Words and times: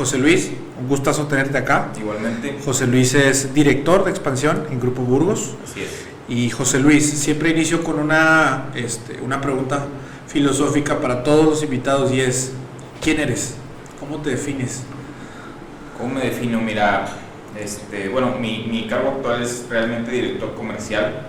José 0.00 0.16
Luis, 0.16 0.50
un 0.80 0.88
gustazo 0.88 1.26
tenerte 1.26 1.58
acá. 1.58 1.92
Igualmente. 2.00 2.56
José 2.64 2.86
Luis 2.86 3.12
es 3.12 3.52
director 3.52 4.02
de 4.02 4.10
expansión 4.10 4.66
en 4.70 4.80
Grupo 4.80 5.02
Burgos. 5.02 5.56
Así 5.62 5.82
es. 5.82 6.06
Y 6.26 6.48
José 6.48 6.78
Luis, 6.78 7.06
siempre 7.06 7.50
inicio 7.50 7.84
con 7.84 7.98
una, 7.98 8.70
este, 8.74 9.20
una 9.20 9.42
pregunta 9.42 9.84
filosófica 10.26 10.98
para 11.00 11.22
todos 11.22 11.44
los 11.44 11.62
invitados 11.62 12.12
y 12.12 12.22
es, 12.22 12.52
¿quién 13.02 13.20
eres? 13.20 13.56
¿Cómo 14.00 14.22
te 14.22 14.30
defines? 14.30 14.84
¿Cómo 15.98 16.14
me 16.14 16.22
defino? 16.22 16.62
Mira, 16.62 17.04
este, 17.60 18.08
bueno, 18.08 18.36
mi, 18.40 18.68
mi 18.70 18.86
cargo 18.86 19.10
actual 19.16 19.42
es 19.42 19.66
realmente 19.68 20.12
director 20.12 20.54
comercial 20.54 21.26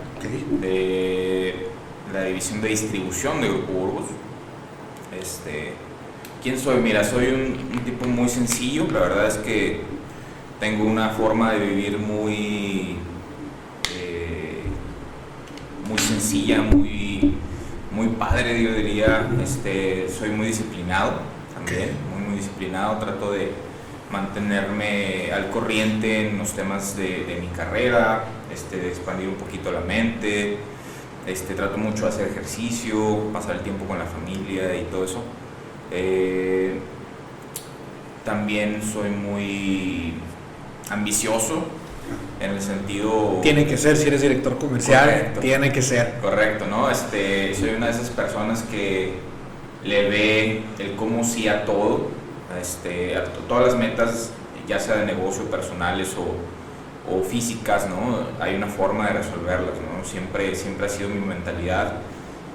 de 0.61 1.67
la 2.13 2.23
división 2.23 2.61
de 2.61 2.69
distribución 2.69 3.41
de 3.41 3.49
Grupo 3.49 3.73
Burgos. 3.73 4.05
Este, 5.19 5.73
¿Quién 6.41 6.57
soy? 6.57 6.77
Mira, 6.81 7.04
soy 7.04 7.27
un, 7.27 7.77
un 7.77 7.83
tipo 7.86 8.07
muy 8.07 8.27
sencillo, 8.27 8.87
la 8.91 8.99
verdad 8.99 9.27
es 9.27 9.37
que 9.37 9.82
tengo 10.59 10.86
una 10.86 11.09
forma 11.09 11.54
de 11.54 11.65
vivir 11.65 11.97
muy 11.97 12.97
muy 15.91 15.99
sencilla, 15.99 16.61
muy, 16.61 17.35
muy 17.91 18.07
padre, 18.07 18.63
yo 18.63 18.73
diría. 18.73 19.29
Este, 19.43 20.07
soy 20.09 20.29
muy 20.29 20.47
disciplinado 20.47 21.13
también, 21.54 21.89
muy, 22.13 22.27
muy 22.27 22.37
disciplinado. 22.37 22.97
Trato 22.97 23.33
de 23.33 23.51
mantenerme 24.11 25.32
al 25.33 25.49
corriente 25.49 26.29
en 26.29 26.37
los 26.37 26.54
temas 26.54 26.96
de, 26.96 27.37
mi 27.41 27.47
carrera, 27.47 28.23
este, 28.54 28.77
de 28.77 28.87
expandir 28.87 29.27
un 29.27 29.35
poquito 29.35 29.71
la 29.71 29.82
mente. 29.82 30.57
Este, 31.27 31.54
trato 31.54 31.77
mucho 31.77 32.03
de 32.03 32.09
hacer 32.09 32.30
ejercicio, 32.30 33.31
pasar 33.31 33.58
el 33.58 33.61
tiempo 33.61 33.85
con 33.85 33.99
la 33.99 34.05
familia 34.05 34.75
y 34.75 34.85
todo 34.85 35.05
eso. 35.05 35.21
Eh, 35.91 36.80
también 38.23 38.81
soy 38.81 39.09
muy 39.09 40.13
ambicioso, 40.89 41.66
en 42.39 42.52
el 42.52 42.61
sentido... 42.61 43.39
Tiene 43.41 43.66
que 43.66 43.77
ser, 43.77 43.97
si 43.97 44.07
eres 44.07 44.21
director 44.21 44.57
comercial, 44.57 45.33
tiene 45.39 45.71
que 45.71 45.81
ser. 45.81 46.19
Correcto, 46.21 46.66
¿no? 46.67 46.89
Este, 46.89 47.53
soy 47.55 47.69
una 47.69 47.88
de 47.88 47.93
esas 47.93 48.09
personas 48.09 48.63
que 48.63 49.13
le 49.83 50.09
ve 50.09 50.63
el 50.79 50.95
cómo 50.95 51.23
sí 51.23 51.47
a 51.47 51.66
todo, 51.66 52.09
este, 52.59 53.16
a 53.16 53.23
todas 53.47 53.67
las 53.67 53.75
metas, 53.75 54.31
ya 54.67 54.79
sea 54.79 54.97
de 54.97 55.05
negocio, 55.05 55.45
personales 55.45 56.16
o, 56.17 57.13
o, 57.13 57.23
físicas, 57.23 57.88
¿no? 57.89 58.27
Hay 58.39 58.55
una 58.55 58.67
forma 58.67 59.07
de 59.07 59.13
resolverlas, 59.13 59.73
¿no? 59.75 60.05
Siempre, 60.05 60.55
siempre 60.55 60.85
ha 60.85 60.89
sido 60.89 61.09
mi 61.09 61.19
mentalidad. 61.19 61.94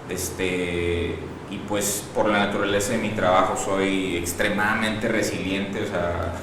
Este, 0.08 1.16
y 1.50 1.58
pues 1.58 2.04
por 2.14 2.28
la 2.28 2.46
naturaleza 2.46 2.92
de 2.92 2.98
mi 2.98 3.10
trabajo 3.10 3.56
soy 3.56 4.16
extremadamente 4.16 5.08
resiliente, 5.08 5.82
o 5.82 5.86
sea, 5.86 6.34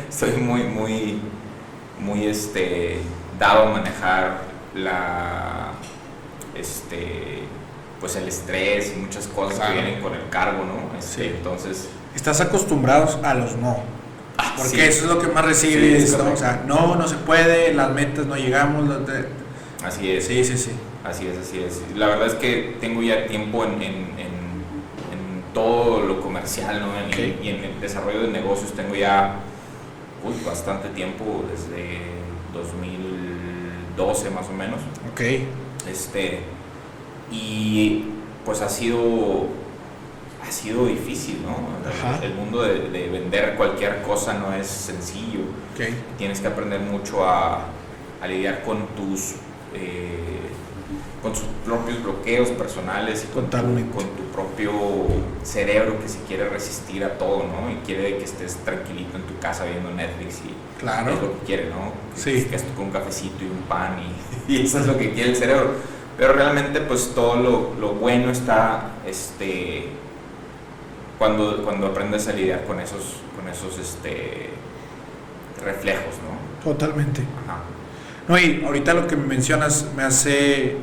soy 0.10 0.32
muy, 0.40 0.62
muy 0.62 1.18
muy 2.00 2.26
este, 2.26 2.98
dado 3.38 3.68
a 3.68 3.72
manejar 3.72 4.42
la, 4.74 5.72
este, 6.54 7.42
pues 8.00 8.16
el 8.16 8.28
estrés 8.28 8.92
y 8.94 9.00
muchas 9.00 9.26
cosas 9.28 9.58
que 9.60 9.72
vienen 9.72 10.00
con 10.00 10.14
el 10.14 10.28
cargo, 10.28 10.64
¿no? 10.64 10.98
Este, 10.98 11.28
entonces... 11.28 11.88
Estás 12.14 12.40
acostumbrados 12.40 13.18
a 13.22 13.34
los 13.34 13.56
no. 13.56 13.78
Ah, 14.38 14.54
porque 14.56 14.88
eso 14.88 15.04
es 15.04 15.10
lo 15.10 15.18
que 15.18 15.28
más 15.28 15.44
recibes, 15.44 16.16
¿no? 16.18 16.32
O 16.32 16.36
sea, 16.36 16.62
no, 16.66 16.96
no 16.96 17.08
se 17.08 17.16
puede, 17.16 17.72
las 17.74 17.90
metas 17.90 18.26
no 18.26 18.36
llegamos. 18.36 18.88
Así 19.84 20.10
es. 20.10 20.26
Sí, 20.26 20.44
sí, 20.44 20.56
sí. 20.58 20.70
Así 21.04 21.26
es, 21.26 21.38
así 21.38 21.62
es. 21.62 21.82
La 21.94 22.08
verdad 22.08 22.26
es 22.26 22.34
que 22.34 22.76
tengo 22.80 23.02
ya 23.02 23.26
tiempo 23.26 23.64
en, 23.64 24.05
todo 25.56 26.00
lo 26.00 26.20
comercial, 26.20 26.80
¿no? 26.80 26.88
Y 27.16 27.48
en 27.48 27.64
el 27.64 27.80
desarrollo 27.80 28.20
de 28.20 28.28
negocios 28.28 28.74
tengo 28.74 28.94
ya 28.94 29.36
bastante 30.44 30.90
tiempo, 30.90 31.44
desde 31.50 32.00
2012 32.52 34.30
más 34.30 34.46
o 34.50 34.52
menos. 34.52 34.80
Ok. 35.10 35.22
Este, 35.90 36.40
y 37.32 38.04
pues 38.44 38.60
ha 38.60 38.68
sido, 38.68 39.46
ha 40.46 40.52
sido 40.52 40.88
difícil, 40.88 41.38
¿no? 41.42 41.56
El, 42.22 42.34
mundo 42.34 42.60
de, 42.60 43.08
vender 43.08 43.54
cualquier 43.56 44.02
cosa 44.02 44.34
no 44.34 44.52
es 44.52 44.66
sencillo. 44.66 45.40
Okay. 45.72 45.94
Tienes 46.18 46.40
que 46.40 46.48
aprender 46.48 46.80
mucho 46.80 47.24
a, 47.24 47.64
a 48.20 48.26
lidiar 48.26 48.62
con 48.62 48.88
tus... 48.88 49.36
Eh, 49.74 50.45
con 51.26 51.34
sus 51.34 51.48
propios 51.64 52.00
bloqueos 52.04 52.50
personales 52.50 53.26
y 53.28 53.34
con 53.34 53.50
tu, 53.50 54.22
propio 54.32 54.70
cerebro 55.42 55.98
que 56.00 56.08
se 56.08 56.20
quiere 56.20 56.48
resistir 56.48 57.02
a 57.02 57.18
todo, 57.18 57.38
¿no? 57.38 57.68
Y 57.68 57.74
quiere 57.84 58.18
que 58.18 58.24
estés 58.24 58.54
tranquilito 58.56 59.16
en 59.16 59.24
tu 59.24 59.36
casa 59.40 59.64
viendo 59.64 59.90
Netflix 59.90 60.42
y 60.44 60.78
claro. 60.78 61.12
es 61.12 61.20
lo 61.20 61.32
que 61.32 61.46
quiere, 61.46 61.70
¿no? 61.70 61.92
Que, 62.14 62.20
sí. 62.20 62.44
que 62.44 62.56
con 62.76 62.86
un 62.86 62.90
cafecito 62.92 63.42
y 63.42 63.48
un 63.48 63.62
pan 63.62 63.96
y, 63.98 64.52
y, 64.52 64.66
eso 64.66 64.78
es 64.78 64.86
lo 64.86 64.96
que 64.96 65.10
quiere 65.12 65.30
el 65.30 65.36
cerebro. 65.36 65.70
Pero 66.16 66.32
realmente 66.34 66.80
pues 66.80 67.12
todo 67.12 67.36
lo, 67.36 67.74
lo 67.80 67.94
bueno 67.94 68.30
está 68.30 68.92
este, 69.04 69.88
cuando, 71.18 71.64
cuando 71.64 71.88
aprendes 71.88 72.28
a 72.28 72.34
lidiar 72.34 72.64
con 72.66 72.78
esos, 72.78 73.16
con 73.34 73.48
esos 73.48 73.78
este, 73.80 74.50
reflejos, 75.64 76.14
¿no? 76.22 76.62
Totalmente. 76.70 77.22
No, 78.28 78.38
y 78.38 78.62
ahorita 78.64 78.94
lo 78.94 79.06
que 79.06 79.16
me 79.16 79.26
mencionas 79.26 79.86
me 79.96 80.02
hace 80.02 80.76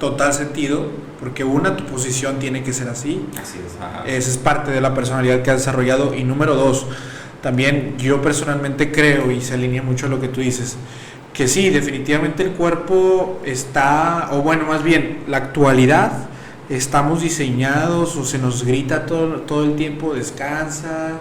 total 0.00 0.32
sentido, 0.32 0.86
porque 1.20 1.44
una, 1.44 1.76
tu 1.76 1.84
posición 1.84 2.40
tiene 2.40 2.64
que 2.64 2.72
ser 2.72 2.88
así. 2.88 3.24
Así 3.40 3.58
es. 3.58 4.16
Esa 4.16 4.30
es 4.30 4.38
parte 4.38 4.72
de 4.72 4.80
la 4.80 4.94
personalidad 4.94 5.42
que 5.42 5.52
has 5.52 5.58
desarrollado. 5.58 6.14
Y 6.14 6.24
número 6.24 6.56
dos, 6.56 6.86
también 7.42 7.94
yo 7.98 8.20
personalmente 8.20 8.90
creo, 8.90 9.30
y 9.30 9.40
se 9.40 9.54
alinea 9.54 9.82
mucho 9.82 10.06
a 10.06 10.08
lo 10.08 10.20
que 10.20 10.26
tú 10.26 10.40
dices, 10.40 10.76
que 11.32 11.46
sí, 11.46 11.70
definitivamente 11.70 12.42
el 12.42 12.52
cuerpo 12.52 13.40
está, 13.44 14.30
o 14.32 14.42
bueno, 14.42 14.66
más 14.66 14.82
bien, 14.82 15.20
la 15.28 15.36
actualidad, 15.36 16.12
estamos 16.68 17.22
diseñados 17.22 18.16
o 18.16 18.24
se 18.24 18.38
nos 18.38 18.64
grita 18.64 19.06
todo, 19.06 19.42
todo 19.42 19.64
el 19.64 19.76
tiempo, 19.76 20.14
descansa, 20.14 21.20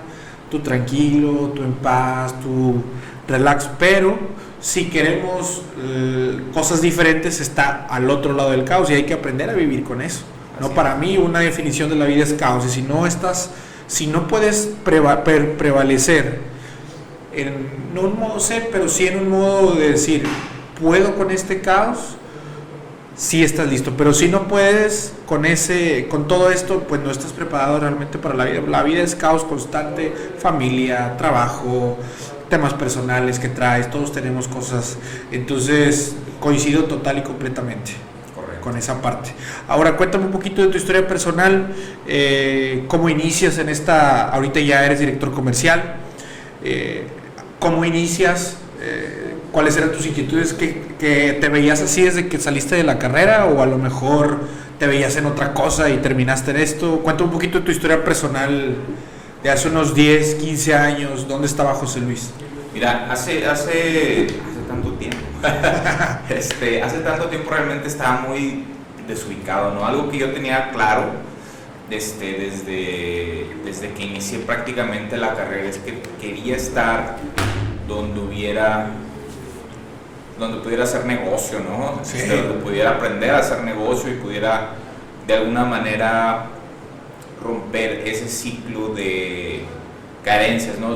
tú 0.50 0.60
tranquilo, 0.60 1.52
tú 1.56 1.64
en 1.64 1.74
paz, 1.74 2.40
tú 2.42 2.82
relax, 3.28 3.70
pero 3.78 4.18
si 4.62 4.90
queremos 4.90 5.62
eh, 5.82 6.42
cosas 6.54 6.82
diferentes 6.82 7.40
está 7.40 7.86
al 7.90 8.10
otro 8.10 8.34
lado 8.34 8.52
del 8.52 8.64
caos 8.66 8.90
y 8.90 8.94
hay 8.94 9.04
que 9.04 9.14
aprender 9.14 9.50
a 9.50 9.54
vivir 9.54 9.84
con 9.84 10.02
eso. 10.02 10.22
¿no? 10.60 10.72
Para 10.72 10.96
mí 10.96 11.18
una 11.18 11.40
definición 11.40 11.90
de 11.90 11.96
la 11.96 12.06
vida 12.06 12.24
es 12.24 12.34
caos 12.34 12.66
y 12.66 12.70
si 12.70 12.82
no 12.82 13.06
estás, 13.06 13.52
si 13.88 14.08
no 14.08 14.28
puedes 14.28 14.70
prevalecer 14.84 16.40
en 17.34 17.80
no 17.94 18.02
un 18.02 18.20
modo 18.20 18.40
ser, 18.40 18.70
pero 18.72 18.90
sí 18.90 19.08
en 19.08 19.20
un 19.20 19.30
modo 19.30 19.76
de 19.76 19.92
decir, 19.92 20.24
puedo 20.82 21.16
con 21.16 21.32
este 21.32 21.62
caos, 21.62 22.18
sí 23.16 23.44
estás 23.44 23.68
listo, 23.68 23.94
pero 23.98 24.14
si 24.14 24.28
no 24.28 24.48
puedes 24.48 25.14
con 25.26 25.46
ese, 25.46 26.08
con 26.10 26.28
todo 26.28 26.52
esto, 26.52 26.86
pues 26.88 27.02
no 27.02 27.12
estás 27.12 27.32
preparado 27.34 27.80
realmente 27.80 28.18
para 28.18 28.36
la 28.36 28.46
vida. 28.46 28.62
La 28.68 28.84
vida 28.84 29.04
es 29.04 29.16
caos 29.16 29.44
constante, 29.44 30.14
familia, 30.38 31.16
trabajo, 31.18 31.98
temas 32.50 32.74
personales 32.74 33.40
que 33.40 33.48
traes, 33.48 33.90
todos 33.90 34.12
tenemos 34.12 34.48
cosas, 34.48 34.98
entonces 35.32 36.16
coincido 36.40 36.86
total 36.86 37.20
y 37.20 37.22
completamente 37.22 38.10
con 38.60 38.78
esa 38.78 39.02
parte. 39.02 39.32
Ahora 39.68 39.96
cuéntame 39.96 40.26
un 40.26 40.32
poquito 40.32 40.62
de 40.62 40.68
tu 40.68 40.78
historia 40.78 41.08
personal, 41.08 41.74
eh, 42.08 42.84
cómo 42.88 43.10
inicias 43.10 43.58
en 43.58 43.70
esta, 43.70 44.30
ahorita 44.30 44.60
ya 44.60 44.86
eres 44.86 45.00
director 45.00 45.32
comercial, 45.32 45.96
eh, 46.64 47.08
cómo 47.60 47.86
inicias, 47.86 48.58
eh, 48.82 49.36
cuáles 49.52 49.78
eran 49.78 49.92
tus 49.92 50.06
inquietudes, 50.06 50.54
que, 50.54 50.82
que 51.00 51.38
te 51.40 51.50
veías 51.50 51.82
así 51.82 52.04
desde 52.04 52.28
que 52.28 52.38
saliste 52.38 52.76
de 52.76 52.84
la 52.84 53.00
carrera 53.00 53.46
o 53.46 53.62
a 53.62 53.66
lo 53.66 53.78
mejor 53.78 54.40
te 54.78 54.88
veías 54.88 55.16
en 55.18 55.26
otra 55.26 55.54
cosa 55.54 55.90
y 55.90 55.98
terminaste 55.98 56.52
en 56.52 56.58
esto, 56.58 57.00
cuéntame 57.00 57.30
un 57.30 57.34
poquito 57.34 57.60
de 57.60 57.66
tu 57.66 57.72
historia 57.72 58.04
personal 58.04 58.76
de 59.44 59.50
hace 59.50 59.70
unos 59.70 59.96
10, 59.96 60.36
15 60.36 60.76
años, 60.76 61.28
¿dónde 61.28 61.48
estaba 61.48 61.74
José 61.74 62.02
Luis? 62.02 62.32
Mira, 62.74 63.08
hace, 63.12 63.46
hace, 63.48 64.28
hace 64.28 64.62
tanto 64.68 64.92
tiempo, 64.94 65.18
este, 66.30 66.84
hace 66.84 67.00
tanto 67.00 67.28
tiempo 67.28 67.50
realmente 67.50 67.88
estaba 67.88 68.22
muy 68.22 68.66
desubicado, 69.08 69.74
¿no? 69.74 69.86
Algo 69.86 70.10
que 70.10 70.18
yo 70.18 70.32
tenía 70.32 70.70
claro 70.72 71.06
este, 71.90 72.34
desde, 72.34 73.48
desde 73.66 73.94
que 73.94 74.04
inicié 74.04 74.40
prácticamente 74.40 75.18
la 75.18 75.34
carrera 75.34 75.68
es 75.68 75.78
que 75.80 76.02
quería 76.22 76.56
estar 76.56 77.18
donde 77.88 78.20
hubiera 78.20 78.88
donde 80.38 80.60
pudiera 80.60 80.86
hacer 80.86 81.06
negocio, 81.06 81.60
¿no? 81.60 82.00
Sí. 82.04 82.18
Este, 82.18 82.38
donde 82.42 82.64
pudiera 82.64 82.92
aprender 82.92 83.32
a 83.32 83.40
hacer 83.40 83.62
negocio 83.64 84.10
y 84.10 84.14
pudiera 84.16 84.70
de 85.28 85.34
alguna 85.34 85.66
manera 85.66 86.46
romper 87.44 88.08
ese 88.08 88.28
ciclo 88.28 88.90
de 88.90 89.62
carencias, 90.24 90.80
¿no? 90.80 90.96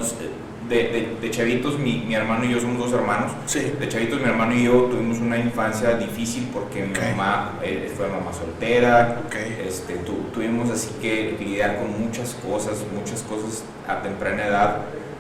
De, 0.70 1.18
de, 1.22 1.30
chavitos, 1.30 1.78
mi, 1.78 2.00
mi, 2.08 2.16
hermano 2.16 2.46
y 2.46 2.52
yo 2.52 2.60
somos 2.60 2.78
dos 2.80 2.94
hermanos. 2.94 3.32
Sí. 3.46 3.74
De 3.80 3.88
chavitos, 3.90 4.20
mi 4.20 4.28
hermano 4.28 4.56
y 4.56 4.64
yo 4.64 4.84
tuvimos 4.84 5.20
una 5.20 5.38
infancia 5.38 5.96
difícil 5.98 6.50
porque 6.54 6.86
mi 6.86 6.94
mamá 6.94 7.60
eh, 7.62 7.92
fue 7.96 8.08
mamá 8.08 8.32
soltera. 8.34 9.22
Okay. 9.28 9.66
Este, 9.68 9.96
tu, 9.98 10.14
tuvimos 10.34 10.70
así 10.70 10.90
que 11.02 11.36
lidiar 11.40 11.78
con 11.78 12.02
muchas 12.02 12.36
cosas, 12.36 12.78
muchas 12.98 13.22
cosas 13.24 13.64
a 13.88 14.02
temprana 14.02 14.48
edad. 14.48 14.78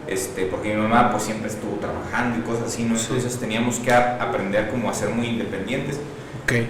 este, 0.08 0.46
porque 0.46 0.74
mi 0.74 0.82
mamá 0.82 1.12
pues 1.12 1.24
siempre 1.24 1.50
estuvo 1.50 1.76
trabajando 1.78 2.40
y 2.40 2.42
cosas 2.42 2.68
así, 2.68 2.84
¿no? 2.84 2.98
Entonces 2.98 3.38
teníamos 3.38 3.80
que 3.80 3.94
aprender 3.94 4.70
como 4.70 4.90
a 4.90 4.94
ser 4.94 5.10
muy 5.10 5.28
independientes. 5.28 6.00
Okay. 6.44 6.68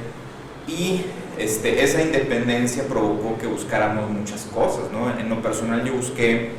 Y 0.67 1.05
este, 1.37 1.83
esa 1.83 2.01
independencia 2.01 2.83
provocó 2.83 3.37
que 3.39 3.47
buscáramos 3.47 4.09
muchas 4.09 4.41
cosas, 4.53 4.91
¿no? 4.91 5.17
En 5.19 5.29
lo 5.29 5.41
personal 5.41 5.83
yo 5.83 5.93
busqué 5.93 6.51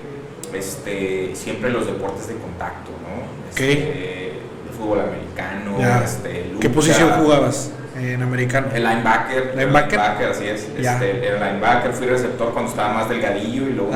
este, 0.53 1.35
siempre 1.35 1.71
los 1.71 1.87
deportes 1.87 2.29
de 2.29 2.35
contacto, 2.35 2.91
¿no? 2.91 3.51
Este, 3.51 4.29
el 4.31 4.77
fútbol 4.77 5.01
americano, 5.01 5.77
este, 6.03 6.55
¿Qué 6.61 6.69
posición 6.71 7.11
jugabas 7.13 7.71
en 7.97 8.23
americano? 8.23 8.69
El 8.75 8.83
linebacker. 8.83 9.55
¿Linebacker? 9.57 10.01
así 10.31 10.47
es. 10.47 10.67
Este, 10.77 11.29
el 11.29 11.41
linebacker, 11.41 11.93
fui 11.93 12.07
receptor 12.07 12.53
cuando 12.53 12.71
estaba 12.71 12.95
más 12.95 13.09
delgadillo 13.09 13.69
y 13.69 13.73
luego, 13.73 13.93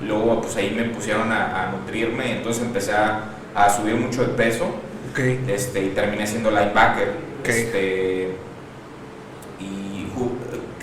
luego 0.00 0.40
pues 0.42 0.56
ahí 0.56 0.74
me 0.74 0.84
pusieron 0.84 1.30
a, 1.30 1.72
nutrirme, 1.72 2.38
entonces 2.38 2.62
empecé 2.62 2.92
a, 2.92 3.24
a, 3.54 3.68
subir 3.70 3.96
mucho 3.96 4.22
de 4.22 4.28
peso. 4.28 4.66
Okay. 5.12 5.44
Este, 5.46 5.84
y 5.84 5.88
terminé 5.90 6.26
siendo 6.26 6.50
linebacker. 6.50 7.32
Este, 7.44 8.34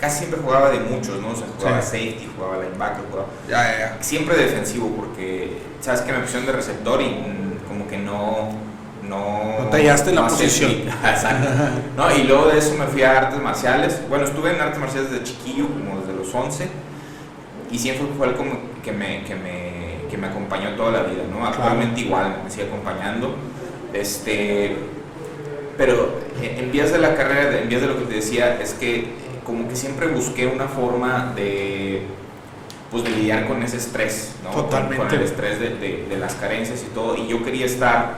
casi 0.00 0.18
siempre 0.18 0.40
jugaba 0.42 0.70
de 0.70 0.80
muchos, 0.80 1.20
¿no? 1.20 1.30
O 1.30 1.36
sea, 1.36 1.46
jugaba 1.56 1.82
safety, 1.82 2.28
jugaba 2.34 2.62
linebacker, 2.62 3.04
jugaba... 3.10 3.28
Ya, 3.48 3.72
ya, 3.72 3.78
ya. 3.78 4.02
Siempre 4.02 4.36
defensivo 4.36 4.88
porque, 4.96 5.58
¿sabes 5.80 6.00
que 6.00 6.12
Me 6.12 6.20
pusieron 6.20 6.46
de 6.46 6.52
receptor 6.52 7.02
y 7.02 7.16
como 7.68 7.86
que 7.86 7.98
no... 7.98 8.70
No, 9.02 9.64
no 9.64 9.70
tallaste 9.70 10.12
la 10.12 10.28
posición. 10.28 10.72
No, 11.96 12.14
y 12.14 12.22
luego 12.24 12.46
de 12.46 12.58
eso 12.58 12.74
me 12.76 12.86
fui 12.86 13.02
a 13.02 13.18
artes 13.18 13.42
marciales. 13.42 14.00
Bueno, 14.08 14.24
estuve 14.24 14.54
en 14.54 14.60
artes 14.60 14.78
marciales 14.78 15.10
desde 15.10 15.24
chiquillo, 15.24 15.66
como 15.66 16.00
desde 16.00 16.12
los 16.12 16.32
11. 16.32 16.68
Y 17.72 17.78
siempre 17.78 18.06
fue 18.16 18.28
algo 18.28 18.44
que 18.84 18.92
me, 18.92 19.24
que 19.24 19.34
me, 19.34 20.08
que 20.08 20.16
me 20.16 20.28
acompañó 20.28 20.76
toda 20.76 20.92
la 20.92 21.02
vida, 21.02 21.22
¿no? 21.30 21.44
Actualmente 21.44 22.02
igual 22.02 22.36
me 22.44 22.50
sigue 22.50 22.64
acompañando. 22.64 23.34
Este, 23.92 24.76
pero 25.76 26.20
en 26.40 26.70
vías 26.70 26.92
de 26.92 26.98
la 26.98 27.14
carrera, 27.14 27.58
en 27.58 27.68
vías 27.68 27.80
de 27.80 27.88
lo 27.88 27.98
que 27.98 28.04
te 28.04 28.14
decía, 28.14 28.60
es 28.60 28.74
que 28.74 29.08
como 29.50 29.68
que 29.68 29.74
siempre 29.74 30.06
busqué 30.06 30.46
una 30.46 30.68
forma 30.68 31.32
de, 31.34 32.02
pues, 32.90 33.02
de 33.02 33.10
lidiar 33.10 33.48
con 33.48 33.60
ese 33.64 33.78
estrés, 33.78 34.36
¿no? 34.44 34.50
Totalmente. 34.50 34.96
Con, 34.96 35.12
el 35.12 35.22
estrés 35.22 35.58
de, 35.58 35.70
de, 36.08 36.16
las 36.18 36.34
carencias 36.34 36.84
y 36.88 36.94
todo. 36.94 37.16
Y 37.16 37.26
yo 37.26 37.44
quería 37.44 37.66
estar 37.66 38.14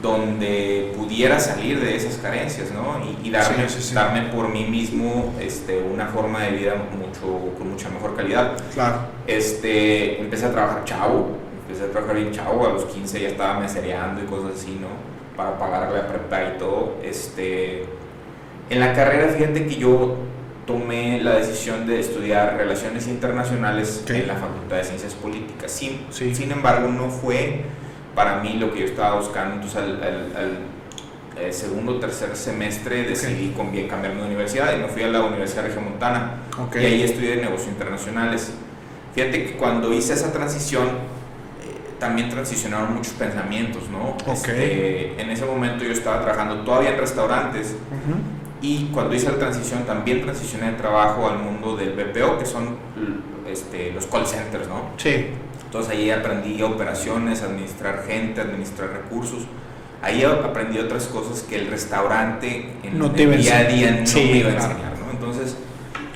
donde 0.00 0.92
pudiera 0.96 1.40
salir 1.40 1.80
de 1.80 1.96
esas 1.96 2.18
carencias, 2.18 2.70
¿no? 2.70 3.00
Y, 3.24 3.30
darme, 3.30 3.66
darme 3.92 4.22
por 4.32 4.48
mí 4.48 4.64
mismo 4.64 5.34
este, 5.40 5.82
una 5.82 6.06
forma 6.06 6.42
de 6.42 6.52
vida 6.52 6.74
mucho, 6.76 7.56
con 7.58 7.70
mucha 7.70 7.88
mejor 7.88 8.14
calidad. 8.14 8.56
Claro. 8.74 8.98
Este, 9.26 10.20
empecé 10.20 10.46
a 10.46 10.52
trabajar 10.52 10.84
chavo, 10.84 11.30
empecé 11.62 11.84
a 11.84 11.90
trabajar 11.90 12.14
bien 12.14 12.30
chavo, 12.30 12.64
a 12.64 12.72
los 12.74 12.84
15 12.84 13.20
ya 13.20 13.28
estaba 13.28 13.58
mesereando 13.58 14.22
y 14.22 14.26
cosas 14.26 14.60
así, 14.60 14.78
¿no? 14.80 14.88
Para 15.36 15.58
pagar 15.58 15.90
la 15.90 16.06
prepa 16.06 16.54
y 16.54 16.58
todo. 16.58 16.96
Este, 17.02 17.86
en 18.70 18.80
la 18.80 18.92
carrera, 18.92 19.28
fíjate 19.28 19.66
que 19.66 19.76
yo 19.76 20.16
tomé 20.66 21.22
la 21.22 21.34
decisión 21.34 21.86
de 21.86 22.00
estudiar 22.00 22.56
relaciones 22.56 23.06
internacionales 23.06 24.04
en 24.08 24.26
la 24.26 24.34
Facultad 24.34 24.76
de 24.76 24.84
Ciencias 24.84 25.14
Políticas. 25.14 25.70
Sin, 25.70 26.06
sin 26.10 26.52
embargo, 26.52 26.88
no 26.88 27.10
fue 27.10 27.62
para 28.14 28.40
mí 28.40 28.54
lo 28.54 28.72
que 28.72 28.80
yo 28.80 28.86
estaba 28.86 29.16
buscando. 29.16 29.54
Entonces, 29.56 29.78
al, 29.78 30.58
eh, 31.36 31.52
segundo 31.52 31.96
o 31.96 31.98
tercer 31.98 32.36
semestre 32.36 33.02
decidí 33.02 33.52
okay. 33.58 33.88
cambiarme 33.88 34.20
de 34.20 34.26
universidad 34.28 34.76
y 34.76 34.80
me 34.80 34.88
fui 34.88 35.02
a 35.02 35.08
la 35.08 35.24
Universidad 35.24 35.64
Regiomontana. 35.64 36.34
Y 36.74 36.78
ahí 36.78 37.02
estudié 37.02 37.36
negocios 37.36 37.68
internacionales. 37.68 38.52
Fíjate 39.14 39.44
que 39.44 39.52
cuando 39.56 39.92
hice 39.92 40.14
esa 40.14 40.32
transición, 40.32 40.86
eh, 40.86 40.92
también 41.98 42.28
transicionaron 42.28 42.94
muchos 42.94 43.14
pensamientos, 43.14 43.82
¿no? 43.90 44.16
Este, 44.32 45.20
en 45.20 45.30
ese 45.30 45.44
momento 45.44 45.84
yo 45.84 45.92
estaba 45.92 46.22
trabajando 46.22 46.62
todavía 46.64 46.90
en 46.90 46.98
restaurantes. 46.98 47.74
Y 48.64 48.88
cuando 48.94 49.14
hice 49.14 49.30
la 49.30 49.36
transición, 49.36 49.84
también 49.84 50.22
transicioné 50.22 50.70
de 50.70 50.78
trabajo 50.78 51.28
al 51.28 51.38
mundo 51.38 51.76
del 51.76 51.92
BPO, 51.92 52.38
que 52.38 52.46
son 52.46 52.78
este, 53.46 53.92
los 53.92 54.06
call 54.06 54.26
centers, 54.26 54.66
¿no? 54.68 54.86
Sí. 54.96 55.26
Entonces 55.66 55.92
ahí 55.92 56.10
aprendí 56.10 56.62
operaciones, 56.62 57.42
administrar 57.42 58.04
gente, 58.06 58.40
administrar 58.40 58.88
recursos. 58.88 59.42
Ahí 60.00 60.24
aprendí 60.24 60.78
otras 60.78 61.08
cosas 61.08 61.42
que 61.42 61.56
el 61.56 61.66
restaurante 61.66 62.70
en 62.82 62.98
no 62.98 63.12
el 63.14 63.36
día 63.36 63.58
a 63.58 63.64
día 63.64 63.90
no 63.90 64.14
me 64.14 64.36
iba 64.38 64.48
a 64.48 64.54
enseñar, 64.54 64.98
¿no? 64.98 65.10
Entonces 65.10 65.56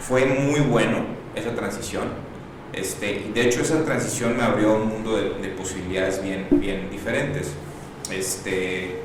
fue 0.01 0.25
muy 0.25 0.61
bueno 0.61 1.05
esa 1.35 1.55
transición. 1.55 2.05
Este, 2.73 3.31
de 3.35 3.43
hecho 3.43 3.61
esa 3.61 3.85
transición 3.85 4.39
me 4.39 4.43
abrió 4.43 4.75
un 4.77 4.89
mundo 4.89 5.19
de, 5.19 5.35
de 5.35 5.49
posibilidades 5.49 6.23
bien, 6.23 6.47
bien 6.51 6.89
diferentes. 6.91 7.53
Este, 8.11 9.01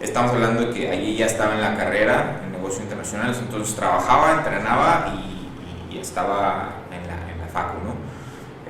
estamos 0.00 0.30
hablando 0.30 0.68
de 0.68 0.70
que 0.72 0.88
allí 0.88 1.16
ya 1.16 1.26
estaba 1.26 1.54
en 1.54 1.60
la 1.60 1.76
carrera 1.76 2.47
internacionales, 2.76 3.38
entonces 3.40 3.74
trabajaba, 3.74 4.34
entrenaba 4.38 5.14
y, 5.14 5.98
estaba 5.98 6.74
en 6.92 7.08
la, 7.08 7.32
en 7.32 7.40
la 7.40 7.46
facu, 7.48 7.78
¿no? 7.84 7.94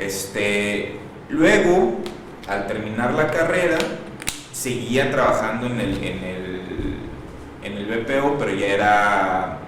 Este, 0.02 0.98
luego, 1.28 1.98
al 2.48 2.66
terminar 2.66 3.12
la 3.12 3.26
carrera, 3.26 3.76
seguía 4.50 5.10
trabajando 5.10 5.66
en 5.66 5.78
el, 5.78 6.02
en 6.02 6.24
el, 6.24 6.62
en 7.62 7.72
el 7.74 7.84
BPO, 7.84 8.38
pero 8.38 8.54
ya 8.54 8.66
era 8.66 9.58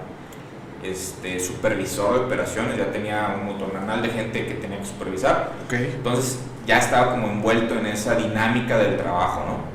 este, 0.81 1.39
supervisor 1.39 2.15
de 2.15 2.25
operaciones, 2.25 2.77
ya 2.77 2.91
tenía 2.91 3.35
un 3.39 3.45
montón 3.45 3.71
de 4.01 4.09
gente 4.09 4.45
que 4.47 4.55
tenía 4.55 4.79
que 4.79 4.85
supervisar. 4.85 5.51
Okay. 5.65 5.93
Entonces 5.97 6.39
ya 6.65 6.79
estaba 6.79 7.11
como 7.11 7.27
envuelto 7.27 7.75
en 7.77 7.85
esa 7.85 8.15
dinámica 8.15 8.77
del 8.77 8.97
trabajo, 8.97 9.43
¿no? 9.45 9.71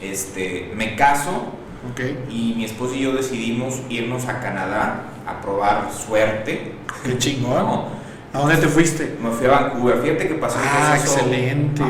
este, 0.00 0.70
me 0.74 0.96
caso 0.96 1.52
y 2.30 2.54
mi 2.56 2.64
esposo 2.64 2.94
y 2.94 3.00
yo 3.00 3.12
decidimos 3.12 3.80
irnos 3.88 4.26
a 4.26 4.40
Canadá 4.40 5.04
a 5.26 5.40
probar 5.40 5.90
suerte. 5.92 6.72
Qué 7.04 7.18
chingón. 7.18 8.00
¿A 8.32 8.38
dónde 8.38 8.56
te 8.58 8.68
fuiste? 8.68 9.16
Me 9.20 9.30
fui 9.30 9.46
a 9.46 9.50
Vancouver. 9.50 10.00
Fíjate 10.02 10.28
que 10.28 10.34
pasó 10.34 10.58
un 10.58 10.64
ah, 10.64 10.90
proceso. 10.92 11.18
Excelente. 11.18 11.82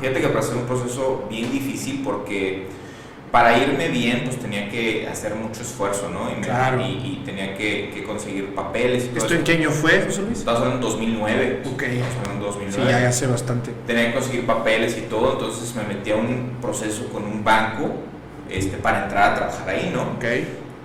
fíjate 0.00 0.20
que 0.20 0.28
pasó 0.28 0.52
un 0.52 0.64
proceso 0.64 1.26
bien 1.30 1.50
difícil 1.50 2.02
porque 2.04 2.66
para 3.30 3.58
irme 3.58 3.88
bien, 3.88 4.22
pues 4.24 4.38
tenía 4.38 4.68
que 4.68 5.06
hacer 5.08 5.34
mucho 5.34 5.62
esfuerzo, 5.62 6.08
¿no? 6.10 6.30
Y, 6.30 6.40
claro. 6.42 6.80
y, 6.86 7.22
tenía 7.24 7.56
que, 7.56 8.04
conseguir 8.06 8.54
papeles. 8.54 9.10
¿Esto 9.14 9.34
en 9.34 9.44
qué 9.44 9.52
año 9.52 9.70
fue, 9.70 10.02
José 10.02 10.22
Luis? 10.22 10.38
Estaba 10.38 10.58
hablando 10.58 10.86
en 10.86 10.92
2009. 10.92 11.62
Ok. 11.72 11.82
Estaba 11.82 12.34
en 12.34 12.40
2009. 12.40 12.72
Sí, 12.72 12.80
ya 12.88 13.08
hace 13.08 13.26
bastante. 13.26 13.72
Tenía 13.86 14.08
que 14.08 14.14
conseguir 14.14 14.46
papeles 14.46 14.96
y 14.98 15.02
todo, 15.02 15.32
entonces 15.32 15.74
me 15.74 15.82
metí 15.82 16.10
a 16.10 16.16
un 16.16 16.56
proceso 16.60 17.08
con 17.08 17.24
un 17.24 17.42
banco 17.42 17.94
este, 18.50 18.76
para 18.76 19.04
entrar 19.04 19.32
a 19.32 19.34
trabajar 19.34 19.68
ahí, 19.68 19.90
¿no? 19.94 20.16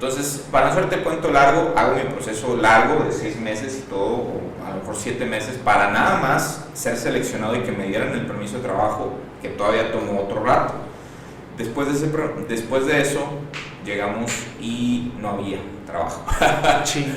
Entonces, 0.02 0.46
para 0.52 0.66
no 0.66 0.72
hacerte 0.72 0.98
cuento 1.04 1.30
largo, 1.30 1.74
hago 1.76 1.96
mi 1.96 2.02
proceso 2.02 2.58
largo 2.58 3.04
de 3.04 3.12
seis 3.12 3.40
meses 3.40 3.84
y 3.86 3.90
todo, 3.90 4.16
o 4.16 4.42
a 4.66 4.72
lo 4.72 4.78
mejor 4.78 4.96
siete 4.96 5.26
meses, 5.26 5.60
para 5.64 5.92
nada 5.92 6.20
más 6.20 6.66
ser 6.74 6.98
seleccionado 6.98 7.56
y 7.56 7.60
que 7.60 7.72
me 7.72 7.86
dieran 7.86 8.12
el 8.14 8.26
permiso 8.26 8.58
de 8.58 8.64
trabajo, 8.64 9.14
que 9.44 9.50
todavía 9.50 9.92
tomó 9.92 10.22
otro 10.22 10.44
rato. 10.44 10.74
Después 11.56 11.88
de, 11.88 11.94
ese, 11.94 12.18
después 12.50 12.88
de 12.88 13.00
eso, 13.00 13.20
llegamos 13.86 14.32
y 14.60 15.14
no 15.20 15.30
había 15.30 15.60
trabajo. 15.86 16.26
sí, 16.84 17.14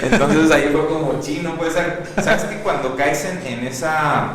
entonces 0.00 0.50
ahí 0.52 0.68
fue 0.70 0.86
como, 0.86 1.20
chino, 1.20 1.56
puede 1.56 1.72
ser. 1.72 2.04
¿Sabes 2.22 2.44
que 2.44 2.58
cuando 2.58 2.94
caes 2.94 3.24
en, 3.24 3.66
esa. 3.66 4.34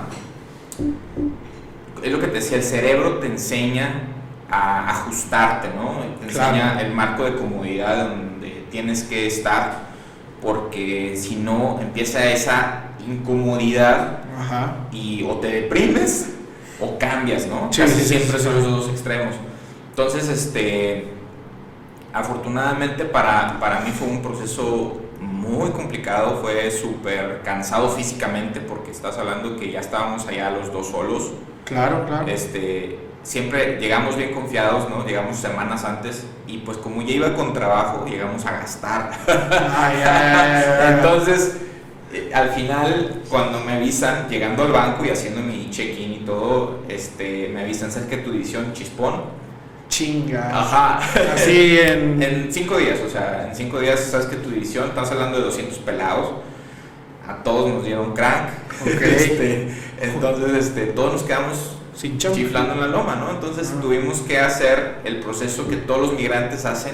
Es 2.04 2.12
lo 2.12 2.20
que 2.20 2.28
te 2.28 2.34
decía, 2.34 2.58
el 2.58 2.64
cerebro 2.64 3.20
te 3.20 3.28
enseña 3.28 4.17
a 4.50 4.90
ajustarte, 4.90 5.70
¿no? 5.76 6.00
Te 6.20 6.26
enseña 6.26 6.80
el 6.82 6.94
marco 6.94 7.24
de 7.24 7.36
comodidad 7.36 8.10
donde 8.10 8.66
tienes 8.72 9.04
que 9.04 9.28
estar, 9.28 9.88
porque 10.42 11.18
si 11.18 11.36
no 11.36 11.80
empieza 11.82 12.26
esa 12.26 12.84
incomodidad 13.06 14.20
y 14.92 15.24
o 15.24 15.38
te 15.38 15.48
deprimes 15.48 16.34
o 16.80 16.98
cambias, 16.98 17.48
¿no? 17.48 17.70
Casi 17.76 18.02
siempre 18.02 18.40
son 18.40 18.56
los 18.56 18.64
dos 18.64 18.90
extremos. 18.90 19.36
Entonces, 19.90 20.30
este, 20.30 21.10
afortunadamente 22.14 23.06
para, 23.06 23.60
para 23.60 23.80
mí 23.82 23.92
fue 23.92 24.08
un 24.08 24.22
proceso 24.22 25.02
muy 25.20 25.72
complicado, 25.72 26.40
fue 26.42 26.70
súper 26.72 27.42
cansado 27.44 27.90
físicamente 27.90 28.60
porque 28.60 28.92
estás 28.92 29.18
hablando 29.18 29.58
que 29.58 29.72
ya 29.72 29.80
estábamos 29.80 30.28
allá 30.28 30.52
los 30.52 30.72
dos 30.72 30.88
solos. 30.88 31.32
Claro, 31.66 32.06
claro. 32.06 32.28
Este, 32.28 33.07
siempre 33.28 33.78
llegamos 33.78 34.16
bien 34.16 34.34
confiados, 34.34 34.90
¿no? 34.90 35.06
Llegamos 35.06 35.36
semanas 35.36 35.84
antes 35.84 36.26
y 36.48 36.60
pues 36.60 36.78
como 36.78 37.02
ya 37.02 37.14
iba 37.14 37.34
con 37.34 37.54
trabajo, 37.54 38.06
llegamos 38.08 38.46
a 38.46 38.52
gastar. 38.52 39.12
Entonces, 40.96 41.58
eh, 42.14 42.32
al 42.34 42.52
final, 42.52 43.22
cuando 43.30 43.60
me 43.60 43.74
avisan, 43.74 44.30
llegando 44.30 44.64
al 44.64 44.72
banco 44.72 45.04
y 45.04 45.10
haciendo 45.10 45.42
mi 45.42 45.70
check-in 45.70 46.14
y 46.14 46.20
todo, 46.20 46.84
este, 46.88 47.50
me 47.50 47.64
avisan, 47.64 47.92
¿sabes 47.92 48.08
que 48.08 48.18
tu 48.18 48.32
división 48.32 48.72
chispón? 48.72 49.24
Chinga. 49.90 50.50
Ajá. 50.62 51.00
Así 51.34 51.80
en... 51.82 52.22
en 52.24 52.48
cinco 52.50 52.78
días, 52.78 53.00
o 53.06 53.10
sea, 53.10 53.48
en 53.50 53.56
cinco 53.56 53.82
días 53.82 54.00
sabes 54.00 54.28
que 54.28 54.38
tu 54.38 54.52
división, 54.52 54.88
estás 54.88 55.12
hablando 55.12 55.38
de 55.40 55.44
200 55.44 55.78
pelados, 55.80 56.32
a 57.28 57.44
todos 57.44 57.74
nos 57.74 57.84
dieron 57.84 58.14
crank. 58.14 58.52
Este, 58.86 59.76
entonces, 60.00 60.68
este, 60.68 60.86
todos 60.88 61.14
nos 61.14 61.24
quedamos 61.24 61.77
Sin 61.98 62.20
chiflando 62.20 62.74
en 62.74 62.82
la 62.82 62.88
loma, 62.88 63.16
¿no? 63.16 63.32
Entonces 63.32 63.74
tuvimos 63.82 64.20
que 64.20 64.40
hacer 64.40 65.02
el 65.04 65.20
proceso 65.20 65.68
que 65.68 65.78
todos 65.78 66.02
los 66.02 66.14
migrantes 66.14 66.64
hacen, 66.66 66.94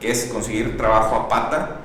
que 0.00 0.10
es 0.10 0.30
conseguir 0.32 0.78
trabajo 0.78 1.14
a 1.14 1.28
pata, 1.28 1.80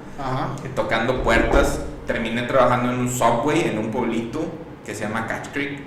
eh, 0.63 0.69
tocando 0.74 1.21
puertas. 1.21 1.81
Terminé 2.07 2.43
trabajando 2.43 2.93
en 2.93 3.00
un 3.00 3.09
subway, 3.09 3.67
en 3.67 3.77
un 3.77 3.91
pueblito 3.91 4.45
que 4.85 4.95
se 4.95 5.03
llama 5.03 5.27
Catch 5.27 5.50
Creek. 5.50 5.79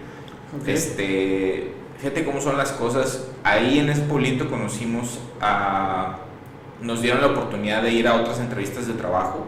Ok. 0.61 0.69
Este, 0.69 1.73
fíjate 1.99 2.27
cómo 2.27 2.39
son 2.39 2.59
las 2.59 2.73
cosas. 2.73 3.29
Ahí 3.45 3.79
en 3.79 3.89
ese 3.89 4.03
pueblito 4.03 4.51
conocimos 4.51 5.21
a... 5.41 6.19
Nos 6.81 7.03
dieron 7.03 7.21
la 7.21 7.29
oportunidad 7.29 7.83
de 7.83 7.91
ir 7.91 8.07
a 8.07 8.15
otras 8.15 8.39
entrevistas 8.39 8.87
de 8.87 8.93
trabajo. 8.95 9.47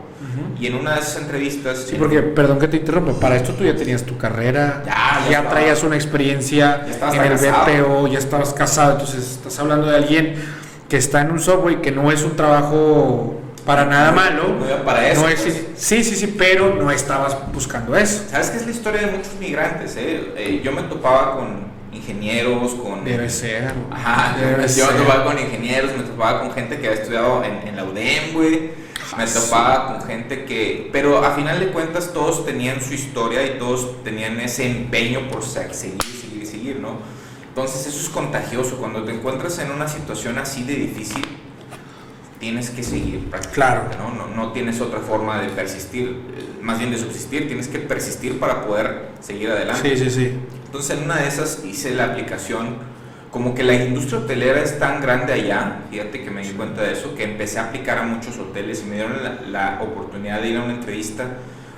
Y 0.59 0.67
en 0.67 0.75
una 0.75 0.95
de 0.95 1.01
esas 1.01 1.17
entrevistas... 1.23 1.87
Sí, 1.89 1.97
porque, 1.99 2.21
perdón 2.23 2.59
que 2.59 2.69
te 2.69 2.77
interrumpa, 2.79 3.13
para 3.19 3.37
esto 3.37 3.53
tú 3.55 3.65
ya 3.65 3.75
tenías 3.75 4.03
tu 4.05 4.19
carrera, 4.19 4.83
Ya, 4.85 5.27
ya 5.31 5.49
traías 5.49 5.83
una 5.83 5.95
experiencia 5.97 6.87
Ya 7.11 7.25
en 7.25 7.33
el. 7.33 7.39
BPO, 7.39 8.09
ya 8.09 8.19
estabas 8.19 8.53
casado, 8.53 8.93
entonces 8.93 9.31
estás 9.31 9.59
hablando 9.59 9.87
de 9.87 9.97
alguien 9.97 10.35
que 10.89 10.97
está 10.99 11.21
en 11.23 11.31
un 11.31 11.39
subway 11.41 11.77
que 11.81 11.91
no 11.93 12.11
es 12.13 12.23
un 12.23 12.37
trabajo 12.37 13.41
para 13.65 13.87
nada 13.87 14.11
malo. 14.13 14.57
No 14.59 14.67
iba 14.67 14.85
para 14.85 15.09
eso, 15.09 15.23
No 15.23 15.29
es- 15.29 15.41
pues. 15.41 15.65
sí, 15.77 16.03
sí, 16.05 16.17
sí, 16.17 16.35
pero 16.37 16.75
no 16.75 16.91
estabas 16.91 17.37
buscando 17.55 17.97
eso. 17.97 18.25
¿Sabes 18.29 18.51
qué 18.51 18.57
es 18.59 18.65
la 18.67 18.73
historia 18.73 19.01
de 19.03 19.07
muchos 19.13 19.33
migrantes? 19.41 19.97
eh? 19.97 20.33
Eh, 20.37 20.61
yo 20.65 20.73
me 20.73 20.83
topaba 20.83 21.37
con 21.37 21.70
ingenieros, 21.93 22.75
con... 22.75 23.05
Debe 23.05 23.29
ser. 23.29 23.73
Ajá, 23.91 24.37
debe 24.39 24.63
yo 24.63 24.69
ser. 24.69 24.93
me 24.95 24.99
topaba 25.01 25.25
con 25.25 25.39
ingenieros, 25.39 25.91
me 25.97 26.03
topaba 26.05 26.41
con 26.41 26.53
gente 26.53 26.79
que 26.79 26.89
había 26.89 27.01
estudiado 27.01 27.45
en, 27.45 27.69
en 27.69 27.77
la 27.77 27.85
UDEM, 27.85 28.33
güey. 28.35 28.71
Me 29.17 29.25
Ah, 29.25 29.27
topaba 29.27 29.89
con 29.99 30.07
gente 30.07 30.45
que... 30.45 30.89
Pero 30.93 31.25
a 31.25 31.33
final 31.35 31.59
de 31.59 31.69
cuentas 31.69 32.13
todos 32.13 32.47
tenían 32.47 32.81
su 32.81 32.95
historia 32.95 33.45
y 33.45 33.59
todos 33.59 34.05
tenían 34.05 34.39
ese 34.41 34.71
empeño 34.71 35.29
por 35.29 35.43
se- 35.43 35.75
seguir, 35.75 36.03
seguir, 36.03 36.47
seguir, 36.47 36.77
¿no? 36.81 36.99
Entonces 37.49 37.89
eso 37.89 38.01
es 38.01 38.09
contagioso. 38.09 38.77
Cuando 38.77 39.03
te 39.03 39.13
encuentras 39.13 39.59
en 39.59 39.73
una 39.73 39.89
situación 39.89 40.39
así 40.39 40.63
de 40.63 40.77
difícil, 40.77 41.25
tienes 42.39 42.71
que 42.71 42.85
seguir 42.85 43.29
prácticamente, 43.29 43.97
¿no? 43.99 44.15
No, 44.15 44.29
no 44.29 44.53
tienes 44.53 44.81
otra 44.81 45.01
forma 45.01 45.43
de 45.43 45.49
persistir, 45.49 46.09
eh, 46.39 46.45
más 46.63 46.79
bien 46.79 46.93
de 46.93 46.99
subsistir, 46.99 47.49
tienes 47.49 47.67
que 47.69 47.81
persistir 47.81 48.39
para 48.39 48.65
poder 48.65 49.09
seguir 49.21 49.51
adelante. 49.51 49.97
Sí, 49.97 50.05
sí, 50.05 50.11
sí. 50.11 50.33
Entonces 50.71 50.99
en 50.99 51.03
una 51.03 51.17
de 51.17 51.27
esas 51.27 51.65
hice 51.65 51.97
la 51.97 52.05
aplicación, 52.05 52.77
como 53.33 53.57
que 53.57 53.65
la 53.65 53.75
industria 53.75 54.21
hotelera 54.21 54.62
es 54.62 54.79
tan 54.79 55.00
grande 55.00 55.33
allá, 55.33 55.81
fíjate 55.91 56.23
que 56.23 56.31
me 56.31 56.43
di 56.43 56.50
cuenta 56.50 56.83
de 56.83 56.93
eso, 56.93 57.17
que 57.17 57.25
empecé 57.25 57.59
a 57.59 57.65
aplicar 57.65 57.99
a 57.99 58.05
muchos 58.05 58.39
hoteles 58.39 58.85
y 58.85 58.89
me 58.89 58.95
dieron 58.95 59.21
la, 59.21 59.41
la 59.49 59.83
oportunidad 59.83 60.41
de 60.41 60.50
ir 60.50 60.59
a 60.59 60.62
una 60.62 60.75
entrevista 60.75 61.25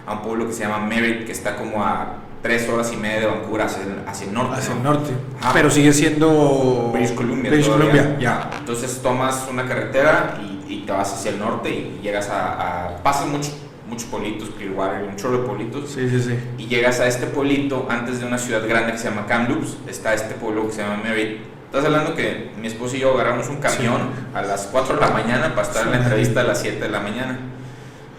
a 0.06 0.12
un 0.12 0.20
pueblo 0.20 0.46
que 0.46 0.52
se 0.52 0.64
llama 0.64 0.84
Merritt, 0.84 1.24
que 1.24 1.32
está 1.32 1.56
como 1.56 1.82
a 1.82 2.16
tres 2.42 2.68
horas 2.68 2.92
y 2.92 2.98
media 2.98 3.20
de 3.20 3.26
Vancouver 3.28 3.62
hacia 3.62 3.82
el, 3.82 4.06
hacia 4.06 4.26
el 4.26 4.34
norte. 4.34 4.56
Hacia 4.58 4.74
¿no? 4.74 4.76
el 4.76 4.82
norte. 4.82 5.10
Ajá. 5.40 5.52
Pero 5.54 5.70
sigue 5.70 5.94
siendo 5.94 6.90
British 6.92 7.14
Columbia. 7.14 7.50
British. 7.50 7.70
Columbia, 7.70 8.16
ya. 8.20 8.50
Entonces 8.58 9.00
tomas 9.02 9.48
una 9.50 9.64
carretera 9.66 10.38
y, 10.42 10.70
y 10.70 10.82
te 10.84 10.92
vas 10.92 11.14
hacia 11.14 11.30
el 11.30 11.38
norte 11.38 11.70
y 11.70 12.00
llegas 12.02 12.28
a... 12.28 12.98
a 13.02 13.26
muchos 13.26 13.56
muchos 13.92 14.08
pueblitos, 14.08 14.48
Clearwater, 14.56 15.02
un 15.02 15.16
chorro 15.16 15.38
de 15.38 15.46
pueblitos. 15.46 15.90
Sí, 15.90 16.08
sí, 16.08 16.22
sí. 16.22 16.34
Y 16.56 16.66
llegas 16.66 16.98
a 17.00 17.06
este 17.06 17.26
pueblito 17.26 17.86
antes 17.90 18.20
de 18.20 18.26
una 18.26 18.38
ciudad 18.38 18.66
grande 18.66 18.92
que 18.92 18.98
se 18.98 19.10
llama 19.10 19.26
Kamloops. 19.26 19.76
Está 19.86 20.14
este 20.14 20.34
pueblo 20.34 20.66
que 20.66 20.72
se 20.72 20.82
llama 20.82 21.02
Merritt. 21.04 21.40
Estás 21.66 21.84
hablando 21.84 22.14
que 22.14 22.50
mi 22.58 22.68
esposo 22.68 22.96
y 22.96 23.00
yo 23.00 23.12
agarramos 23.12 23.48
un 23.48 23.56
camión 23.56 24.00
a 24.34 24.42
las 24.42 24.68
4 24.72 24.94
de 24.94 25.00
la 25.00 25.10
mañana 25.10 25.54
para 25.54 25.68
estar 25.68 25.86
en 25.86 25.92
la 25.92 25.98
entrevista 25.98 26.40
a 26.40 26.44
las 26.44 26.60
7 26.60 26.80
de 26.80 26.88
la 26.88 27.00
mañana. 27.00 27.38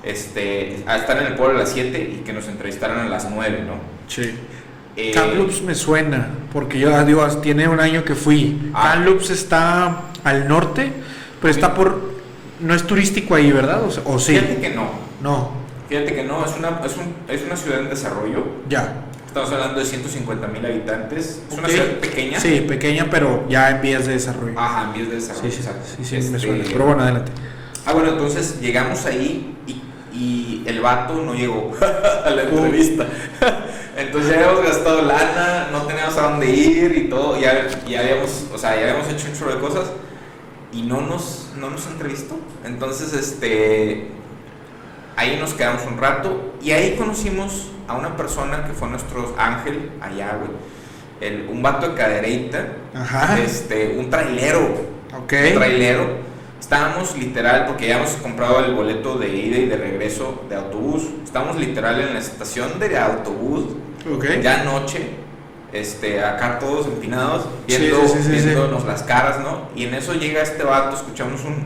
Este, 0.03 0.83
a 0.85 0.97
estar 0.97 1.17
en 1.17 1.27
el 1.27 1.35
pueblo 1.35 1.55
a 1.55 1.61
las 1.61 1.71
7 1.71 2.17
y 2.19 2.23
que 2.23 2.33
nos 2.33 2.47
entrevistaran 2.47 2.99
a 2.99 3.09
las 3.09 3.29
9, 3.29 3.63
¿no? 3.65 3.73
Sí. 4.07 4.31
Eh, 4.95 5.11
Kamloops 5.11 5.63
me 5.63 5.73
suena, 5.73 6.27
porque 6.51 6.77
yo 6.77 7.03
digo, 7.03 7.25
tiene 7.41 7.67
un 7.67 7.79
año 7.79 8.03
que 8.03 8.13
fui. 8.13 8.71
Ah. 8.75 8.93
Kamloops 8.93 9.31
está 9.31 10.01
al 10.23 10.47
norte, 10.47 10.91
pero 11.41 11.51
está 11.51 11.73
por... 11.73 12.13
No 12.59 12.75
es 12.75 12.85
turístico 12.85 13.33
ahí, 13.33 13.51
¿verdad? 13.51 13.81
O, 13.83 14.13
o 14.13 14.19
sí. 14.19 14.33
Fíjate 14.33 14.61
que 14.61 14.69
no. 14.69 15.03
No, 15.21 15.62
Fíjate 15.93 16.15
que 16.15 16.23
no, 16.23 16.43
es 16.43 16.51
una, 16.57 16.81
es, 16.83 16.97
un- 16.97 17.13
es 17.27 17.43
una 17.45 17.55
ciudad 17.55 17.81
en 17.81 17.89
desarrollo. 17.91 18.43
ya. 18.67 18.95
Estamos 19.27 19.51
hablando 19.51 19.79
de 19.79 19.85
150 19.85 20.47
mil 20.47 20.65
habitantes. 20.65 21.41
Es 21.51 21.57
una 21.57 21.67
ciudad 21.69 21.85
pequeña. 22.01 22.39
Sí, 22.39 22.61
pequeña, 22.67 23.07
pero 23.11 23.45
ya 23.47 23.69
en 23.69 23.81
vías 23.83 24.07
de 24.07 24.13
desarrollo. 24.13 24.59
Ajá, 24.59 24.85
en 24.85 24.93
vías 24.93 25.09
de 25.09 25.15
desarrollo. 25.15 25.51
sí, 25.51 25.51
sí, 25.51 25.57
exacto. 25.59 25.87
sí, 25.97 26.03
sí, 26.03 26.13
me 26.15 26.19
Este, 26.37 26.39
suena. 26.39 26.63
Pero 26.71 26.85
bueno, 26.85 27.03
adelante. 27.03 27.31
Ah, 27.85 27.93
bueno, 27.93 28.09
entonces 28.09 28.59
llegamos 28.59 29.05
ahí 29.05 29.55
y, 29.67 29.81
y 30.17 30.63
el 30.65 30.81
vato 30.81 31.13
no 31.21 31.35
llegó 31.35 31.71
a 32.25 32.29
la 32.31 32.41
entrevista. 32.41 33.05
Entonces 33.97 34.31
ya 34.31 34.37
habíamos 34.49 34.65
gastado 34.65 35.03
lana, 35.03 35.67
no 35.71 35.83
teníamos 35.83 36.17
a 36.17 36.21
dónde 36.23 36.49
ir 36.49 36.97
y 36.97 37.09
todo. 37.09 37.39
Ya, 37.39 37.67
ya 37.87 37.99
habíamos, 37.99 38.45
o 38.51 38.57
sea, 38.57 38.75
ya 38.75 38.81
habíamos 38.89 39.07
hecho 39.11 39.27
un 39.31 39.37
chorro 39.37 39.53
de 39.53 39.59
cosas 39.59 39.91
y 40.71 40.81
no 40.81 41.01
nos, 41.01 41.49
no 41.59 41.69
nos 41.69 41.85
entrevistó. 41.85 42.39
Entonces, 42.65 43.13
este, 43.13 44.07
ahí 45.15 45.37
nos 45.39 45.53
quedamos 45.53 45.83
un 45.85 45.97
rato 45.97 46.53
y 46.61 46.71
ahí 46.71 46.95
conocimos 46.95 47.69
a 47.87 47.95
una 47.95 48.15
persona 48.15 48.65
que 48.65 48.73
fue 48.73 48.89
nuestro 48.89 49.35
ángel 49.37 49.91
allá, 50.01 50.37
güey. 50.39 50.51
El- 51.21 51.47
un 51.49 51.61
vato 51.61 51.89
de 51.89 51.95
cadereita, 51.95 52.67
Ajá. 52.93 53.39
este, 53.39 53.95
un 53.97 54.09
trailero, 54.09 54.61
Ok. 55.17 55.33
un 55.47 55.53
trailero. 55.53 56.33
Estábamos 56.59 57.17
literal, 57.17 57.65
porque 57.67 57.87
ya 57.89 57.97
hemos 57.97 58.11
comprado 58.11 58.63
el 58.65 58.73
boleto 58.73 59.17
de 59.17 59.29
ida 59.29 59.57
y 59.57 59.65
de 59.67 59.75
regreso 59.77 60.43
de 60.49 60.55
autobús. 60.55 61.03
Estábamos 61.23 61.57
literal 61.57 61.99
en 62.01 62.13
la 62.13 62.19
estación 62.19 62.79
de 62.79 62.97
autobús, 62.97 63.65
Ok. 64.13 64.25
ya 64.41 64.63
noche, 64.63 65.09
este, 65.73 66.23
acá 66.23 66.59
todos 66.59 66.87
empinados, 66.87 67.45
viendo, 67.67 68.07
sí, 68.07 68.17
sí. 68.23 68.29
viéndonos 68.31 68.85
las 68.85 69.03
caras, 69.03 69.39
¿no? 69.39 69.69
Y 69.75 69.85
en 69.85 69.93
eso 69.95 70.13
llega 70.13 70.41
este 70.41 70.63
vato, 70.63 70.95
escuchamos 70.95 71.43
un, 71.43 71.65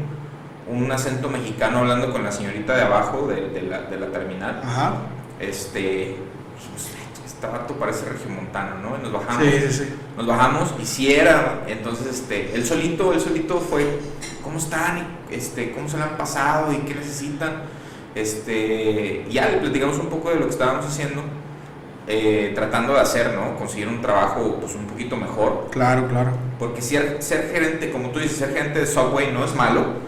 un 0.69 0.91
acento 0.91 1.29
mexicano 1.29 1.79
hablando 1.79 2.11
con 2.11 2.23
la 2.23 2.31
señorita 2.31 2.75
de 2.75 2.83
abajo 2.83 3.27
de, 3.27 3.49
de 3.49 3.61
la, 3.61 3.81
de 3.81 3.99
la 3.99 4.07
terminal. 4.07 4.61
Ajá. 4.63 4.93
Este, 5.39 6.15
dijimos, 6.55 6.91
este 7.25 7.47
vato 7.47 7.75
parece 7.75 8.09
regiomontano, 8.09 8.75
¿no? 8.81 8.97
Y 8.97 9.03
nos 9.03 9.13
bajamos. 9.13 9.43
Sí, 9.43 9.51
sí, 9.67 9.73
sí. 9.73 9.93
Nos 10.17 10.25
bajamos 10.25 10.73
y 10.81 10.85
si 10.85 11.13
era, 11.13 11.63
entonces 11.67 12.07
este, 12.07 12.55
él 12.55 12.65
solito, 12.65 13.13
él 13.13 13.21
solito 13.21 13.59
fue, 13.59 13.99
¿cómo 14.43 14.57
están? 14.57 15.19
Este, 15.29 15.71
¿Cómo 15.71 15.87
se 15.87 15.97
le 15.97 16.03
han 16.03 16.17
pasado? 16.17 16.73
¿Y 16.73 16.77
qué 16.77 16.95
necesitan? 16.95 17.63
Este, 18.15 19.25
ya 19.29 19.47
le 19.47 19.57
platicamos 19.57 19.99
un 19.99 20.07
poco 20.07 20.31
de 20.31 20.37
lo 20.37 20.45
que 20.45 20.51
estábamos 20.51 20.85
haciendo, 20.87 21.21
eh, 22.07 22.51
tratando 22.55 22.93
de 22.93 23.01
hacer, 23.01 23.35
¿no? 23.35 23.55
Conseguir 23.55 23.87
un 23.87 24.01
trabajo 24.01 24.57
pues 24.59 24.73
un 24.73 24.87
poquito 24.87 25.15
mejor. 25.17 25.67
Claro, 25.69 26.07
claro. 26.07 26.31
Porque 26.57 26.81
ser, 26.81 27.21
ser 27.21 27.51
gerente, 27.51 27.91
como 27.91 28.09
tú 28.09 28.17
dices, 28.17 28.37
ser 28.37 28.53
gerente 28.53 28.79
de 28.79 28.87
Subway 28.87 29.31
no 29.31 29.45
es 29.45 29.53
malo, 29.53 30.06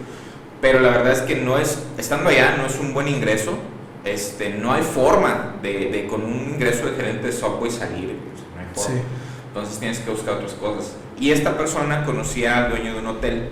pero 0.61 0.79
la 0.79 0.89
verdad 0.89 1.13
es 1.13 1.21
que 1.21 1.35
no 1.35 1.57
es, 1.57 1.83
estando 1.97 2.29
allá 2.29 2.55
no 2.57 2.65
es 2.65 2.77
un 2.79 2.93
buen 2.93 3.07
ingreso. 3.07 3.57
Este, 4.05 4.49
no 4.49 4.71
hay 4.71 4.81
forma 4.81 5.55
de, 5.61 5.89
de 5.91 6.07
con 6.07 6.23
un 6.23 6.51
ingreso 6.53 6.85
de 6.85 6.95
gerente 6.95 7.27
de 7.27 7.33
Subway 7.33 7.69
salir. 7.69 8.17
pues, 8.33 8.43
no 8.55 8.59
hay 8.61 8.67
forma. 8.73 9.01
Sí. 9.01 9.05
Entonces 9.47 9.79
tienes 9.79 9.99
que 9.99 10.11
buscar 10.11 10.35
otras 10.35 10.53
cosas. 10.53 10.95
Y 11.19 11.31
esta 11.31 11.57
persona 11.57 12.03
conocía 12.05 12.65
al 12.65 12.69
dueño 12.71 12.93
de 12.93 12.99
un 12.99 13.07
hotel. 13.07 13.49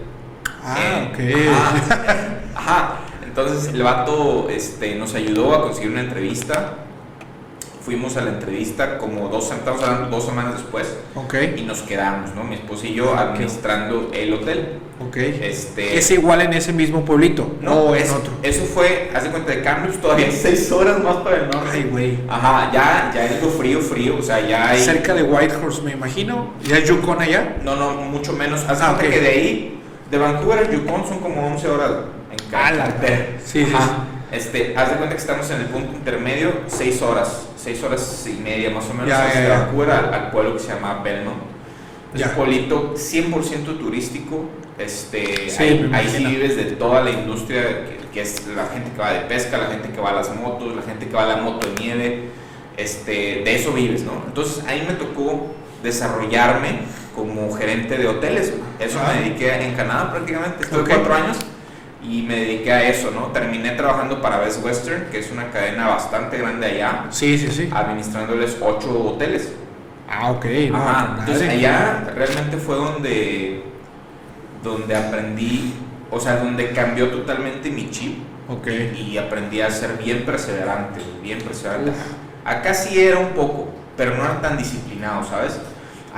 Ah, 0.64 0.78
Eh, 1.18 1.44
ok. 1.44 1.54
Ajá. 1.54 2.40
Ajá. 2.56 2.96
Entonces 3.26 3.74
el 3.74 3.84
vato 3.84 4.48
este, 4.50 4.96
nos 4.96 5.14
ayudó 5.16 5.54
a 5.54 5.62
conseguir 5.64 5.92
una 5.92 6.02
entrevista. 6.02 6.76
Fuimos 7.88 8.18
a 8.18 8.22
la 8.22 8.32
entrevista 8.32 8.98
como 8.98 9.30
dos, 9.30 9.50
estamos 9.50 9.82
hablando 9.82 10.10
dos 10.18 10.26
semanas 10.26 10.56
después 10.56 10.94
Ok. 11.16 11.36
y 11.56 11.62
nos 11.62 11.84
quedamos, 11.84 12.36
¿no? 12.36 12.44
Mi 12.44 12.56
esposa 12.56 12.86
y 12.86 12.96
yo 12.96 13.16
administrando 13.16 14.12
el 14.14 14.34
hotel. 14.34 14.80
Ok. 15.08 15.16
Este, 15.16 15.98
¿Es 15.98 16.12
igual 16.12 16.42
en 16.42 16.52
ese 16.52 16.74
mismo 16.74 17.06
pueblito? 17.06 17.50
no, 17.62 17.76
¿O 17.76 17.96
en 17.96 18.04
es- 18.04 18.12
otro? 18.12 18.34
eso 18.44 18.66
fue, 18.66 19.10
haz 19.16 19.24
de 19.24 19.30
cuenta 19.30 19.54
de 19.54 19.62
Kamloops, 19.62 20.02
todavía 20.02 20.30
seis 20.32 20.70
horas 20.74 21.02
más 21.02 21.16
para 21.24 21.38
el 21.38 21.44
norte. 21.50 21.70
Ay, 21.72 21.88
güey. 21.90 22.20
Ajá, 22.28 22.70
ya, 22.74 23.10
ya 23.16 23.26
es 23.26 23.42
lo 23.42 23.48
frío, 23.52 23.80
frío, 23.80 24.18
o 24.20 24.22
sea, 24.22 24.46
ya 24.46 24.68
hay... 24.72 24.84
Cerca 24.84 25.14
de 25.14 25.24
Whitehorse, 25.24 25.82
me 25.84 25.94
imagino. 25.94 26.56
¿Ya 26.66 26.80
es 26.80 26.90
Yukon 26.90 27.22
allá? 27.22 27.56
No, 27.64 27.78
no, 27.78 27.94
mucho 27.94 28.34
menos. 28.34 28.66
Haz 28.68 28.80
de 28.80 28.84
Ah, 28.84 28.88
cuenta 28.98 29.06
ok. 29.06 29.14
que 29.14 29.22
de 29.22 29.30
ahí, 29.30 29.82
de 30.12 30.18
Vancouver 30.18 30.60
a 30.60 30.70
Yukon 30.70 31.08
son 31.08 31.20
como 31.20 31.48
11 31.48 31.70
horas 31.70 31.92
en 32.32 32.54
Ah, 32.54 32.72
la 32.72 32.84
carretera. 32.84 33.28
Sí, 33.46 33.64
sí, 33.66 33.72
Ajá. 33.74 34.04
Este, 34.30 34.74
haz 34.76 34.90
de 34.90 34.96
cuenta 34.98 35.16
que 35.16 35.22
estamos 35.22 35.50
en 35.52 35.62
el 35.62 35.68
punto 35.68 35.94
intermedio, 35.94 36.52
6 36.68 37.02
horas, 37.02 37.47
6 37.58 37.84
horas 37.84 38.26
y 38.28 38.40
media 38.42 38.70
más 38.70 38.86
o 38.90 38.94
menos, 38.94 39.10
Ya, 39.10 39.26
desde 39.26 39.48
ya. 39.48 39.60
Vancouver 39.60 39.92
al, 39.92 40.14
al 40.14 40.32
pueblo 40.32 40.54
que 40.54 40.60
se 40.60 40.68
llama 40.70 41.02
Belmont. 41.04 41.38
Es 42.14 42.24
un 42.26 42.32
pueblito 42.32 42.94
100% 42.96 43.78
turístico. 43.80 44.46
Este, 44.78 45.50
Sí, 45.50 45.64
ahí, 45.64 45.90
ahí 45.94 46.08
sí 46.16 46.26
vives 46.26 46.56
de 46.56 46.64
toda 46.66 47.04
la 47.04 47.10
industria, 47.12 47.62
que, 47.86 47.98
que 48.14 48.22
es 48.22 48.48
la 48.56 48.68
gente 48.68 48.92
que 48.92 49.00
va 49.00 49.12
de 49.12 49.22
pesca, 49.22 49.58
la 49.58 49.68
gente 49.68 49.90
que 49.90 50.00
va 50.00 50.12
a 50.12 50.14
las 50.14 50.34
motos, 50.36 50.76
la 50.76 50.82
gente 50.84 51.08
que 51.08 51.14
va 51.16 51.24
a 51.24 51.28
la 51.28 51.38
moto 51.38 51.68
de 51.68 51.74
nieve. 51.84 52.30
Este, 52.78 53.42
de 53.44 53.56
eso 53.56 53.72
vives, 53.74 54.04
¿no? 54.04 54.12
Entonces 54.28 54.64
ahí 54.68 54.86
me 54.88 54.94
tocó 54.94 55.48
desarrollarme 55.82 56.80
como 57.16 57.52
gerente 57.54 57.98
de 57.98 58.08
hoteles. 58.08 58.54
Eso 58.80 59.00
Ah. 59.02 59.14
me 59.16 59.22
dediqué 59.22 59.52
en 59.66 59.74
Canadá 59.76 60.12
prácticamente. 60.12 60.64
Estuve 60.64 60.82
Ok. 60.82 60.88
cuatro 60.90 61.14
años 61.16 61.38
y 62.10 62.22
me 62.22 62.36
dediqué 62.36 62.72
a 62.72 62.88
eso, 62.88 63.12
¿no? 63.12 63.28
Terminé 63.28 63.72
trabajando 63.72 64.22
para 64.22 64.38
Best 64.40 64.64
Western, 64.64 65.08
que 65.12 65.20
es 65.20 65.32
una 65.32 65.50
cadena 65.52 65.88
bastante 65.88 66.38
grande 66.38 66.66
allá. 66.68 67.06
Sí, 67.10 67.38
sí, 67.38 67.50
sí. 67.52 67.70
Administrándoles 67.74 68.58
ocho 68.62 69.00
hoteles. 69.04 69.54
Ah, 70.10 70.32
ok. 70.32 70.46
entonces 70.46 71.50
allá 71.50 72.12
realmente 72.16 72.58
fue 72.58 72.76
donde, 72.76 73.64
donde 74.64 74.96
aprendí, 74.96 75.74
o 76.10 76.20
sea, 76.20 76.38
donde 76.38 76.72
cambió 76.72 77.10
totalmente 77.10 77.70
mi 77.70 77.90
chip. 77.92 78.20
Ok. 78.50 78.68
Y 78.96 79.18
aprendí 79.18 79.60
a 79.60 79.70
ser 79.70 79.98
bien 79.98 80.24
perseverante, 80.24 81.02
bien 81.22 81.40
perseverante. 81.40 81.92
Acá 82.46 82.74
sí 82.74 83.02
era 83.02 83.20
un 83.20 83.30
poco, 83.30 83.68
pero 83.98 84.16
no 84.16 84.24
era 84.24 84.40
tan 84.40 84.58
disciplinado, 84.58 85.26
¿sabes? 85.26 85.60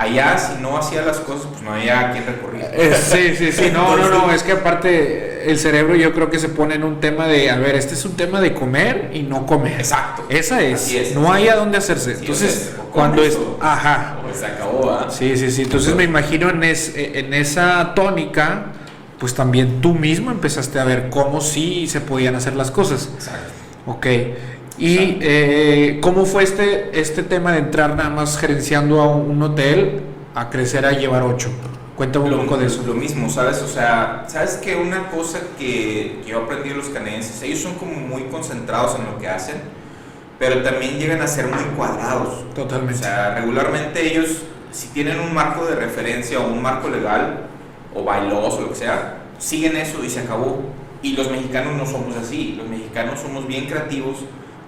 Allá, 0.00 0.38
si 0.38 0.62
no 0.62 0.78
hacía 0.78 1.02
las 1.02 1.18
cosas, 1.18 1.48
pues 1.50 1.60
no 1.60 1.74
había 1.74 2.00
a 2.00 2.12
quién 2.12 2.24
recurrir. 2.24 2.64
Eh, 2.72 2.94
sí, 2.98 3.36
sí, 3.36 3.52
sí. 3.52 3.70
No, 3.70 3.98
no, 3.98 4.08
no. 4.08 4.32
Es 4.32 4.42
que 4.42 4.52
aparte, 4.52 5.50
el 5.50 5.58
cerebro 5.58 5.94
yo 5.94 6.14
creo 6.14 6.30
que 6.30 6.38
se 6.38 6.48
pone 6.48 6.76
en 6.76 6.84
un 6.84 7.00
tema 7.00 7.26
de, 7.26 7.50
a 7.50 7.58
ver, 7.58 7.74
este 7.74 7.92
es 7.92 8.04
un 8.06 8.16
tema 8.16 8.40
de 8.40 8.54
comer 8.54 9.10
y 9.12 9.22
no 9.22 9.44
comer. 9.44 9.78
Exacto. 9.78 10.24
Esa 10.30 10.62
es. 10.62 11.14
no 11.14 11.30
hay 11.30 11.48
a 11.48 11.56
dónde 11.56 11.76
hacerse. 11.76 12.12
Entonces, 12.12 12.72
cuando 12.92 13.22
es. 13.22 13.38
Ajá. 13.60 14.20
Pues 14.22 14.38
se 14.38 14.46
acabó, 14.46 14.90
¿ah? 14.90 15.08
Sí, 15.10 15.36
sí, 15.36 15.50
sí. 15.50 15.62
Entonces 15.62 15.94
me 15.94 16.04
imagino 16.04 16.48
en, 16.48 16.62
en 16.64 17.34
esa 17.34 17.92
tónica, 17.94 18.68
pues 19.18 19.34
también 19.34 19.82
tú 19.82 19.92
mismo 19.92 20.30
empezaste 20.30 20.80
a 20.80 20.84
ver 20.84 21.10
cómo 21.10 21.42
sí 21.42 21.86
se 21.88 22.00
podían 22.00 22.36
hacer 22.36 22.54
las 22.54 22.70
cosas. 22.70 23.10
Exacto. 23.14 23.52
Ok. 23.86 24.06
¿Y 24.80 25.18
eh, 25.20 25.98
cómo 26.00 26.24
fue 26.24 26.42
este, 26.42 26.98
este 26.98 27.22
tema 27.22 27.52
de 27.52 27.58
entrar 27.58 27.94
nada 27.96 28.08
más 28.08 28.38
gerenciando 28.38 29.02
a 29.02 29.14
un 29.14 29.42
hotel 29.42 30.00
a 30.34 30.48
crecer 30.48 30.86
a 30.86 30.92
llevar 30.92 31.22
ocho? 31.22 31.50
Cuéntame 31.96 32.34
un 32.34 32.46
poco 32.46 32.56
de 32.56 32.64
eso. 32.64 32.82
Lo 32.86 32.94
mismo, 32.94 33.28
¿sabes? 33.28 33.60
O 33.60 33.68
sea, 33.68 34.24
¿sabes 34.26 34.54
que 34.54 34.76
Una 34.76 35.10
cosa 35.10 35.38
que, 35.58 36.22
yo 36.26 36.38
aprendí 36.38 36.70
de 36.70 36.76
los 36.76 36.88
canadienses, 36.88 37.42
ellos 37.42 37.58
son 37.58 37.74
como 37.74 37.92
muy 37.92 38.22
concentrados 38.24 38.98
en 38.98 39.04
lo 39.04 39.18
que 39.18 39.28
hacen, 39.28 39.56
pero 40.38 40.62
también 40.62 40.98
llegan 40.98 41.20
a 41.20 41.26
ser 41.26 41.48
muy 41.48 41.62
cuadrados. 41.76 42.46
Totalmente. 42.54 43.00
O 43.00 43.02
sea, 43.02 43.34
regularmente 43.34 44.10
ellos, 44.10 44.44
si 44.72 44.88
tienen 44.88 45.20
un 45.20 45.34
marco 45.34 45.66
de 45.66 45.74
referencia 45.74 46.40
o 46.40 46.50
un 46.50 46.62
marco 46.62 46.88
legal, 46.88 47.48
o 47.94 48.02
bailoso 48.02 48.56
o 48.56 48.60
lo 48.62 48.68
que 48.70 48.76
sea, 48.76 49.18
siguen 49.38 49.76
eso 49.76 50.02
y 50.02 50.08
se 50.08 50.20
acabó. 50.20 50.62
Y 51.02 51.16
los 51.16 51.30
mexicanos 51.30 51.74
no 51.76 51.84
somos 51.84 52.16
así, 52.16 52.54
los 52.56 52.66
mexicanos 52.66 53.20
somos 53.20 53.46
bien 53.46 53.66
creativos 53.66 54.20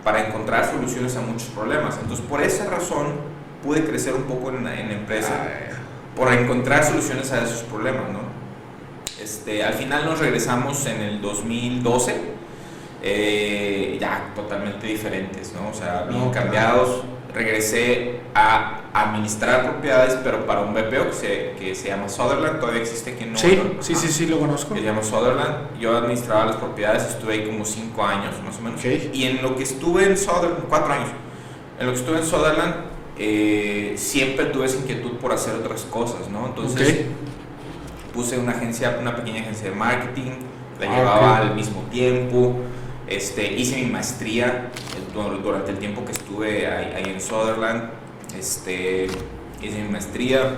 para 0.05 0.27
encontrar 0.27 0.71
soluciones 0.71 1.17
a 1.17 1.21
muchos 1.21 1.49
problemas. 1.49 1.99
Entonces, 2.01 2.25
por 2.27 2.43
esa 2.43 2.67
razón, 2.67 3.07
pude 3.63 3.85
crecer 3.85 4.15
un 4.15 4.25
poco 4.25 4.51
en, 4.51 4.65
la 4.65 4.75
empresa, 4.75 5.33
ah, 5.35 5.77
por 6.17 6.33
encontrar 6.33 6.85
soluciones 6.85 7.31
a 7.33 7.45
esos 7.45 7.63
problemas, 7.63 8.11
¿no? 8.11 8.21
Este, 9.23 9.63
al 9.63 9.75
final 9.75 10.05
nos 10.05 10.19
regresamos 10.19 10.85
en 10.87 11.01
el 11.01 11.21
2012, 11.21 12.17
eh, 13.03 13.99
ya 14.01 14.33
totalmente 14.35 14.87
diferentes, 14.87 15.53
¿no? 15.53 15.69
O 15.69 15.75
sea, 15.75 16.07
bien 16.09 16.31
cambiados. 16.31 17.05
Regresé 17.35 18.21
a 18.35 18.83
administrar 18.93 19.63
propiedades, 19.63 20.19
pero 20.23 20.45
para 20.47 20.61
un 20.61 20.75
BPO 20.75 21.07
que 21.09 21.13
se, 21.13 21.55
que 21.59 21.75
se 21.75 21.89
llama 21.89 22.09
Sutherland, 22.09 22.61
todavía 22.61 22.83
existe 22.83 23.13
aquí 23.13 23.25
en 23.25 23.33
Nueva 23.33 23.49
Sí, 23.49 23.61
sí, 23.81 23.95
sí, 23.95 24.09
sí, 24.09 24.27
lo 24.27 24.39
conozco. 24.39 24.75
Se 24.75 24.83
llama 24.83 25.03
Sutherland. 25.03 25.79
Yo 25.81 25.97
administraba 25.97 26.47
las 26.47 26.57
propiedades, 26.57 27.05
estuve 27.05 27.35
ahí 27.35 27.47
como 27.47 27.65
cinco 27.65 28.05
años 28.05 28.35
más 28.45 28.59
o 28.59 28.63
menos. 28.63 28.85
Y 28.85 29.25
en 29.25 29.43
lo 29.43 29.57
que 29.57 29.63
estuve 29.63 30.05
en 30.05 30.19
Sutherland, 30.19 30.65
cuatro 30.69 30.93
años, 30.93 31.09
en 31.81 31.87
lo 31.87 31.93
que 31.93 31.99
estuve 31.99 32.19
en 32.19 32.27
Sutherland, 32.27 32.75
eh, 33.19 33.95
siempre 33.97 34.47
tuve 34.47 34.67
esa 34.67 34.79
inquietud 34.79 35.13
por 35.13 35.33
hacer 35.33 35.55
otras 35.55 35.83
cosas, 35.83 36.29
¿no? 36.29 36.47
Entonces 36.47 37.07
puse 38.13 38.39
una 38.39 38.53
agencia, 38.53 38.99
una 39.01 39.17
pequeña 39.17 39.41
agencia 39.41 39.71
de 39.71 39.75
marketing, 39.75 40.31
la 40.81 40.91
ah, 40.91 40.97
llevaba 40.97 41.39
al 41.39 41.55
mismo 41.55 41.83
tiempo. 41.91 42.57
Este, 43.17 43.53
hice 43.53 43.77
mi 43.77 43.91
maestría 43.91 44.71
eh, 44.97 45.41
durante 45.43 45.71
el 45.71 45.79
tiempo 45.79 46.03
que 46.05 46.13
estuve 46.13 46.67
ahí, 46.67 46.93
ahí 46.97 47.13
en 47.13 47.21
Sutherland. 47.21 47.91
Este, 48.39 49.07
hice 49.61 49.83
mi 49.83 49.89
maestría 49.91 50.57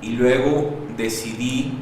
y 0.00 0.10
luego 0.10 0.74
decidí 0.96 1.72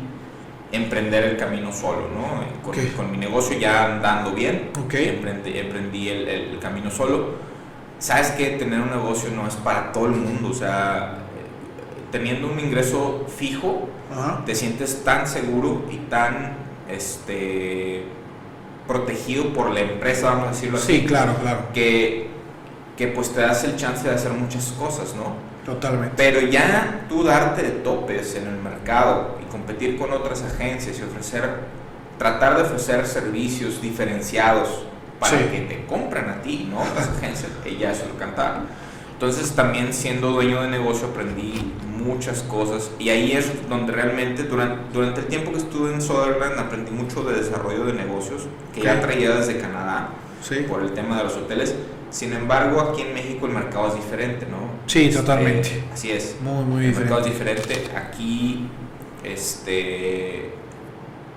emprender 0.71 1.25
el 1.25 1.37
camino 1.39 1.73
solo, 1.73 2.09
¿no? 2.09 2.63
Con, 2.63 2.77
con 2.97 3.11
mi 3.11 3.17
negocio 3.17 3.59
ya 3.59 3.95
andando 3.95 4.33
bien, 4.33 4.71
emprendí, 4.93 5.59
emprendí 5.59 6.09
el, 6.11 6.29
el, 6.29 6.59
camino 6.59 6.91
solo. 6.91 7.37
Sabes 7.99 8.33
que 8.33 8.51
tener 8.51 8.81
un 8.81 8.91
negocio 8.91 9.31
no 9.31 9.47
es 9.49 9.57
para 9.57 9.93
todo 9.93 10.07
el 10.07 10.13
mundo, 10.13 10.51
o 10.51 10.55
sea, 10.55 11.19
teniendo 12.13 12.51
un 12.51 12.61
ingreso 12.61 13.27
fijo, 13.29 13.89
te 14.45 14.55
sientes 14.55 15.05
tan 15.05 15.27
seguro 15.27 15.85
y 15.91 15.97
tan 16.09 16.53
este, 16.89 18.05
protegido 18.91 19.53
por 19.53 19.71
la 19.71 19.81
empresa, 19.81 20.31
vamos 20.31 20.49
a 20.49 20.51
decirlo 20.51 20.79
así. 20.79 21.01
Sí, 21.01 21.07
claro, 21.07 21.37
claro. 21.41 21.69
Que 21.73 22.31
que 23.01 23.09
pues 23.09 23.33
te 23.33 23.41
das 23.41 23.65
el 23.65 23.77
chance 23.77 24.07
de 24.07 24.15
hacer 24.15 24.31
muchas 24.33 24.75
cosas, 24.79 25.15
¿no? 25.15 25.35
Totalmente. 25.65 26.13
Pero 26.19 26.47
ya 26.47 27.07
tú 27.09 27.25
darte 27.25 27.63
de 27.63 27.71
topes 27.71 28.35
en 28.35 28.47
el 28.47 28.57
mercado 28.57 29.39
y 29.43 29.51
competir 29.51 29.97
con 29.97 30.13
otras 30.13 30.43
agencias 30.43 30.99
y 30.99 31.03
ofrecer, 31.05 31.49
tratar 32.19 32.59
de 32.59 32.65
ofrecer 32.65 33.07
servicios 33.07 33.81
diferenciados 33.81 34.85
para 35.19 35.39
que 35.51 35.61
te 35.61 35.87
compren 35.87 36.29
a 36.29 36.43
ti, 36.43 36.69
¿no? 36.71 36.83
Otras 36.83 37.09
agencias, 37.09 37.51
que 37.65 37.79
ya 37.79 37.93
es 37.93 38.07
lo 38.07 38.19
cantar. 38.19 38.65
Entonces 39.21 39.53
también 39.53 39.93
siendo 39.93 40.31
dueño 40.31 40.63
de 40.63 40.69
negocio 40.69 41.09
aprendí 41.09 41.75
muchas 41.99 42.43
cosas 42.43 42.91
y 42.99 43.11
ahí 43.11 43.33
es 43.33 43.69
donde 43.69 43.93
realmente 43.93 44.45
durante, 44.45 44.95
durante 44.95 45.21
el 45.21 45.27
tiempo 45.27 45.53
que 45.53 45.59
estuve 45.59 45.93
en 45.93 46.01
Sutherland 46.01 46.59
aprendí 46.59 46.91
mucho 46.91 47.23
de 47.25 47.35
desarrollo 47.35 47.85
de 47.85 47.93
negocios 47.93 48.45
que 48.75 48.81
ya 48.81 48.99
traía 48.99 49.33
desde 49.33 49.59
Canadá 49.59 50.09
por 50.67 50.81
el 50.81 50.95
tema 50.95 51.19
de 51.19 51.25
los 51.25 51.35
hoteles 51.35 51.75
sin 52.09 52.33
embargo, 52.33 52.81
aquí 52.81 53.03
en 53.03 53.15
México 53.15 53.47
el 53.47 53.53
mercado 53.53 53.89
es 53.89 53.95
diferente, 53.95 54.47
¿no? 54.47 54.59
Sí, 54.87 55.05
este, 55.05 55.21
totalmente. 55.21 55.85
Así 55.93 56.11
es. 56.11 56.37
Muy, 56.43 56.65
muy 56.65 56.87
diferente. 56.87 56.89
El 56.89 56.99
mercado 56.99 57.21
es 57.21 57.27
diferente. 57.27 57.97
Aquí, 57.97 58.69
este, 59.23 60.51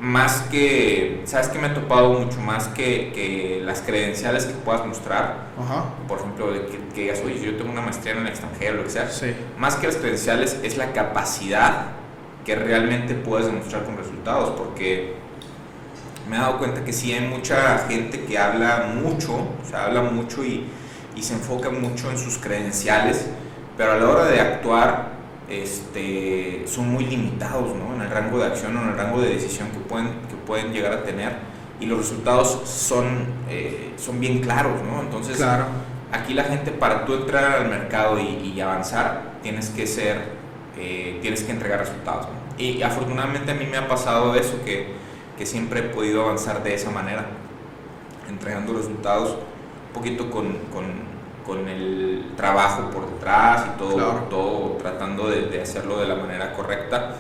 más 0.04 0.42
que, 0.52 1.22
¿sabes 1.24 1.48
qué 1.48 1.60
me 1.60 1.68
ha 1.68 1.74
topado 1.74 2.20
mucho 2.20 2.42
más 2.42 2.68
que, 2.68 3.14
que 3.16 3.62
las 3.64 3.82
credenciales 3.82 4.46
que 4.46 4.54
puedas 4.54 4.86
mostrar? 4.86 5.48
Ajá. 5.58 5.86
Por 6.10 6.20
ejemplo, 6.20 6.52
de 6.52 6.66
que, 6.66 6.78
que 6.94 7.02
digas, 7.04 7.22
oye, 7.24 7.40
yo 7.40 7.56
tengo 7.56 7.72
una 7.72 7.80
maestría 7.80 8.12
en 8.12 8.20
el 8.20 8.28
extranjero, 8.28 8.76
lo 8.76 8.84
que 8.84 8.90
sea. 8.90 9.10
Sí. 9.10 9.34
Más 9.58 9.78
que 9.78 9.88
las 9.88 9.96
credenciales 9.96 10.60
es 10.62 10.76
la 10.76 10.92
capacidad 10.92 11.92
que 12.46 12.54
realmente 12.54 13.14
puedes 13.14 13.46
demostrar 13.46 13.86
con 13.86 13.96
resultados, 13.96 14.50
porque 14.58 15.14
me 16.30 16.36
he 16.36 16.40
dado 16.40 16.58
cuenta 16.58 16.84
que 16.84 16.92
sí 16.92 17.14
hay 17.14 17.26
mucha 17.26 17.78
gente 17.88 18.26
que 18.26 18.38
habla 18.38 18.94
mucho, 19.02 19.36
o 19.36 19.66
sea, 19.70 19.86
habla 19.86 20.02
mucho 20.02 20.44
y, 20.44 20.66
y 21.16 21.24
se 21.24 21.36
enfoca 21.36 21.70
mucho 21.70 22.12
en 22.12 22.18
sus 22.18 22.40
credenciales, 22.40 23.28
pero 23.78 23.94
a 23.94 23.96
la 23.96 24.10
hora 24.10 24.26
de 24.26 24.42
actuar 24.42 25.13
este, 25.50 26.64
son 26.68 26.90
muy 26.90 27.06
limitados 27.06 27.76
¿no? 27.76 27.96
en 27.96 28.02
el 28.02 28.10
rango 28.10 28.40
de 28.40 28.46
acción 28.46 28.76
o 28.78 28.82
en 28.82 28.90
el 28.90 28.98
rango 28.98 29.22
de 29.22 29.30
decisión 29.30 29.70
que 29.70 29.80
pueden, 29.80 30.08
que 30.30 30.36
pueden 30.46 30.74
llegar 30.74 30.94
a 30.94 31.04
tener 31.04 31.34
y 31.80 31.86
los 31.86 31.98
resultados 32.00 32.62
son, 32.66 33.26
eh, 33.50 33.94
son 33.98 34.20
bien 34.20 34.40
claros. 34.40 34.82
¿no? 34.84 35.02
Entonces, 35.02 35.38
claro. 35.38 35.66
aquí 36.12 36.34
la 36.34 36.44
gente 36.46 36.72
para 36.72 37.06
tú 37.06 37.14
entrar 37.14 37.62
al 37.62 37.70
mercado 37.70 38.20
y, 38.20 38.54
y 38.56 38.62
avanzar 38.62 39.34
tienes 39.42 39.70
que 39.70 39.86
ser, 39.88 40.34
eh, 40.78 41.20
tienes 41.22 41.44
que 41.44 41.52
entregar 41.52 41.80
resultados. 41.80 42.28
Y 42.58 42.82
afortunadamente 42.82 43.52
a 43.52 43.56
mí 43.56 43.66
me 43.66 43.78
ha 43.78 43.88
pasado 43.88 44.36
eso 44.36 44.64
que 44.64 45.04
que 45.38 45.46
siempre 45.46 45.80
he 45.80 45.84
podido 45.84 46.24
avanzar 46.24 46.64
de 46.64 46.74
esa 46.74 46.92
manera, 46.92 47.26
entregando 48.30 48.74
resultados 48.74 49.32
un 49.32 49.94
poquito 49.94 50.30
con, 50.30 50.58
con, 50.72 51.13
con 51.46 51.68
el 51.68 52.32
trabajo 52.36 52.90
por 52.90 53.08
detrás 53.10 53.66
y 53.68 53.78
todo, 53.78 53.98
todo 54.30 54.78
tratando 54.82 55.30
de, 55.30 55.44
de, 55.48 55.62
hacerlo 55.62 56.00
de 56.00 56.08
la 56.08 56.16
manera 56.16 56.54
correcta. 56.54 57.18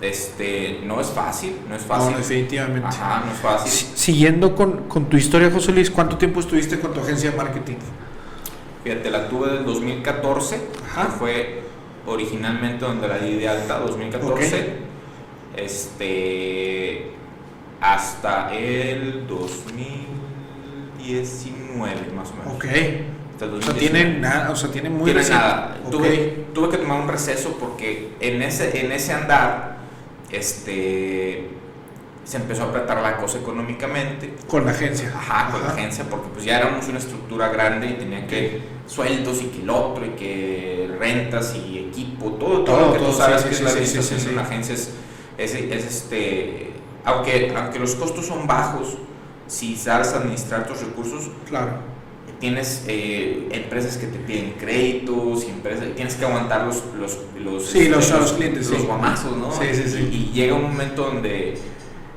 Este, 0.00 0.80
no 0.84 1.00
es 1.00 1.08
fácil, 1.08 1.58
no 1.68 1.74
es 1.76 1.82
fácil. 1.82 2.12
No, 2.12 2.18
definitivamente. 2.18 2.88
Ajá, 2.88 3.24
no 3.24 3.32
es 3.32 3.38
fácil. 3.38 3.70
siguiendo 3.96 4.56
con, 4.56 4.88
con, 4.88 5.06
tu 5.06 5.16
historia, 5.16 5.50
José 5.50 5.72
Luis, 5.72 5.90
¿cuánto 5.90 6.18
tiempo 6.18 6.40
estuviste 6.40 6.78
con 6.80 6.92
tu 6.92 7.00
agencia 7.00 7.30
de 7.30 7.36
marketing? 7.36 7.76
Fíjate, 8.82 9.10
la 9.10 9.28
tuve 9.28 9.50
del 9.50 9.64
2014, 9.64 10.60
Ajá. 10.90 11.04
fue 11.04 11.62
originalmente 12.04 12.84
donde 12.84 13.06
la 13.06 13.18
di 13.18 13.36
de 13.36 13.48
alta, 13.48 13.78
2014. 13.78 14.78
Este, 15.56 17.12
hasta 17.80 18.52
el 18.52 19.24
2019 19.28 22.12
más 22.14 22.30
o 22.30 22.34
menos. 22.34 22.54
Ok. 22.54 22.64
O 23.50 23.62
sea, 23.62 23.74
tiene 23.74 24.18
nada, 24.18 24.50
o 24.50 24.56
sea, 24.56 24.70
tiene 24.70 24.90
muy 24.90 25.12
tiene 25.12 25.28
nada. 25.28 25.76
Tuve, 25.90 26.46
tuve, 26.54 26.68
que 26.70 26.78
tomar 26.78 27.00
un 27.00 27.08
receso 27.08 27.56
porque 27.58 28.12
en 28.20 28.42
ese, 28.42 28.80
en 28.84 28.92
ese 28.92 29.12
andar 29.12 29.78
este, 30.30 31.48
se 32.24 32.36
empezó 32.36 32.62
a 32.64 32.66
apretar 32.66 33.02
la 33.02 33.16
cosa 33.16 33.38
económicamente. 33.38 34.34
Con 34.46 34.64
la 34.64 34.70
agencia. 34.70 35.12
Ajá, 35.14 35.50
con 35.50 35.62
la 35.62 35.70
agencia, 35.70 36.04
porque 36.08 36.28
pues 36.32 36.44
ya 36.44 36.58
éramos 36.58 36.88
una 36.88 36.98
estructura 36.98 37.48
grande 37.48 37.88
y 37.88 37.92
tenía 37.94 38.26
que 38.26 38.60
sueldos 38.86 39.42
y 39.42 39.46
que 39.46 39.62
el 39.62 39.70
otro 39.70 40.04
y 40.04 40.10
que 40.10 40.96
rentas 40.98 41.54
y 41.54 41.78
equipo, 41.78 42.32
todo, 42.32 42.64
todo, 42.64 42.80
lo 42.80 42.92
que 42.92 42.98
tú 42.98 43.12
sabes 43.12 43.42
que 43.42 43.50
es 43.50 43.60
la 43.60 43.70
administración 43.70 44.24
de 44.24 44.32
una 44.32 44.42
agencia 44.42 44.74
es, 44.74 44.90
es, 45.38 45.54
es 45.54 45.84
este 45.84 46.72
aunque, 47.04 47.52
aunque 47.56 47.78
los 47.78 47.94
costos 47.94 48.26
son 48.26 48.46
bajos, 48.46 48.96
si 49.46 49.76
sabes 49.76 50.12
administrar 50.12 50.66
tus 50.66 50.80
recursos, 50.80 51.30
Claro. 51.48 51.91
Tienes 52.42 52.84
eh, 52.88 53.46
empresas 53.52 53.96
que 53.96 54.08
te 54.08 54.18
piden 54.18 54.54
créditos 54.58 55.44
y 55.44 55.50
empresas, 55.50 55.84
tienes 55.94 56.16
que 56.16 56.24
aguantar 56.24 56.66
los, 56.66 56.82
los, 56.98 57.18
los, 57.40 57.64
Sí, 57.66 57.88
los- 57.88 58.04
este, 58.06 58.18
los 58.18 58.32
clientes, 58.32 58.68
los 58.68 58.80
sí. 58.80 58.84
guamazos, 58.86 59.36
¿no? 59.36 59.52
Sí, 59.52 59.66
sí, 59.72 59.84
sí. 59.86 60.08
Y, 60.10 60.16
y 60.16 60.32
llega 60.34 60.54
un 60.56 60.62
momento 60.64 61.04
donde 61.04 61.56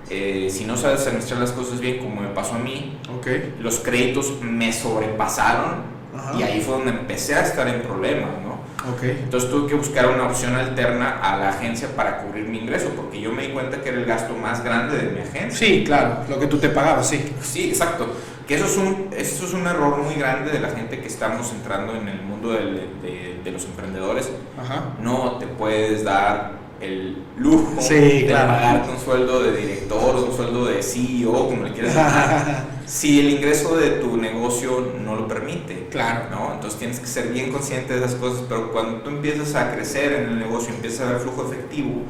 eh, 0.10 0.48
si 0.52 0.66
no 0.66 0.78
sabes 0.78 1.06
administrar 1.06 1.40
las 1.42 1.52
cosas 1.52 1.80
bien, 1.80 2.00
como 2.00 2.22
me 2.22 2.30
pasó 2.30 2.56
a 2.56 2.58
mí, 2.58 2.98
Ok. 3.20 3.28
los 3.62 3.80
créditos 3.82 4.34
me 4.42 4.74
sobrepasaron 4.74 5.84
Ajá. 6.18 6.40
y 6.40 6.42
ahí 6.42 6.60
fue 6.60 6.74
donde 6.78 6.90
empecé 6.92 7.36
a 7.36 7.42
estar 7.46 7.68
en 7.68 7.82
problemas, 7.84 8.32
¿no? 8.44 8.56
Ok. 8.92 9.04
Entonces 9.04 9.48
tuve 9.52 9.68
que 9.70 9.76
buscar 9.76 10.08
una 10.08 10.26
opción 10.26 10.56
alterna 10.56 11.20
a 11.22 11.38
la 11.38 11.50
agencia 11.50 11.88
para 11.96 12.18
cubrir 12.24 12.46
mi 12.48 12.58
ingreso, 12.58 12.90
porque 12.96 13.22
yo 13.22 13.32
me 13.32 13.46
di 13.46 13.54
cuenta 13.54 13.80
que 13.84 13.90
era 13.90 14.00
el 14.00 14.06
gasto 14.06 14.36
más 14.36 14.64
grande 14.64 14.98
de 14.98 15.12
mi 15.12 15.20
agencia. 15.20 15.52
Sí, 15.68 15.84
claro, 15.86 16.24
lo 16.28 16.40
que 16.40 16.48
tú 16.48 16.58
te 16.58 16.70
pagabas, 16.70 17.08
sí. 17.08 17.32
Sí, 17.44 17.70
exacto. 17.70 18.08
Que 18.48 18.56
eso 18.56 18.66
es 18.66 18.78
un, 18.78 19.10
eso 19.16 19.46
es 19.46 19.54
un 19.54 19.66
error 19.66 19.98
muy 19.98 20.16
grande 20.16 20.52
de 20.52 20.60
la 20.60 20.70
gente 20.70 21.00
que 21.00 21.08
estamos 21.08 21.52
entrando 21.52 21.96
en 21.96 22.08
el 22.08 22.22
mundo 22.22 22.52
de, 22.52 23.40
de 23.44 23.52
los 23.52 23.66
emprendedores. 23.66 24.30
Ajá. 24.60 24.94
No 25.02 25.38
te 25.40 25.48
puedes 25.48 26.04
dar 26.04 26.54
el 26.82 27.18
lujo 27.38 27.80
Sí, 27.82 27.96
de 27.96 28.26
claro. 28.28 28.48
pagarte 28.50 28.92
un 28.92 29.00
sueldo 29.00 29.42
de 29.42 29.56
director 29.56 30.16
un 30.18 30.36
sueldo 30.36 30.66
de 30.66 30.84
CEO, 30.84 31.48
como 31.48 31.64
le 31.64 31.72
quieras 31.72 31.96
llamar, 31.96 32.66
si 32.86 33.20
el 33.22 33.30
ingreso 33.30 33.78
de 33.78 33.92
tu 33.92 34.18
negocio 34.18 34.92
no 35.04 35.16
lo 35.16 35.28
permite. 35.28 35.88
Claro. 35.90 36.26
¿no? 36.30 36.54
Entonces 36.54 36.78
tienes 36.78 37.00
que 37.00 37.08
ser 37.08 37.30
bien 37.30 37.52
consciente 37.52 37.94
de 37.94 38.06
esas 38.06 38.16
cosas, 38.16 38.44
pero 38.50 38.72
cuando 38.72 38.98
tú 39.04 39.10
empiezas 39.10 39.56
a 39.56 39.74
crecer 39.74 40.12
en 40.14 40.30
el 40.30 40.40
negocio, 40.40 40.74
empiezas 40.74 41.08
a 41.08 41.12
ver 41.14 41.22
flujo 41.22 41.46
efectivo, 41.52 42.02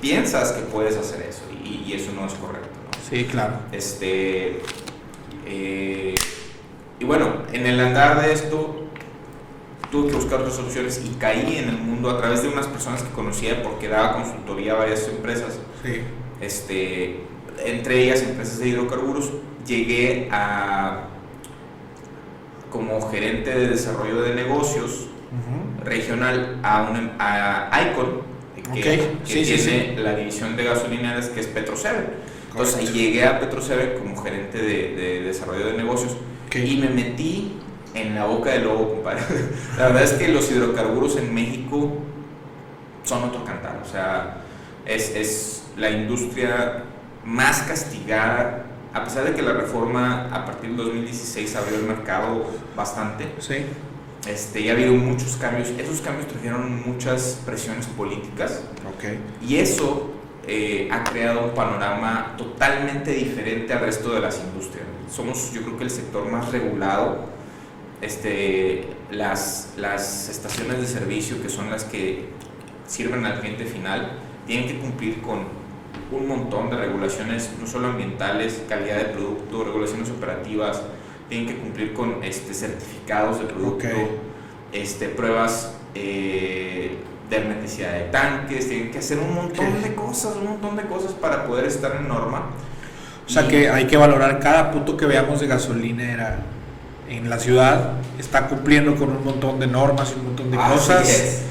piensas 0.00 0.52
que 0.52 0.62
puedes 0.62 0.96
hacer 0.96 1.22
eso 1.28 1.42
y, 1.64 1.84
y 1.88 1.92
eso 1.94 2.12
no 2.14 2.26
es 2.26 2.34
correcto. 2.34 2.68
¿no? 2.84 2.98
Sí, 3.10 3.24
claro. 3.24 3.54
Este, 3.72 4.60
eh, 5.48 6.14
y 7.00 7.04
bueno, 7.04 7.42
en 7.52 7.66
el 7.66 7.80
andar 7.80 8.20
de 8.22 8.32
esto, 8.32 8.84
tuve 9.90 10.10
que 10.10 10.16
buscar 10.16 10.40
otras 10.40 10.58
opciones 10.58 11.00
y 11.04 11.14
caí 11.16 11.56
en 11.58 11.68
el 11.70 11.78
mundo 11.78 12.10
a 12.10 12.18
través 12.18 12.42
de 12.42 12.48
unas 12.48 12.66
personas 12.66 13.02
que 13.02 13.10
conocía 13.10 13.62
porque 13.62 13.88
daba 13.88 14.12
consultoría 14.14 14.72
a 14.72 14.76
varias 14.76 15.08
empresas, 15.08 15.58
Sí. 15.82 16.00
este, 16.40 17.20
entre 17.64 18.02
ellas 18.04 18.22
empresas 18.22 18.58
de 18.58 18.68
hidrocarburos. 18.68 19.30
Llegué 19.66 20.28
a 20.32 21.04
como 22.70 23.00
gerente 23.10 23.50
de 23.50 23.68
desarrollo 23.68 24.22
de 24.22 24.34
negocios 24.34 25.06
regional 25.84 26.58
a, 26.62 26.82
una, 26.90 27.12
a 27.18 27.82
Icon, 27.82 28.22
que, 28.74 28.80
Ok, 28.80 29.24
que 29.26 29.44
sí, 29.44 29.44
sí, 29.44 29.68
tiene 29.68 30.00
la 30.00 30.14
división 30.14 30.56
de 30.56 30.64
gasolineras 30.64 31.28
que 31.28 31.40
es 31.40 31.46
Petro 31.46 31.74
Entonces 31.74 32.74
Correcto. 32.76 32.92
llegué 32.92 33.24
a 33.24 33.38
Petro 33.40 33.60
como 34.00 34.16
gerente 34.22 34.58
de, 34.58 34.94
de 34.94 35.22
desarrollo 35.22 35.66
de 35.66 35.74
negocios 35.74 36.12
Ok. 36.46 36.56
y 36.56 36.76
me 36.78 36.88
metí 36.88 37.52
en 37.94 38.14
la 38.14 38.24
boca 38.26 38.50
del 38.50 38.64
lobo, 38.64 38.94
compadre. 38.94 39.20
La 39.78 39.86
verdad 39.86 40.02
es 40.04 40.12
que 40.12 40.28
los 40.28 40.50
hidrocarburos 40.50 41.16
en 41.16 41.34
México 41.34 41.98
son 43.02 43.24
otro 43.24 43.44
cantar, 43.44 43.80
o 43.82 43.88
sea, 43.88 44.38
es, 44.84 45.14
es 45.14 45.64
la 45.76 45.90
industria 45.90 46.84
más 47.24 47.62
castigada, 47.62 48.64
a 48.92 49.04
pesar 49.04 49.24
de 49.24 49.34
que 49.34 49.42
la 49.42 49.52
reforma 49.52 50.28
a 50.32 50.44
partir 50.44 50.70
del 50.70 50.76
2016 50.78 51.56
abrió 51.56 51.76
el 51.78 51.84
mercado 51.84 52.46
bastante, 52.76 53.26
Sí. 53.38 53.64
Este, 54.26 54.62
ya 54.62 54.72
ha 54.72 54.74
habido 54.74 54.94
muchos 54.94 55.36
cambios. 55.36 55.68
Esos 55.78 56.00
cambios 56.00 56.28
trajeron 56.28 56.82
muchas 56.86 57.40
presiones 57.44 57.86
políticas 57.86 58.62
Ok. 58.94 59.04
y 59.46 59.56
eso 59.56 60.10
eh, 60.46 60.88
ha 60.90 61.04
creado 61.04 61.44
un 61.44 61.50
panorama 61.50 62.34
totalmente 62.36 63.12
diferente 63.12 63.72
al 63.72 63.80
resto 63.80 64.12
de 64.14 64.20
las 64.20 64.40
industrias. 64.40 64.86
Somos, 65.10 65.52
yo 65.52 65.62
creo 65.62 65.76
que 65.78 65.84
el 65.84 65.90
sector 65.90 66.30
más 66.30 66.50
regulado. 66.52 67.38
Este, 68.00 68.86
las, 69.10 69.72
las 69.76 70.28
estaciones 70.28 70.80
de 70.80 70.86
servicio, 70.86 71.42
que 71.42 71.48
son 71.48 71.68
las 71.70 71.82
que 71.84 72.28
sirven 72.86 73.26
al 73.26 73.40
cliente 73.40 73.64
final, 73.64 74.12
tienen 74.46 74.68
que 74.68 74.78
cumplir 74.78 75.20
con 75.20 75.40
un 76.12 76.28
montón 76.28 76.70
de 76.70 76.76
regulaciones, 76.76 77.50
no 77.60 77.66
solo 77.66 77.88
ambientales, 77.88 78.62
calidad 78.68 78.98
de 78.98 79.04
producto, 79.06 79.64
regulaciones 79.64 80.10
operativas, 80.10 80.82
tienen 81.28 81.46
que 81.48 81.56
cumplir 81.56 81.92
con 81.94 82.22
este, 82.24 82.54
certificados 82.54 83.38
de 83.40 83.46
producto, 83.46 83.86
este, 84.72 85.08
pruebas 85.08 85.72
eh, 85.94 86.96
de 87.28 87.36
hermeticidad 87.36 87.92
de 87.92 88.00
tanques, 88.04 88.68
tienen 88.68 88.90
que 88.90 88.98
hacer 88.98 89.18
un 89.18 89.34
montón 89.34 89.82
de 89.82 89.94
cosas, 89.94 90.36
un 90.36 90.44
montón 90.44 90.76
de 90.76 90.84
cosas 90.84 91.12
para 91.12 91.46
poder 91.46 91.66
estar 91.66 91.94
en 91.96 92.08
norma. 92.08 92.46
O 93.26 93.30
sea 93.30 93.44
Y- 93.44 93.48
que 93.48 93.68
hay 93.70 93.86
que 93.86 93.96
valorar 93.96 94.40
cada 94.40 94.70
punto 94.70 94.96
que 94.96 95.04
veamos 95.06 95.40
de 95.40 95.46
gasolinera 95.46 96.38
en 97.10 97.28
la 97.28 97.38
ciudad. 97.38 97.92
Está 98.18 98.46
cumpliendo 98.48 98.94
con 98.96 99.10
un 99.10 99.24
montón 99.24 99.60
de 99.60 99.66
normas 99.66 100.12
y 100.14 100.18
un 100.18 100.26
montón 100.26 100.50
de 100.50 100.56
Así 100.58 100.72
cosas. 100.74 101.08
es. 101.10 101.42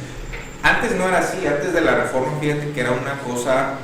Antes 0.64 0.96
no 0.96 1.08
era 1.08 1.20
así, 1.20 1.46
antes 1.46 1.72
de 1.74 1.82
la 1.82 1.96
reforma, 1.96 2.34
fíjate 2.42 2.72
que 2.72 2.80
era 2.82 2.92
una 2.92 3.20
cosa 3.22 3.76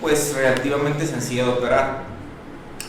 pues 0.00 0.34
relativamente 0.34 1.06
sencilla 1.06 1.44
de 1.44 1.50
operar. 1.50 2.13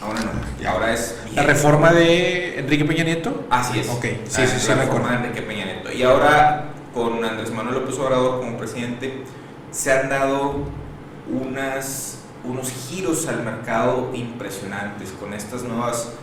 Ahora 0.06 0.20
no, 0.22 0.32
y 0.62 0.66
ahora 0.66 0.94
es... 0.94 1.16
La 1.34 1.44
reforma 1.44 1.92
de 1.92 2.60
Enrique 2.60 2.86
Peña 2.86 3.04
Nieto. 3.04 3.46
Así 3.50 3.80
es. 3.80 3.90
Ok, 3.90 4.06
sí, 4.28 4.46
sí, 4.48 4.60
sí, 4.60 4.68
La 4.70 4.76
reforma 4.76 5.10
de 5.12 5.16
Enrique 5.18 5.42
Peña 5.42 5.66
Nieto. 5.66 5.92
Y 5.92 6.04
ahora 6.04 6.66
con 6.94 7.24
Andrés 7.26 7.52
Manuel 7.52 7.76
López 7.76 7.98
Obrador 8.00 8.40
como 8.40 8.58
presidente 8.58 9.24
se 9.72 9.92
han 9.92 10.10
dado 10.10 10.64
unas, 11.30 12.20
unos 12.44 12.72
giros 12.72 13.28
al 13.28 13.44
mercado 13.44 14.12
impresionantes 14.14 15.12
con 15.12 15.34
estas 15.34 15.64
nuevas 15.64 16.14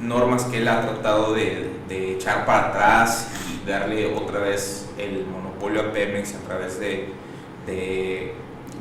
normas 0.00 0.44
que 0.44 0.58
él 0.58 0.68
ha 0.68 0.80
tratado 0.82 1.34
de, 1.34 1.70
de 1.88 2.12
echar 2.14 2.44
para 2.46 2.68
atrás 2.68 3.28
y 3.64 3.68
darle 3.68 4.14
otra 4.14 4.40
vez 4.40 4.88
el 4.98 5.26
monopolio 5.26 5.80
a 5.82 5.92
Pemex 5.92 6.34
a 6.34 6.38
través 6.46 6.80
de, 6.80 7.12
de, 7.66 8.34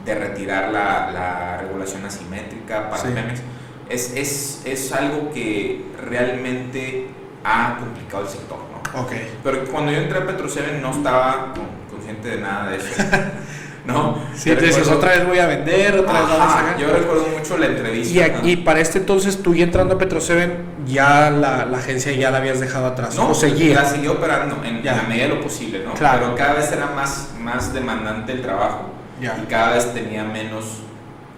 de 0.05 0.15
retirar 0.15 0.71
la, 0.71 1.11
la 1.11 1.57
regulación 1.57 2.05
asimétrica 2.05 2.89
para 2.89 3.01
Sí. 3.01 3.09
Pemex. 3.13 3.41
Es, 3.89 4.13
es, 4.15 4.61
es 4.65 4.91
algo 4.91 5.31
que 5.33 5.83
realmente 6.07 7.07
ha 7.43 7.77
complicado 7.79 8.23
el 8.23 8.29
sector, 8.29 8.57
¿no? 8.71 9.01
Ok. 9.01 9.11
Pero 9.43 9.65
cuando 9.65 9.91
yo 9.91 9.97
entré 9.99 10.19
a 10.19 10.25
Petroseven 10.27 10.81
no 10.81 10.91
estaba 10.91 11.53
con- 11.55 11.89
consciente 11.89 12.27
de 12.29 12.37
nada 12.41 12.69
de 12.71 12.77
eso. 12.77 12.87
¿No? 13.85 14.19
Sí, 14.35 14.51
entonces 14.51 14.75
recuerdo- 14.77 14.97
otra 14.97 15.11
vez 15.13 15.25
voy 15.27 15.39
a 15.39 15.47
vender, 15.47 15.97
otra 15.99 16.13
vez 16.19 16.21
vamos 16.29 16.39
a 16.39 16.43
Ajá, 16.45 16.59
sacar. 16.67 16.77
Yo 16.79 16.87
recuerdo 16.95 17.27
mucho 17.35 17.57
la 17.57 17.65
entrevista. 17.67 18.13
Y, 18.13 18.19
a- 18.21 18.39
y 18.43 18.55
para 18.57 18.79
este 18.81 18.99
entonces, 18.99 19.41
tú 19.41 19.55
ya 19.55 19.63
entrando 19.63 19.95
a 19.95 19.97
Petro7, 19.97 20.51
ya 20.85 21.31
la, 21.31 21.65
la 21.65 21.77
agencia 21.77 22.11
ya 22.11 22.29
la 22.29 22.37
habías 22.37 22.59
dejado 22.59 22.85
atrás. 22.87 23.15
No, 23.15 23.29
o 23.31 23.33
seguía. 23.33 23.81
la 23.81 23.89
siguió 23.89 24.11
operando 24.13 24.57
en, 24.63 24.77
en 24.77 24.83
Ya. 24.83 24.97
la 24.97 25.03
medida 25.03 25.23
de 25.23 25.29
lo 25.29 25.41
posible, 25.41 25.81
¿no? 25.83 25.93
Claro. 25.95 26.19
Pero 26.25 26.35
cada 26.35 26.53
vez 26.53 26.71
era 26.71 26.87
más, 26.87 27.29
más 27.39 27.73
demandante 27.73 28.33
el 28.33 28.41
trabajo 28.43 28.91
Ya. 29.19 29.39
y 29.41 29.47
cada 29.47 29.73
vez 29.73 29.91
tenía 29.93 30.23
menos 30.23 30.65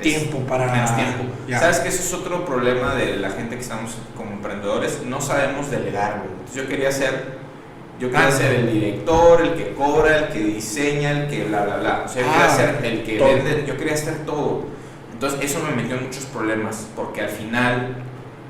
Tiempo 0.02 0.40
para- 0.40 0.72
menos 0.72 0.96
tiempo. 0.96 1.24
¿Sabes 1.50 1.80
que 1.80 1.90
ese 1.90 2.00
es 2.04 2.14
otro 2.14 2.46
problema 2.46 2.96
de 2.96 3.18
la 3.18 3.30
gente 3.32 3.56
que 3.56 3.62
estamos 3.62 3.96
como 4.18 4.32
emprendedores? 4.32 5.02
No 5.06 5.22
sabemos 5.22 5.70
delegar, 5.72 6.20
güey. 6.20 6.30
Entonces 6.32 6.56
yo 6.56 6.68
quería 6.68 6.92
ser 6.92 7.42
yo 8.00 8.10
quería 8.10 8.30
Ah. 8.30 8.32
ser 8.32 8.56
el 8.56 8.74
director, 8.74 9.42
el 9.42 9.54
que 9.54 9.74
cobra, 9.76 10.18
el 10.18 10.28
que 10.30 10.40
diseña, 10.40 11.12
el 11.12 11.28
que 11.30 11.44
bla 11.44 11.66
bla 11.66 11.78
bla. 11.78 12.04
O 12.04 12.08
sea, 12.08 12.24
yo 12.24 12.28
Ah, 12.32 12.48
quería 12.48 12.56
ser 12.56 12.86
el 12.86 13.04
que 13.04 13.18
todo. 13.20 13.28
vende, 13.28 13.64
yo 13.68 13.78
quería 13.78 13.94
hacer 13.94 14.26
todo. 14.26 14.64
Entonces 15.14 15.40
eso 15.44 15.60
me 15.60 15.76
metió 15.80 15.98
en 15.98 16.06
muchos 16.06 16.26
problemas 16.26 16.88
porque 16.96 17.22
al 17.22 17.30
final 17.30 17.98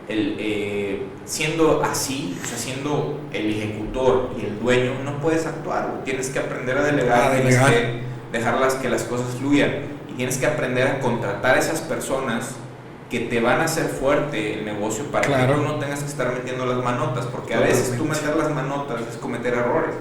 el, 0.08 0.38
eh, 0.40 1.04
siendo 1.26 1.84
así, 1.84 2.38
o 2.42 2.48
sea, 2.48 2.58
siendo 2.58 3.20
el 3.34 3.50
ejecutor 3.52 4.30
y 4.42 4.46
el 4.46 4.58
dueño, 4.60 4.94
no 5.04 5.18
puedes 5.20 5.46
actuar, 5.46 6.02
tienes 6.06 6.30
que 6.30 6.40
aprender 6.40 6.78
a 6.78 6.84
delegar, 6.84 7.22
A 7.22 7.32
tienes 7.36 7.56
delegar. 7.56 7.72
que 7.74 8.02
dejarlas 8.32 8.76
que 8.76 8.88
las 8.90 9.04
cosas 9.04 9.36
fluyan 9.38 9.72
tienes 10.22 10.38
que 10.38 10.46
aprender 10.46 10.88
a 10.88 11.00
contratar 11.00 11.56
a 11.56 11.60
esas 11.60 11.82
personas 11.82 12.52
que 13.10 13.22
te 13.22 13.40
van 13.40 13.60
a 13.60 13.64
hacer 13.64 13.86
fuerte 13.88 14.54
el 14.60 14.66
negocio 14.66 15.06
para 15.06 15.28
Claro. 15.28 15.56
que 15.56 15.62
tú 15.62 15.68
no 15.68 15.80
tengas 15.80 16.02
que 16.02 16.06
estar 16.12 16.32
metiendo 16.32 16.64
las 16.68 16.78
manotas, 16.84 17.26
porque 17.26 17.56
a 17.56 17.60
veces 17.60 17.98
tú 17.98 18.06
meter 18.06 18.36
las 18.36 18.52
manotas 18.54 19.02
es 19.10 19.18
cometer 19.18 19.56
errores. 19.56 19.96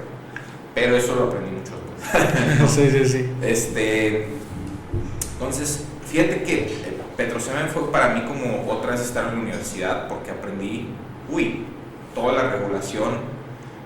Pero 0.74 0.94
eso 0.94 1.14
lo 1.14 1.24
aprendí 1.24 1.52
mucho. 1.52 1.72
sí, 2.68 2.90
sí, 2.90 3.08
sí. 3.08 3.30
Este, 3.40 4.28
entonces, 5.32 5.86
fíjate 6.04 6.42
que 6.42 6.70
Petrosemen 7.16 7.68
fue 7.68 7.90
para 7.90 8.12
mí 8.12 8.20
como 8.26 8.70
otra 8.70 8.90
vez 8.90 9.00
estar 9.00 9.24
en 9.28 9.36
la 9.36 9.40
universidad 9.40 10.06
porque 10.06 10.32
aprendí, 10.32 10.90
uy, 11.30 11.64
toda 12.14 12.34
la 12.34 12.50
regulación, 12.50 13.20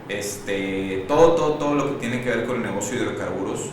este, 0.09 1.05
todo, 1.07 1.37
todo, 1.37 1.53
todo 1.55 1.75
lo 1.77 1.90
que 1.90 2.01
tiene 2.01 2.25
que 2.25 2.31
ver 2.31 2.44
con 2.44 2.57
el 2.57 2.62
negocio 2.62 2.99
de 2.99 3.05
hidrocarburos. 3.05 3.70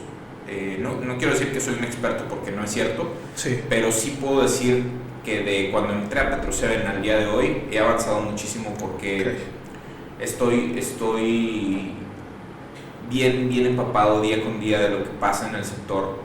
Eh, 0.53 0.77
no, 0.81 0.95
no 0.99 1.17
quiero 1.17 1.31
decir 1.33 1.53
que 1.53 1.61
soy 1.61 1.75
un 1.75 1.85
experto 1.85 2.25
porque 2.29 2.51
no 2.51 2.63
es 2.65 2.71
cierto, 2.71 3.07
Sí. 3.35 3.61
pero 3.69 3.89
sí 3.91 4.17
puedo 4.19 4.41
decir 4.41 4.83
que 5.23 5.43
de 5.43 5.71
cuando 5.71 5.93
entré 5.93 6.19
a 6.19 6.29
Petroseven 6.29 6.85
al 6.87 7.01
día 7.01 7.17
de 7.19 7.27
hoy 7.27 7.63
he 7.71 7.79
avanzado 7.79 8.21
muchísimo 8.21 8.73
porque 8.77 9.37
estoy, 10.19 10.73
estoy 10.77 11.91
bien, 13.09 13.47
bien 13.49 13.65
empapado 13.67 14.21
día 14.21 14.43
con 14.43 14.59
día 14.59 14.79
de 14.81 14.89
lo 14.89 15.03
que 15.03 15.09
pasa 15.19 15.47
en 15.49 15.55
el 15.55 15.63
sector. 15.65 16.19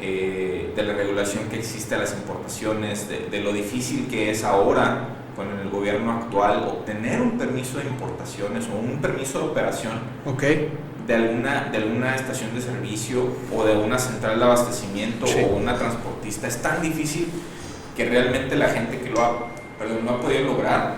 eh, 0.00 0.72
de 0.74 0.82
la 0.82 0.94
regulación 0.94 1.44
que 1.48 1.58
existe 1.60 1.94
a 1.94 1.98
las 1.98 2.12
importaciones, 2.12 3.08
de, 3.08 3.40
lo 3.40 3.52
difícil 3.52 4.08
que 4.08 4.30
es 4.32 4.42
ahora 4.42 5.10
con 5.36 5.46
el 5.48 5.70
gobierno 5.70 6.10
actual 6.12 6.64
obtener 6.66 7.20
un 7.20 7.38
permiso 7.38 7.78
de 7.78 7.84
importaciones 7.84 8.66
o 8.68 8.76
un 8.78 9.00
permiso 9.00 9.38
de 9.38 9.44
operación 9.46 9.92
okay. 10.24 10.70
De, 11.06 11.14
alguna, 11.14 11.68
de 11.70 11.78
alguna 11.78 12.16
estación 12.16 12.54
de 12.54 12.60
servicio 12.60 13.28
o 13.54 13.64
de 13.64 13.76
una 13.76 13.98
central 13.98 14.38
de 14.38 14.44
abastecimiento 14.44 15.26
o 15.26 15.56
una 15.56 15.76
transportista. 15.76 16.48
Es 16.48 16.60
tan 16.60 16.82
difícil 16.82 17.28
que 17.96 18.04
realmente 18.08 18.56
la 18.56 18.68
gente 18.68 19.00
que 19.00 19.10
lo 19.10 19.22
ha, 19.22 19.46
perdón, 19.78 20.04
no 20.04 20.12
ha 20.12 20.20
podido 20.20 20.42
lograr 20.44 20.96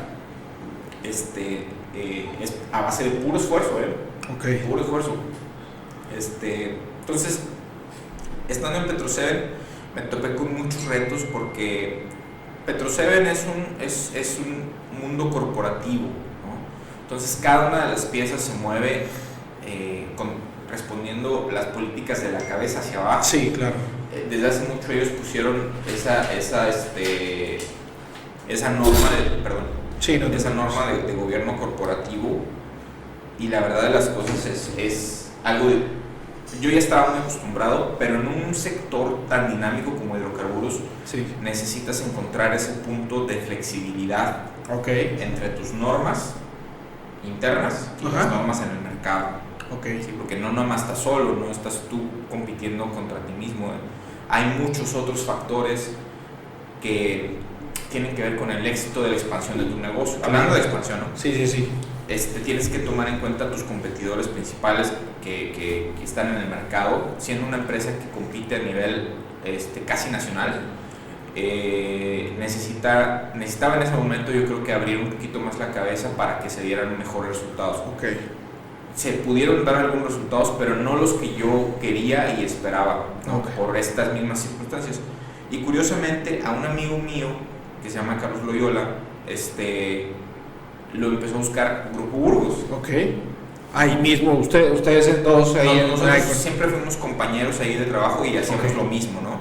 este, 1.04 1.66
eh, 1.94 2.28
es 2.40 2.54
a 2.72 2.82
base 2.82 3.04
de 3.04 3.10
puro 3.10 3.38
esfuerzo, 3.38 3.78
¿eh? 3.80 4.64
Puro 4.68 4.82
esfuerzo. 4.82 5.16
Este, 6.16 6.76
entonces, 7.00 7.40
estando 8.48 8.78
en 8.78 8.86
Petroseven, 8.86 9.44
me 9.94 10.02
topé 10.02 10.34
con 10.34 10.54
muchos 10.54 10.84
retos 10.86 11.22
porque 11.32 12.04
Petroseven 12.66 13.26
es 13.26 13.46
un, 13.46 13.82
es, 13.82 14.14
es 14.14 14.38
un 14.38 14.64
mundo 15.00 15.30
corporativo, 15.30 16.04
¿no? 16.04 16.58
Entonces, 17.02 17.38
cada 17.42 17.68
una 17.68 17.86
de 17.86 17.92
las 17.92 18.06
piezas 18.06 18.40
se 18.42 18.54
mueve 18.54 19.06
eh, 19.68 20.06
con, 20.16 20.30
respondiendo 20.70 21.50
las 21.52 21.66
políticas 21.66 22.22
de 22.22 22.32
la 22.32 22.40
cabeza 22.40 22.80
hacia 22.80 23.00
abajo. 23.00 23.22
Sí, 23.22 23.52
claro. 23.54 23.74
Eh, 24.14 24.26
desde 24.30 24.48
hace 24.48 24.68
mucho 24.72 24.90
ellos 24.90 25.08
pusieron 25.10 25.70
esa, 25.86 26.32
esa, 26.32 26.68
este, 26.68 27.58
esa 28.48 28.70
norma 28.70 29.10
de, 29.10 29.42
perdón, 29.42 29.64
esa 30.34 30.50
norma 30.50 30.86
de, 31.06 31.12
gobierno 31.12 31.58
corporativo 31.58 32.40
y 33.38 33.48
la 33.48 33.60
verdad 33.60 33.82
de 33.82 33.90
las 33.90 34.08
cosas 34.08 34.46
es, 34.46 34.72
es 34.78 35.30
algo 35.44 35.68
de, 35.68 35.82
yo 36.62 36.70
ya 36.70 36.78
estaba 36.78 37.10
muy 37.10 37.18
acostumbrado, 37.18 37.96
pero 37.98 38.14
en 38.14 38.26
un 38.26 38.54
sector 38.54 39.26
tan 39.28 39.50
dinámico 39.50 39.94
como 39.94 40.16
hidrocarburos 40.16 40.80
necesitas 41.42 42.00
encontrar 42.00 42.54
ese 42.54 42.72
punto 42.72 43.26
de 43.26 43.36
flexibilidad 43.36 44.46
okay. 44.72 45.18
entre 45.20 45.50
tus 45.50 45.72
normas 45.72 46.34
internas 47.22 47.90
y 48.00 48.04
las 48.04 48.30
normas 48.30 48.62
en 48.62 48.70
el 48.70 48.80
mercado. 48.80 49.47
Okay. 49.76 50.02
Sí, 50.02 50.14
porque 50.16 50.36
no 50.36 50.52
nomás 50.52 50.82
estás 50.82 50.98
solo, 50.98 51.34
no 51.34 51.50
estás 51.50 51.82
tú 51.90 52.00
compitiendo 52.30 52.88
contra 52.90 53.18
ti 53.26 53.32
mismo. 53.32 53.70
Hay 54.28 54.44
muchos 54.58 54.94
otros 54.94 55.22
factores 55.22 55.92
que 56.80 57.36
tienen 57.90 58.14
que 58.14 58.22
ver 58.22 58.36
con 58.36 58.50
el 58.50 58.64
éxito 58.66 59.02
de 59.02 59.10
la 59.10 59.14
expansión 59.14 59.58
de 59.58 59.64
tu 59.64 59.76
negocio. 59.76 60.18
Hablando 60.22 60.54
de 60.54 60.60
expansión, 60.60 61.00
¿no? 61.00 61.06
Sí, 61.16 61.34
sí, 61.34 61.46
sí. 61.46 61.68
Este, 62.08 62.40
tienes 62.40 62.68
que 62.68 62.78
tomar 62.78 63.08
en 63.08 63.18
cuenta 63.18 63.50
tus 63.50 63.62
competidores 63.62 64.28
principales 64.28 64.92
que, 65.22 65.52
que, 65.52 66.02
están 66.02 66.28
en 66.28 66.42
el 66.42 66.48
mercado, 66.48 67.14
siendo 67.18 67.46
una 67.46 67.58
empresa 67.58 67.90
que 67.98 68.08
compite 68.10 68.56
a 68.56 68.60
nivel 68.60 69.10
este, 69.44 69.82
casi 69.82 70.10
nacional. 70.10 70.60
Eh, 71.34 72.34
necesita, 72.38 73.32
necesitaba 73.34 73.76
en 73.76 73.82
ese 73.82 73.92
momento 73.92 74.32
yo 74.32 74.46
creo 74.46 74.64
que 74.64 74.72
abrir 74.72 74.96
un 74.96 75.10
poquito 75.10 75.38
más 75.38 75.58
la 75.58 75.70
cabeza 75.70 76.16
para 76.16 76.38
que 76.40 76.48
se 76.48 76.62
dieran 76.62 76.96
mejores 76.98 77.36
resultados. 77.36 77.82
Okay. 77.96 78.18
Se 78.98 79.12
pudieron 79.12 79.64
dar 79.64 79.76
algunos 79.76 80.08
resultados, 80.08 80.54
pero 80.58 80.74
no 80.74 80.96
los 80.96 81.12
que 81.12 81.36
yo 81.36 81.76
quería 81.80 82.36
y 82.36 82.44
esperaba 82.44 83.06
por 83.56 83.76
estas 83.76 84.12
mismas 84.12 84.40
circunstancias. 84.40 84.98
Y 85.52 85.58
curiosamente 85.58 86.42
a 86.44 86.50
un 86.50 86.66
amigo 86.66 86.98
mío 86.98 87.28
que 87.80 87.90
se 87.90 87.98
llama 87.98 88.18
Carlos 88.18 88.42
Loyola, 88.42 88.96
este, 89.28 90.08
lo 90.94 91.10
empezó 91.10 91.36
a 91.36 91.38
buscar 91.38 91.90
Grupo 91.94 92.16
Burgos. 92.16 92.54
Ok. 92.72 92.88
Ahí 93.72 93.94
mismo, 93.98 94.32
usted, 94.32 94.72
ustedes 94.72 95.22
dos 95.22 95.54
ahí. 95.54 95.86
nosotros 95.88 96.24
siempre 96.32 96.66
fuimos 96.66 96.96
compañeros 96.96 97.60
ahí 97.60 97.76
de 97.76 97.84
trabajo 97.84 98.24
y 98.24 98.36
hacíamos 98.36 98.74
lo 98.74 98.82
mismo, 98.82 99.20
¿no? 99.20 99.38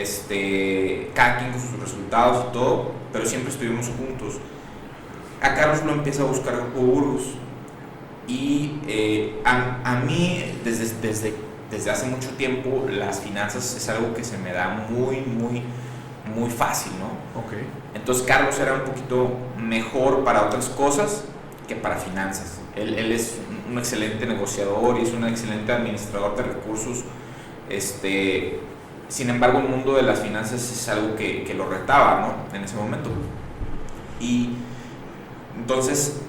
Este, 0.00 1.10
cada 1.12 1.38
quien 1.38 1.50
con 1.50 1.60
sus 1.60 1.80
resultados 1.80 2.46
y 2.48 2.52
todo, 2.52 2.92
pero 3.12 3.26
siempre 3.26 3.50
estuvimos 3.50 3.88
juntos. 3.88 4.34
A 5.42 5.54
Carlos 5.56 5.82
lo 5.84 5.90
empieza 5.90 6.22
a 6.22 6.26
buscar 6.26 6.54
Grupo 6.54 6.82
Burgos. 6.82 7.22
Y 8.28 8.80
eh, 8.88 9.40
a, 9.44 9.80
a, 9.84 10.00
mí, 10.00 10.58
desde, 10.64 10.94
desde, 11.00 11.34
desde 11.70 11.90
hace 11.90 12.06
mucho 12.06 12.30
tiempo, 12.30 12.86
las 12.90 13.20
finanzas 13.20 13.76
es 13.76 13.88
algo 13.88 14.14
que 14.14 14.24
se 14.24 14.36
me 14.38 14.52
da 14.52 14.86
muy, 14.90 15.20
muy 15.20 15.62
muy 16.34 16.50
fácil, 16.50 16.92
¿no? 16.98 17.40
Ok. 17.40 17.52
Entonces 17.94 18.24
Carlos 18.26 18.58
era 18.58 18.74
un 18.74 18.80
poquito 18.82 19.30
mejor 19.58 20.24
para 20.24 20.46
otras 20.46 20.68
cosas 20.68 21.24
que 21.68 21.76
para 21.76 21.96
finanzas. 21.96 22.60
Él, 22.74 22.94
él 22.98 23.12
es 23.12 23.38
un 23.70 23.78
excelente 23.78 24.26
negociador 24.26 24.98
y 24.98 25.02
es 25.02 25.12
un 25.12 25.26
excelente 25.26 25.72
administrador 25.72 26.36
de 26.36 26.42
recursos. 26.42 27.04
Este, 27.68 28.60
sin 29.08 29.30
embargo, 29.30 29.58
el 29.58 29.68
mundo 29.68 29.94
de 29.94 30.02
las 30.02 30.20
finanzas 30.20 30.60
es 30.60 30.88
algo 30.88 31.16
que, 31.16 31.44
que 31.44 31.54
lo 31.54 31.68
retaba, 31.68 32.20
¿no? 32.20 32.56
En 32.56 32.64
ese 32.64 32.76
momento. 32.76 33.10
Y 34.20 34.50
entonces, 35.56 36.20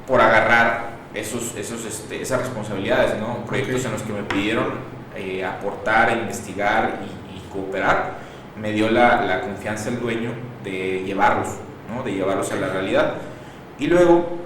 por 0.08 0.22
agarrar 0.22 0.99
esos, 1.14 1.56
esos, 1.56 1.86
este, 1.86 2.22
esas 2.22 2.42
responsabilidades, 2.42 3.20
¿no? 3.20 3.46
Proyectos 3.46 3.86
en 3.86 3.92
los 3.92 4.02
que 4.02 4.14
me 4.14 4.24
pidieron 4.24 4.74
eh, 5.16 5.44
aportar, 5.44 6.18
investigar 6.18 7.00
y, 7.04 7.38
y 7.38 7.42
cooperar 7.52 8.30
me 8.60 8.72
dio 8.72 8.90
la, 8.90 9.22
la 9.26 9.42
confianza 9.42 9.90
el 9.90 10.00
dueño 10.00 10.32
de 10.64 11.04
llevarlos, 11.06 11.48
¿no? 11.94 12.04
de 12.04 12.14
llevarlos 12.14 12.52
a 12.52 12.56
la 12.56 12.70
realidad. 12.70 13.16
Y 13.78 13.88
luego, 13.88 14.38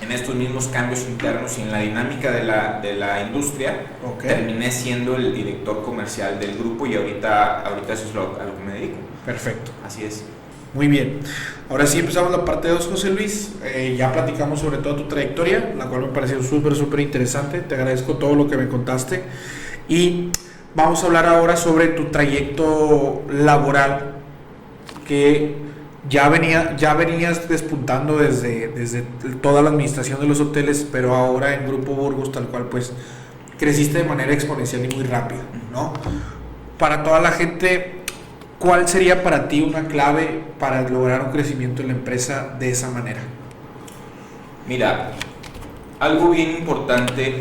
en 0.00 0.12
estos 0.12 0.34
mismos 0.34 0.68
cambios 0.68 1.06
internos 1.08 1.58
y 1.58 1.62
en 1.62 1.72
la 1.72 1.78
dinámica 1.78 2.30
de 2.30 2.44
la, 2.44 2.80
de 2.80 2.94
la 2.94 3.22
industria, 3.22 3.86
terminé 4.20 4.70
siendo 4.70 5.16
el 5.16 5.34
director 5.34 5.82
comercial 5.82 6.38
del 6.38 6.56
grupo 6.58 6.86
y 6.86 6.96
ahorita, 6.96 7.62
ahorita 7.62 7.92
eso 7.92 8.08
es 8.08 8.14
lo, 8.14 8.38
a 8.40 8.44
lo 8.44 8.56
que 8.56 8.64
me 8.64 8.72
dedico. 8.74 8.96
Perfecto. 9.24 9.70
Así 9.84 10.04
es. 10.04 10.24
Muy 10.74 10.88
bien. 10.88 11.20
Ahora 11.68 11.86
sí 11.86 11.98
empezamos 11.98 12.30
la 12.30 12.44
parte 12.44 12.68
2, 12.68 12.86
José 12.86 13.10
Luis. 13.10 13.52
Eh, 13.64 13.94
ya 13.98 14.12
platicamos 14.12 14.60
sobre 14.60 14.78
toda 14.78 14.96
tu 14.96 15.08
trayectoria, 15.08 15.74
la 15.76 15.86
cual 15.86 16.02
me 16.02 16.08
pareció 16.08 16.42
súper, 16.42 16.74
súper 16.74 17.00
interesante. 17.00 17.60
Te 17.60 17.74
agradezco 17.74 18.14
todo 18.14 18.34
lo 18.34 18.48
que 18.48 18.56
me 18.56 18.68
contaste. 18.68 19.22
Y 19.88 20.30
Vamos 20.72 21.02
a 21.02 21.06
hablar 21.06 21.26
ahora 21.26 21.56
sobre 21.56 21.88
tu 21.88 22.06
trayecto 22.06 23.22
laboral 23.28 24.12
que 25.06 25.56
ya, 26.08 26.28
venía, 26.28 26.76
ya 26.76 26.94
venías 26.94 27.48
despuntando 27.48 28.16
desde, 28.16 28.68
desde 28.68 29.02
toda 29.42 29.62
la 29.62 29.70
administración 29.70 30.20
de 30.20 30.28
los 30.28 30.40
hoteles, 30.40 30.86
pero 30.92 31.16
ahora 31.16 31.54
en 31.54 31.66
Grupo 31.66 31.92
Burgos, 31.92 32.30
tal 32.30 32.46
cual, 32.46 32.66
pues 32.66 32.92
creciste 33.58 33.98
de 33.98 34.04
manera 34.04 34.32
exponencial 34.32 34.84
y 34.84 34.94
muy 34.94 35.04
rápida, 35.04 35.40
¿no? 35.72 35.92
Para 36.78 37.02
toda 37.02 37.20
la 37.20 37.32
gente, 37.32 37.99
¿cuál 38.60 38.86
sería 38.86 39.24
para 39.24 39.48
ti 39.48 39.62
una 39.62 39.88
clave 39.88 40.44
para 40.60 40.88
lograr 40.88 41.22
un 41.22 41.32
crecimiento 41.32 41.82
en 41.82 41.88
la 41.88 41.94
empresa 41.94 42.56
de 42.60 42.70
esa 42.70 42.90
manera? 42.90 43.20
Mira, 44.68 45.12
algo 45.98 46.30
bien 46.30 46.50
importante 46.50 47.36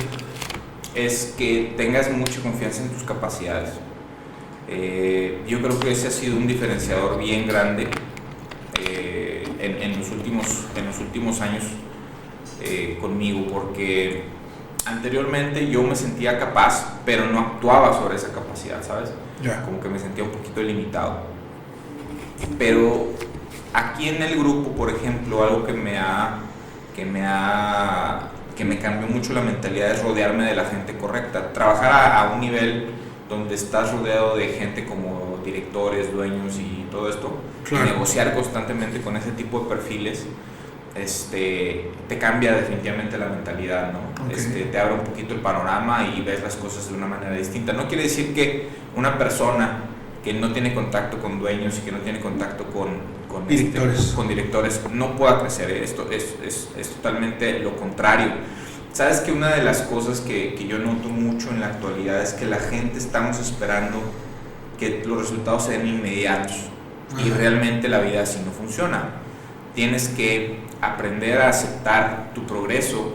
es 0.95 1.35
que 1.37 1.73
tengas 1.77 2.09
mucha 2.11 2.41
confianza 2.41 2.81
en 2.81 2.89
tus 2.89 3.03
capacidades. 3.03 3.69
Eh, 4.67 5.43
yo 5.47 5.61
creo 5.61 5.79
que 5.79 5.91
ese 5.91 6.07
ha 6.07 6.11
sido 6.11 6.37
un 6.37 6.47
diferenciador 6.47 7.19
bien 7.19 7.47
grande 7.47 7.87
eh, 8.81 9.43
en, 9.59 9.99
los 9.99 10.09
últimos, 10.11 10.65
en 10.75 10.85
los 10.85 10.99
últimos 10.99 11.41
años 11.41 11.65
eh, 12.63 12.97
conmigo, 13.01 13.45
porque 13.51 14.23
anteriormente 14.85 15.69
yo 15.69 15.83
me 15.83 15.95
sentía 15.95 16.39
capaz, 16.39 16.99
pero 17.05 17.25
no 17.25 17.39
actuaba 17.39 17.93
sobre 17.93 18.15
esa 18.15 18.31
capacidad, 18.31 18.81
¿sabes? 18.81 19.11
Como 19.65 19.79
que 19.79 19.89
me 19.89 19.99
sentía 19.99 20.23
un 20.23 20.31
poquito 20.31 20.61
limitado. 20.61 21.21
Pero 22.57 23.07
aquí 23.73 24.09
en 24.09 24.21
el 24.21 24.37
grupo, 24.37 24.71
por 24.71 24.89
ejemplo, 24.89 25.43
algo 25.43 25.65
que 25.65 25.73
me 25.73 25.97
ha, 25.97 26.39
que 26.95 27.05
me 27.05 27.25
ha, 27.25 28.29
que 28.55 28.65
me 28.65 28.79
cambió 28.79 29.07
mucho 29.07 29.33
la 29.33 29.41
mentalidad 29.41 29.91
es 29.91 30.03
rodearme 30.03 30.45
de 30.45 30.55
la 30.55 30.65
gente 30.65 30.97
correcta. 30.97 31.53
Trabajar 31.53 32.13
a, 32.13 32.33
un 32.33 32.41
nivel 32.41 32.91
donde 33.29 33.55
estás 33.55 33.91
rodeado 33.91 34.35
de 34.35 34.47
gente 34.49 34.85
como 34.85 35.39
directores, 35.45 36.11
dueños 36.11 36.57
y 36.57 36.85
todo 36.91 37.09
esto, 37.09 37.37
y 37.71 37.75
negociar 37.75 38.33
constantemente 38.33 39.01
con 39.01 39.15
ese 39.15 39.31
tipo 39.31 39.59
de 39.61 39.69
perfiles, 39.69 40.25
este, 41.03 41.91
te 42.07 42.17
cambia 42.17 42.53
definitivamente 42.53 43.17
la 43.17 43.27
mentalidad, 43.27 43.93
¿no? 43.93 44.31
Este, 44.31 44.65
te 44.65 44.79
abre 44.79 44.95
un 44.95 45.01
poquito 45.01 45.33
el 45.33 45.39
panorama 45.39 46.07
y 46.15 46.21
ves 46.21 46.41
las 46.41 46.55
cosas 46.55 46.89
de 46.89 46.95
una 46.95 47.07
manera 47.07 47.35
distinta. 47.35 47.73
No 47.73 47.87
quiere 47.87 48.03
decir 48.03 48.33
que 48.33 48.67
una 48.95 49.17
persona 49.17 49.83
que 50.23 50.33
no 50.33 50.51
tiene 50.51 50.73
contacto 50.73 51.19
con 51.19 51.39
dueños 51.39 51.77
y 51.79 51.81
que 51.81 51.91
no 51.91 51.99
tiene 51.99 52.19
contacto 52.19 52.65
con, 52.65 52.89
con, 53.27 53.43
este, 53.43 53.55
directores. 53.55 54.13
con 54.15 54.27
directores 54.27 54.81
no 54.93 55.15
pueda 55.15 55.39
crecer. 55.39 55.71
¿eh? 55.71 55.83
Esto 55.83 56.09
es, 56.11 56.35
es, 56.45 56.69
es, 56.77 56.89
totalmente 56.89 57.59
lo 57.59 57.75
contrario. 57.75 58.31
Sabes 58.91 59.21
que 59.21 59.31
una 59.31 59.49
de 59.49 59.63
las 59.63 59.81
cosas 59.83 60.19
que, 60.19 60.55
que, 60.55 60.67
yo 60.67 60.79
noto 60.79 61.09
mucho 61.09 61.49
en 61.51 61.61
la 61.61 61.67
actualidad 61.67 62.21
es 62.21 62.33
que 62.33 62.45
la 62.45 62.57
gente 62.57 62.97
estamos 62.97 63.39
esperando 63.39 64.01
que 64.77 65.03
los 65.05 65.19
resultados 65.19 65.65
sean 65.65 65.87
inmediatos 65.87 66.55
y 67.23 67.29
realmente 67.29 67.87
la 67.87 67.99
vida 67.99 68.23
así 68.23 68.39
no 68.45 68.51
funciona. 68.51 69.09
Tienes 69.79 70.09
que 70.09 70.59
aprender 70.81 71.41
a 71.41 71.47
aceptar 71.47 72.31
tu 72.35 72.45
progreso 72.45 73.13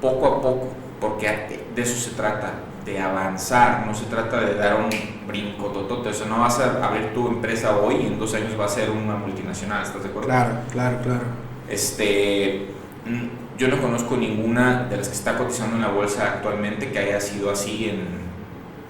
poco 0.00 0.26
a 0.26 0.40
poco, 0.40 0.68
porque 0.98 1.60
de 1.74 1.82
eso 1.82 2.00
se 2.00 2.16
trata, 2.16 2.54
de 2.86 2.98
avanzar, 2.98 3.86
no 3.86 3.94
se 3.94 4.06
trata 4.06 4.40
de 4.40 4.54
dar 4.54 4.76
un 4.76 4.88
brinco 5.26 5.66
totote, 5.66 6.08
o 6.08 6.14
sea, 6.14 6.26
no 6.26 6.40
vas 6.40 6.58
a 6.58 6.82
abrir 6.82 7.12
tu 7.12 7.28
empresa 7.28 7.76
hoy 7.76 7.96
y 7.96 8.06
en 8.06 8.18
dos 8.18 8.32
años 8.32 8.58
va 8.58 8.64
a 8.64 8.68
ser 8.68 8.88
una 8.88 9.16
multinacional, 9.16 9.82
¿estás 9.82 10.02
de 10.02 10.08
acuerdo? 10.08 10.28
Claro, 10.28 10.54
claro, 10.72 10.98
claro. 11.02 11.24
Este, 11.68 12.68
yo 13.58 13.68
no 13.68 13.78
conozco 13.82 14.16
ninguna 14.16 14.84
de 14.84 14.96
las 14.96 15.08
que 15.08 15.14
está 15.14 15.36
cotizando 15.36 15.76
en 15.76 15.82
la 15.82 15.88
bolsa 15.88 16.24
actualmente 16.36 16.92
que 16.92 16.98
haya 16.98 17.20
sido 17.20 17.50
así 17.50 17.90
en 17.90 18.06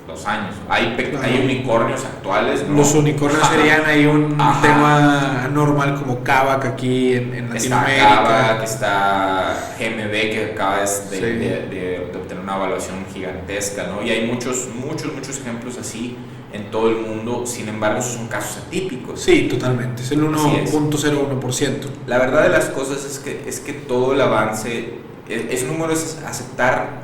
dos 0.06 0.26
años. 0.26 0.54
Hay, 0.68 0.96
hay 1.22 1.40
unicornios 1.42 2.04
actuales. 2.04 2.64
Los 2.68 2.94
unicornios 2.94 3.46
serían 3.48 3.84
ahí 3.86 4.06
un 4.06 4.36
tema 4.60 5.48
normal 5.52 5.94
como 5.98 6.22
Kavak 6.22 6.64
aquí 6.66 7.14
en, 7.14 7.34
en 7.34 7.50
Latinoamérica. 7.50 8.04
Está 8.04 8.22
Kavak, 8.22 8.62
está 8.62 9.74
GMB 9.78 10.10
que 10.12 10.50
acaba 10.52 10.80
de, 10.80 11.20
de, 11.20 12.10
obtener 12.14 12.42
una 12.42 12.56
evaluación 12.56 13.06
gigantesca, 13.12 13.86
¿no? 13.86 14.02
Y 14.02 14.10
hay 14.10 14.26
muchos, 14.26 14.68
muchos, 14.74 15.12
muchos 15.12 15.38
ejemplos 15.38 15.78
así 15.78 16.16
en 16.52 16.70
todo 16.70 16.88
el 16.88 16.96
mundo, 16.98 17.44
sin 17.46 17.68
embargo, 17.68 18.00
son 18.00 18.28
casos 18.28 18.62
atípicos. 18.64 19.20
Sí, 19.20 19.48
totalmente, 19.50 20.02
es 20.02 20.12
el 20.12 20.22
1.01%. 20.22 21.74
La 22.06 22.18
verdad 22.18 22.44
de 22.44 22.50
las 22.50 22.66
cosas 22.66 23.04
es 23.04 23.18
que, 23.18 23.42
es 23.48 23.58
que 23.58 23.72
todo 23.72 24.12
el 24.12 24.20
avance, 24.20 24.94
es, 25.28 25.42
es 25.50 25.66
número 25.66 25.92
es 25.92 26.22
aceptar 26.24 27.03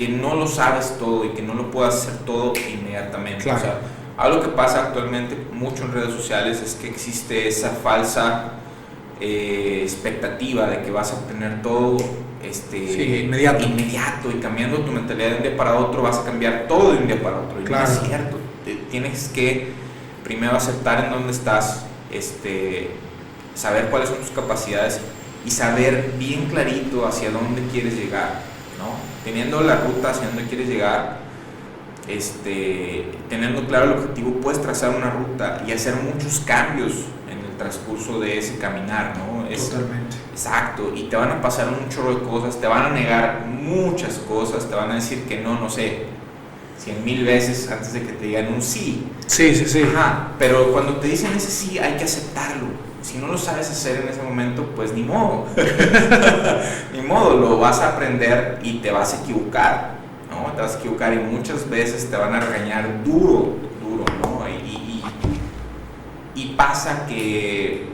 que 0.00 0.08
no 0.08 0.34
lo 0.34 0.46
sabes 0.46 0.96
todo 0.98 1.26
y 1.26 1.28
que 1.34 1.42
no 1.42 1.52
lo 1.52 1.70
puedas 1.70 1.94
hacer 1.94 2.20
todo 2.24 2.54
inmediatamente. 2.72 3.52
O 3.52 3.58
sea, 3.58 3.80
algo 4.16 4.40
que 4.40 4.48
pasa 4.48 4.86
actualmente 4.86 5.36
mucho 5.52 5.84
en 5.84 5.92
redes 5.92 6.14
sociales 6.14 6.62
es 6.62 6.74
que 6.74 6.88
existe 6.88 7.46
esa 7.46 7.68
falsa 7.68 8.52
eh, 9.20 9.80
expectativa 9.82 10.66
de 10.68 10.80
que 10.80 10.90
vas 10.90 11.12
a 11.12 11.16
obtener 11.16 11.60
todo 11.60 11.98
este, 12.42 12.78
inmediato. 13.24 13.62
inmediato 13.62 14.30
y 14.30 14.40
cambiando 14.40 14.78
tu 14.78 14.90
mentalidad 14.90 15.32
de 15.32 15.36
un 15.36 15.42
día 15.42 15.56
para 15.58 15.74
otro 15.74 16.00
vas 16.00 16.16
a 16.16 16.24
cambiar 16.24 16.64
todo 16.66 16.92
de 16.92 17.00
un 17.00 17.06
día 17.06 17.22
para 17.22 17.36
otro. 17.40 17.60
Y 17.60 17.64
no 17.64 17.78
es 17.78 18.00
cierto. 18.00 18.38
Tienes 18.90 19.28
que 19.28 19.68
primero 20.24 20.56
aceptar 20.56 21.04
en 21.04 21.10
dónde 21.10 21.32
estás, 21.32 21.84
este, 22.10 22.88
saber 23.54 23.90
cuáles 23.90 24.08
son 24.08 24.16
tus 24.16 24.30
capacidades 24.30 24.98
y 25.44 25.50
saber 25.50 26.14
bien 26.18 26.46
clarito 26.46 27.06
hacia 27.06 27.30
dónde 27.30 27.60
quieres 27.70 27.98
llegar. 27.98 28.49
¿No? 28.80 29.10
teniendo 29.24 29.60
la 29.60 29.76
ruta 29.76 30.10
hacia 30.10 30.26
donde 30.28 30.44
quieres 30.44 30.68
llegar, 30.68 31.18
este, 32.08 33.10
teniendo 33.28 33.66
claro 33.66 33.92
el 33.92 33.98
objetivo, 33.98 34.32
puedes 34.40 34.60
trazar 34.60 34.94
una 34.96 35.10
ruta 35.10 35.62
y 35.66 35.72
hacer 35.72 35.94
muchos 35.96 36.40
cambios 36.40 36.92
en 37.30 37.38
el 37.38 37.56
transcurso 37.56 38.18
de 38.18 38.38
ese 38.38 38.58
caminar, 38.58 39.16
¿no? 39.18 39.44
Totalmente. 39.48 40.16
Exacto, 40.32 40.92
y 40.94 41.04
te 41.04 41.16
van 41.16 41.30
a 41.30 41.42
pasar 41.42 41.68
un 41.68 41.88
chorro 41.88 42.14
de 42.14 42.22
cosas, 42.22 42.60
te 42.60 42.66
van 42.66 42.86
a 42.86 42.90
negar 42.90 43.46
muchas 43.46 44.14
cosas, 44.18 44.68
te 44.68 44.74
van 44.74 44.90
a 44.90 44.94
decir 44.94 45.24
que 45.24 45.40
no, 45.40 45.60
no 45.60 45.68
sé, 45.68 46.06
cien 46.78 47.04
mil 47.04 47.24
veces 47.24 47.70
antes 47.70 47.92
de 47.92 48.02
que 48.02 48.12
te 48.12 48.24
digan 48.24 48.52
un 48.52 48.62
sí. 48.62 49.06
Sí, 49.26 49.54
sí, 49.54 49.66
sí. 49.66 49.82
Ajá, 49.94 50.32
pero 50.38 50.72
cuando 50.72 50.96
te 50.96 51.08
dicen 51.08 51.32
ese 51.36 51.50
sí 51.50 51.78
hay 51.78 51.96
que 51.96 52.04
aceptarlo 52.04 52.89
si 53.02 53.18
no 53.18 53.28
lo 53.28 53.38
sabes 53.38 53.70
hacer 53.70 54.02
en 54.02 54.08
ese 54.08 54.22
momento, 54.22 54.66
pues 54.76 54.92
ni 54.92 55.02
modo. 55.02 55.46
ni 56.92 57.00
modo, 57.02 57.36
lo 57.36 57.58
vas 57.58 57.80
a 57.80 57.90
aprender 57.90 58.58
y 58.62 58.78
te 58.78 58.90
vas 58.90 59.14
a 59.14 59.22
equivocar, 59.22 59.92
¿no? 60.30 60.52
Te 60.52 60.62
vas 60.62 60.76
a 60.76 60.78
equivocar 60.78 61.12
y 61.14 61.18
muchas 61.18 61.68
veces 61.68 62.10
te 62.10 62.16
van 62.16 62.34
a 62.34 62.40
regañar 62.40 63.02
duro, 63.04 63.56
duro, 63.82 64.04
¿no? 64.22 64.46
Y, 64.48 65.02
y, 66.34 66.54
pasa 66.56 67.06
que 67.06 67.88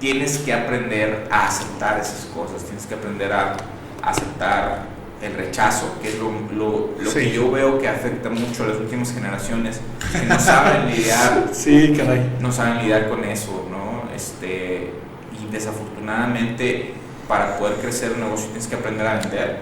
tienes 0.00 0.38
que 0.38 0.54
aprender 0.54 1.28
a 1.30 1.48
aceptar 1.48 2.00
esas 2.00 2.26
cosas, 2.34 2.64
tienes 2.64 2.86
que 2.86 2.94
aprender 2.94 3.30
a, 3.30 3.56
aceptar 4.02 4.86
el 5.20 5.34
rechazo, 5.34 5.96
que 6.00 6.08
es 6.08 6.18
lo, 6.18 6.30
lo, 6.56 6.90
lo 6.98 7.12
que 7.12 7.30
yo 7.30 7.50
veo 7.50 7.78
que 7.78 7.88
afecta 7.88 8.30
mucho 8.30 8.64
a 8.64 8.68
las 8.68 8.76
últimas 8.76 9.12
generaciones, 9.12 9.80
que 10.12 10.24
no 10.24 10.38
saben 10.38 10.86
lidiar, 10.90 11.48
sí, 11.52 11.94
caray. 11.94 12.36
no 12.40 12.50
saben 12.52 12.78
lidiar 12.78 13.10
con 13.10 13.24
eso, 13.24 13.66
¿no? 13.70 13.87
Este, 14.18 14.90
y 15.32 15.52
desafortunadamente 15.52 16.92
para 17.28 17.56
poder 17.56 17.76
crecer 17.76 18.10
un 18.10 18.22
negocio 18.22 18.46
tienes 18.46 18.66
que 18.66 18.74
aprender 18.74 19.06
a 19.06 19.18
vender. 19.20 19.58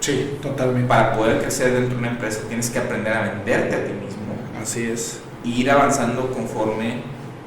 Sí, 0.00 0.38
totalmente. 0.42 0.88
Para 0.88 1.14
poder 1.16 1.40
crecer 1.40 1.72
dentro 1.72 1.94
de 1.94 1.96
una 1.96 2.10
empresa 2.10 2.40
tienes 2.48 2.68
que 2.68 2.78
aprender 2.78 3.14
a 3.14 3.22
venderte 3.22 3.74
a 3.74 3.84
ti 3.86 3.92
mismo. 3.94 4.34
Así 4.60 4.84
es. 4.84 5.20
Y 5.42 5.62
ir 5.62 5.70
avanzando 5.70 6.30
conforme 6.32 7.00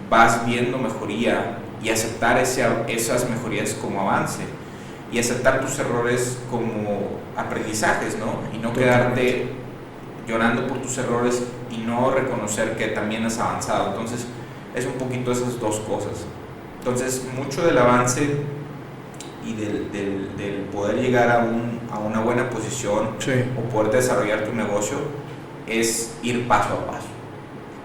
vas 0.09 0.43
viendo 0.47 0.79
mejoría 0.79 1.59
y 1.83 1.89
aceptar 1.89 2.39
ese, 2.39 2.65
esas 2.88 3.29
mejorías 3.29 3.75
como 3.75 4.01
avance 4.01 4.41
y 5.11 5.19
aceptar 5.19 5.61
tus 5.61 5.77
errores 5.77 6.39
como 6.49 7.19
aprendizajes, 7.38 8.17
¿no? 8.17 8.39
Y 8.51 8.57
no 8.57 8.73
quedarte 8.73 9.49
llorando 10.27 10.65
por 10.65 10.79
tus 10.79 10.97
errores 10.97 11.43
y 11.69 11.77
no 11.77 12.09
reconocer 12.09 12.75
que 12.77 12.88
también 12.88 13.23
has 13.25 13.38
avanzado. 13.38 13.89
Entonces, 13.89 14.25
es 14.75 14.85
un 14.85 14.93
poquito 14.93 15.31
esas 15.31 15.59
dos 15.59 15.79
cosas. 15.79 16.25
Entonces, 16.79 17.25
mucho 17.35 17.65
del 17.65 17.77
avance 17.77 18.38
y 19.45 19.53
del, 19.53 19.91
del, 19.91 20.67
poder 20.71 20.97
llegar 20.97 21.29
a, 21.31 21.39
un, 21.39 21.79
a, 21.91 21.99
una 21.99 22.19
buena 22.19 22.49
posición 22.49 23.11
o 23.57 23.69
poder 23.69 23.91
desarrollar 23.91 24.43
tu 24.43 24.53
negocio 24.53 24.97
es 25.67 26.15
ir 26.21 26.47
paso 26.47 26.73
a 26.73 26.91
paso. 26.91 27.07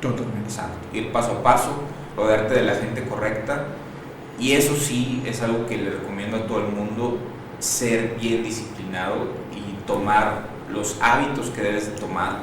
Totalmente. 0.00 0.48
Exacto. 0.48 0.78
Ir 0.92 1.12
paso 1.12 1.32
a 1.32 1.42
paso, 1.42 1.70
rodearte 2.16 2.54
de 2.54 2.62
la 2.62 2.74
gente 2.74 3.04
correcta. 3.04 3.66
Y 4.38 4.52
eso 4.52 4.74
sí 4.74 5.22
es 5.26 5.42
algo 5.42 5.66
que 5.66 5.76
le 5.76 5.90
recomiendo 5.90 6.38
a 6.38 6.46
todo 6.46 6.60
el 6.60 6.68
mundo, 6.68 7.18
ser 7.58 8.16
bien 8.18 8.42
disciplinado 8.42 9.28
y 9.54 9.86
tomar 9.86 10.48
los 10.72 10.96
hábitos 11.00 11.50
que 11.50 11.60
debes 11.60 11.86
de 11.86 12.00
tomar 12.00 12.38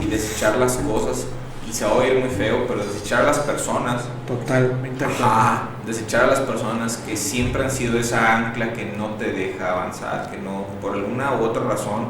y 0.00 0.06
desechar 0.06 0.56
las 0.58 0.76
cosas 0.76 1.26
y 1.68 1.72
se 1.72 1.84
va 1.84 1.92
a 1.92 1.94
oír 1.94 2.18
muy 2.18 2.28
feo, 2.28 2.66
pero 2.66 2.84
desechar 2.84 3.22
a 3.22 3.26
las 3.26 3.38
personas. 3.40 4.04
Totalmente. 4.26 5.04
Ajá, 5.04 5.68
desechar 5.86 6.24
a 6.24 6.26
las 6.28 6.40
personas 6.40 6.98
que 6.98 7.16
siempre 7.16 7.64
han 7.64 7.70
sido 7.70 7.98
esa 7.98 8.36
ancla 8.36 8.72
que 8.72 8.84
no 8.96 9.10
te 9.10 9.32
deja 9.32 9.72
avanzar, 9.72 10.30
que 10.30 10.38
no, 10.38 10.66
por 10.80 10.94
alguna 10.94 11.32
u 11.34 11.44
otra 11.44 11.64
razón, 11.64 12.08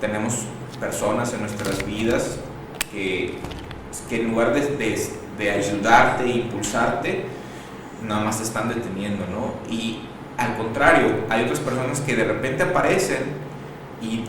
tenemos 0.00 0.44
personas 0.78 1.32
en 1.32 1.40
nuestras 1.40 1.84
vidas 1.86 2.38
que, 2.92 3.38
que 4.08 4.20
en 4.20 4.30
lugar 4.30 4.52
de, 4.54 5.08
de, 5.38 5.50
ayudarte 5.50 6.24
e 6.24 6.36
impulsarte, 6.38 7.24
nada 8.02 8.24
más 8.24 8.38
te 8.38 8.44
están 8.44 8.68
deteniendo, 8.68 9.24
¿no? 9.26 9.54
Y 9.72 10.00
al 10.36 10.56
contrario, 10.56 11.24
hay 11.30 11.44
otras 11.44 11.60
personas 11.60 12.00
que 12.00 12.16
de 12.16 12.24
repente 12.24 12.64
aparecen 12.64 13.44
y 14.02 14.24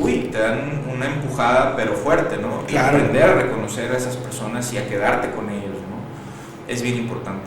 uy, 0.00 0.28
te 0.32 0.38
dan 0.38 0.82
una 0.92 1.06
empujada 1.06 1.74
pero 1.76 1.94
fuerte, 1.94 2.36
¿no? 2.38 2.64
Y 2.68 2.76
aprender 2.76 3.22
a 3.22 3.34
reconocer 3.34 3.92
a 3.92 3.96
esas 3.96 4.16
personas 4.16 4.72
y 4.72 4.78
a 4.78 4.88
quedarte 4.88 5.30
con 5.30 5.50
ellos, 5.50 5.76
¿no? 5.88 6.72
Es 6.72 6.82
bien 6.82 6.96
importante. 6.96 7.44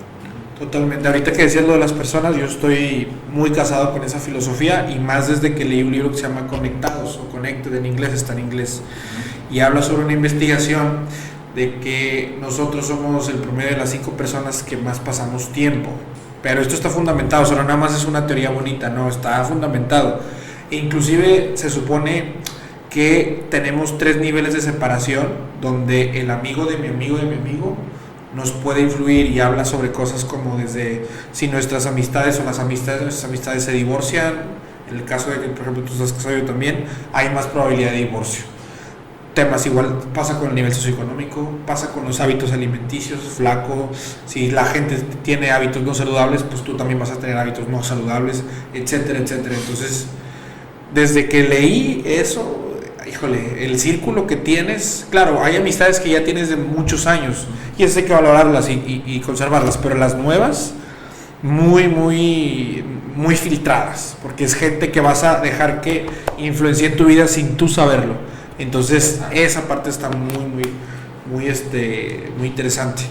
Totalmente. 0.60 1.08
Ahorita 1.08 1.32
que 1.32 1.43
decías 1.43 1.66
lo 1.66 1.74
de 1.74 1.80
las 1.80 1.93
personas, 1.93 2.36
yo 2.36 2.45
estoy 2.45 3.08
muy 3.32 3.52
casado 3.52 3.93
con 3.93 4.04
esa 4.04 4.20
filosofía 4.20 4.89
y 4.91 5.00
más 5.00 5.30
desde 5.30 5.56
que 5.56 5.64
leí 5.64 5.84
un 5.84 5.91
libro 5.91 6.12
que 6.12 6.18
se 6.18 6.24
llama 6.24 6.47
Conectados 6.47 7.18
o 7.18 7.30
Connected 7.30 7.74
en 7.76 7.86
inglés, 7.86 8.14
está 8.14 8.34
en 8.34 8.39
inglés, 8.39 8.82
y 9.50 9.62
habla 9.62 9.82
sobre 9.82 10.04
una 10.04 10.14
investigación 10.14 11.00
de 11.56 11.80
que 11.80 12.38
nosotros 12.41 12.88
somos 12.88 13.30
el 13.30 13.38
promedio 13.38 13.72
de 13.72 13.78
las 13.78 13.89
cinco 13.89 14.12
personas 14.12 14.62
que 14.62 14.76
más 14.76 15.00
pasamos 15.00 15.50
tiempo. 15.54 15.91
Pero 16.43 16.62
esto 16.62 16.74
está 16.74 16.89
fundamentado, 16.89 17.43
o 17.43 17.45
sea, 17.45 17.58
no 17.58 17.64
nada 17.64 17.78
más 17.78 17.95
es 17.95 18.06
una 18.06 18.26
teoría 18.28 18.50
bonita, 18.50 18.89
no, 18.89 19.10
está 19.10 19.43
fundamentado 19.43 20.20
Inclusive 20.72 21.54
se 21.56 21.70
supone 21.70 22.36
que 22.90 23.46
tenemos 23.50 23.98
tres 23.98 24.18
niveles 24.18 24.54
de 24.54 24.62
separación 24.62 25.28
donde 25.62 26.20
el 26.22 26.32
amigo 26.32 26.66
de 26.66 26.78
mi 26.78 26.88
amigo 26.88 27.18
de 27.18 27.24
mi 27.24 27.36
amigo 27.36 27.78
nos 28.36 28.52
puede 28.52 28.82
influir 28.82 29.28
y 29.28 29.40
habla 29.40 29.66
sobre 29.66 29.92
cosas 29.92 30.24
como 30.26 30.58
desde 30.58 31.06
si 31.32 31.48
nuestras 31.48 31.86
amistades 31.86 32.40
o 32.40 32.44
las 32.44 32.60
amistades 32.60 33.02
nuestras 33.02 33.26
amistades 33.26 33.64
se 33.64 33.72
divorcian, 33.72 34.34
en 34.90 34.98
el 34.98 35.06
caso 35.06 35.32
de 35.32 35.42
que 35.42 35.48
por 35.50 35.62
ejemplo 35.62 35.84
tú 35.84 35.94
estás 35.94 36.14
casado 36.14 36.38
yo 36.38 36.46
también, 36.46 36.86
hay 37.14 37.30
más 37.30 37.48
probabilidad 37.48 37.92
de 37.92 37.98
divorcio. 37.98 38.46
Temas 39.34 39.66
igual 39.68 40.00
pasa 40.14 40.40
con 40.40 40.50
el 40.50 40.56
nivel 40.56 40.74
socioeconómico, 40.74 41.50
pasa 41.66 41.92
con 41.92 42.04
los 42.06 42.20
hábitos 42.20 42.52
alimenticios, 42.52 43.20
flaco, 43.20 43.90
si 44.26 44.52
la 44.52 44.66
gente 44.66 44.98
tiene 45.24 45.52
hábitos 45.52 45.84
no 45.84 45.94
saludables, 45.94 46.44
pues 46.44 46.64
tú 46.64 46.76
también 46.76 47.00
vas 47.00 47.12
a 47.12 47.20
tener 47.20 47.38
hábitos 47.38 47.68
no 47.68 47.84
saludables, 47.84 48.44
etcétera, 48.74 49.20
etcétera. 49.20 49.56
Entonces, 49.56 50.08
desde 50.94 51.30
que 51.30 51.44
leí 51.44 52.04
eso, 52.06 52.68
híjole, 53.10 53.66
el 53.66 53.80
círculo 53.80 54.28
que 54.28 54.36
tienes, 54.36 55.07
claro, 55.10 55.43
hay 55.43 55.55
amistades 55.55 55.99
que 55.99 56.10
ya 56.10 56.24
tienes 56.24 56.49
de 56.49 56.55
muchos 56.55 57.07
años 57.07 57.47
y 57.78 57.84
eso 57.84 57.99
hay 57.99 58.05
que 58.05 58.14
valorarlas 58.14 58.70
y, 58.70 59.22
conservarlas, 59.26 59.78
pero 59.78 59.95
las 59.95 60.16
nuevas, 60.16 60.74
muy, 61.41 61.88
muy, 61.88 62.84
muy 63.16 63.36
filtradas, 63.36 64.18
porque 64.22 64.43
es 64.43 64.53
gente 64.53 64.91
que 64.91 65.01
vas 65.01 65.24
a 65.24 65.39
dejar 65.39 65.82
que 65.82 66.05
influencie 66.38 66.89
tu 66.89 67.05
vida 67.05 67.28
sin 67.28 67.55
tú 67.57 67.68
saberlo. 67.68 68.16
Entonces, 68.57 69.22
esa 69.32 69.68
parte 69.68 69.89
está 69.89 70.10
muy, 70.10 70.45
muy, 70.45 70.64
muy, 71.32 71.47
este, 71.47 72.32
muy 72.38 72.47
interesante. 72.47 73.03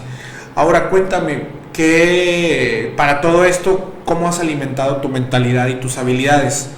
Ahora 0.55 0.89
cuéntame, 0.89 1.43
¿qué, 1.73 2.93
para 2.95 3.21
todo 3.21 3.45
esto, 3.45 3.95
cómo 4.05 4.27
has 4.27 4.39
alimentado 4.39 4.97
tu 4.97 5.09
mentalidad 5.09 5.67
y 5.67 5.75
tus 5.75 5.97
habilidades? 5.97 6.69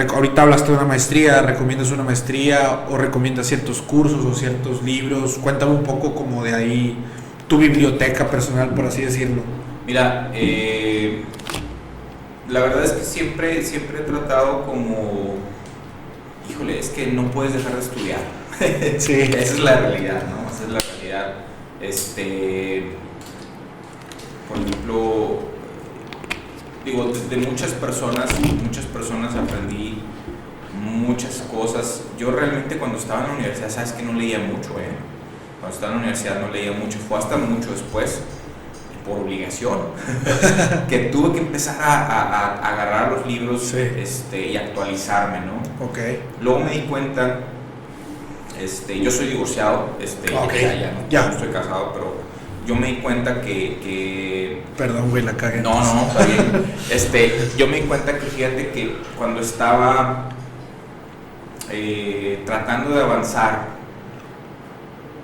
Ahorita 0.00 0.42
hablaste 0.42 0.70
de 0.70 0.78
una 0.78 0.86
maestría, 0.86 1.42
¿recomiendas 1.42 1.90
una 1.90 2.02
maestría 2.02 2.86
o 2.88 2.96
recomiendas 2.96 3.46
ciertos 3.46 3.82
cursos 3.82 4.24
o 4.24 4.34
ciertos 4.34 4.82
libros? 4.82 5.38
Cuéntame 5.38 5.72
un 5.72 5.82
poco 5.82 6.14
como 6.14 6.42
de 6.42 6.54
ahí 6.54 6.96
tu 7.46 7.58
biblioteca 7.58 8.30
personal, 8.30 8.70
por 8.70 8.86
así 8.86 9.02
decirlo. 9.02 9.42
Mira, 9.86 10.30
eh, 10.34 11.24
la 12.48 12.60
verdad 12.60 12.84
es 12.84 12.92
que 12.92 13.04
siempre, 13.04 13.62
siempre 13.62 13.98
he 13.98 14.02
tratado 14.02 14.64
como, 14.64 15.34
híjole, 16.48 16.78
es 16.78 16.88
que 16.88 17.08
no 17.08 17.30
puedes 17.30 17.52
dejar 17.52 17.74
de 17.74 17.80
estudiar. 17.80 18.20
sí. 18.98 19.12
Esa 19.12 19.38
es 19.38 19.60
la 19.60 19.76
realidad, 19.76 20.22
¿no? 20.30 20.50
Esa 20.50 20.64
es 20.64 20.70
la 20.70 20.80
realidad. 20.80 21.34
Este, 21.82 22.92
por 24.48 24.56
ejemplo, 24.56 25.51
digo, 26.84 27.12
de 27.30 27.36
muchas 27.36 27.72
personas, 27.72 28.30
muchas 28.62 28.84
personas 28.86 29.34
aprendí 29.34 30.02
muchas 30.82 31.42
cosas. 31.52 32.02
Yo 32.18 32.30
realmente 32.30 32.78
cuando 32.78 32.98
estaba 32.98 33.22
en 33.22 33.28
la 33.28 33.34
universidad, 33.34 33.70
sabes 33.70 33.92
que 33.92 34.02
no 34.02 34.12
leía 34.12 34.38
mucho, 34.38 34.70
¿eh? 34.78 34.92
Cuando 35.60 35.74
estaba 35.74 35.92
en 35.92 35.98
la 35.98 36.04
universidad 36.04 36.40
no 36.40 36.48
leía 36.48 36.72
mucho, 36.72 36.98
fue 36.98 37.18
hasta 37.18 37.36
mucho 37.36 37.70
después, 37.70 38.20
por 39.06 39.20
obligación, 39.20 39.78
que 40.88 40.98
tuve 41.10 41.32
que 41.32 41.38
empezar 41.38 41.76
a, 41.80 41.94
a, 41.94 42.68
agarrar 42.68 43.12
los 43.12 43.26
libros 43.26 43.72
este, 43.74 44.48
y 44.48 44.56
actualizarme, 44.56 45.40
¿no? 45.40 45.84
Ok. 45.84 45.98
Luego 46.40 46.60
me 46.60 46.70
di 46.72 46.80
cuenta, 46.82 47.40
este, 48.60 49.00
yo 49.00 49.10
soy 49.10 49.28
divorciado, 49.28 49.90
este, 50.00 50.32
ya, 50.32 51.06
ya, 51.08 51.26
no 51.26 51.32
estoy 51.32 51.48
casado, 51.48 51.92
pero 51.92 52.21
yo 52.66 52.76
me 52.76 52.88
di 52.88 52.96
cuenta 52.96 53.40
que... 53.40 54.62
Perdón, 54.76 55.10
güey, 55.10 55.22
la 55.22 55.32
cagué. 55.32 55.60
No, 55.60 55.72
no, 55.72 56.02
está 56.02 56.24
bien. 56.24 56.74
este, 56.90 57.50
yo 57.56 57.66
me 57.66 57.80
di 57.80 57.86
cuenta 57.86 58.18
que 58.18 58.26
fíjate 58.26 58.70
que 58.70 58.96
cuando 59.18 59.40
estaba 59.40 60.28
eh, 61.70 62.42
tratando 62.46 62.94
de 62.94 63.02
avanzar, 63.02 63.66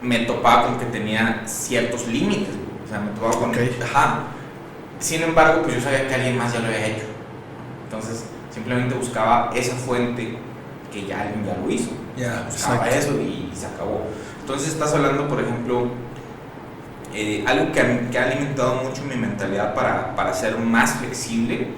me 0.03 0.21
topaba 0.21 0.67
con 0.67 0.79
que 0.79 0.87
tenía 0.87 1.43
ciertos 1.47 2.07
límites. 2.09 2.55
O 2.85 2.89
sea, 2.89 3.01
me 3.01 3.11
topaba 3.13 3.39
con... 3.39 3.53
Ajá. 3.83 4.21
Sin 4.99 5.23
embargo, 5.23 5.63
pues 5.63 5.77
yo 5.77 5.81
sabía 5.81 6.09
que 6.09 6.15
alguien 6.15 6.37
más 6.37 6.53
ya 6.53 6.59
lo 6.59 6.67
había 6.67 6.87
hecho. 6.87 7.07
Entonces, 7.85 8.25
simplemente 8.51 8.97
buscaba 8.97 9.53
esa 9.55 9.77
fuente 9.77 10.37
que 10.93 11.07
ya 11.07 11.23
alguien 11.23 11.47
ya 11.47 11.57
lo 11.57 11.71
hizo. 11.71 11.91
Ya, 12.17 12.49
buscaba 12.51 12.89
eso 12.91 13.13
y 13.21 13.53
se 13.55 13.67
acabó. 13.67 14.09
Entonces, 14.41 14.71
estás 14.71 14.93
hablando, 14.93 15.29
por 15.29 15.41
ejemplo 15.41 15.89
eh, 17.15 17.43
algo 17.47 17.73
que, 17.73 17.81
ha 17.81 18.25
alimentado 18.25 18.83
mucho 18.83 19.03
mi 19.05 19.17
mentalidad 19.17 19.75
para, 19.75 20.15
para 20.15 20.35
ser 20.35 20.59
más 20.59 20.97
flexible, 20.99 21.69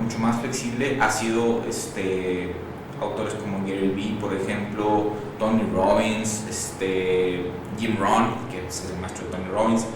mucho 0.00 0.18
más 0.18 0.40
flexible, 0.40 0.98
ha 1.00 1.10
sido 1.10 1.64
este, 1.68 2.52
autores 3.00 3.34
como 3.34 3.58
Gary 3.66 3.88
Vee, 3.88 4.16
por 4.20 4.32
ejemplo, 4.34 5.14
Tony 5.38 5.64
Robbins, 5.74 6.44
este, 6.48 7.50
Jim 7.78 7.96
Rohn, 7.98 8.34
que 8.50 8.66
es 8.66 8.88
el 8.92 9.00
maestro 9.00 9.26
de 9.26 9.32
Tony 9.32 9.48
Robbins, 9.52 9.86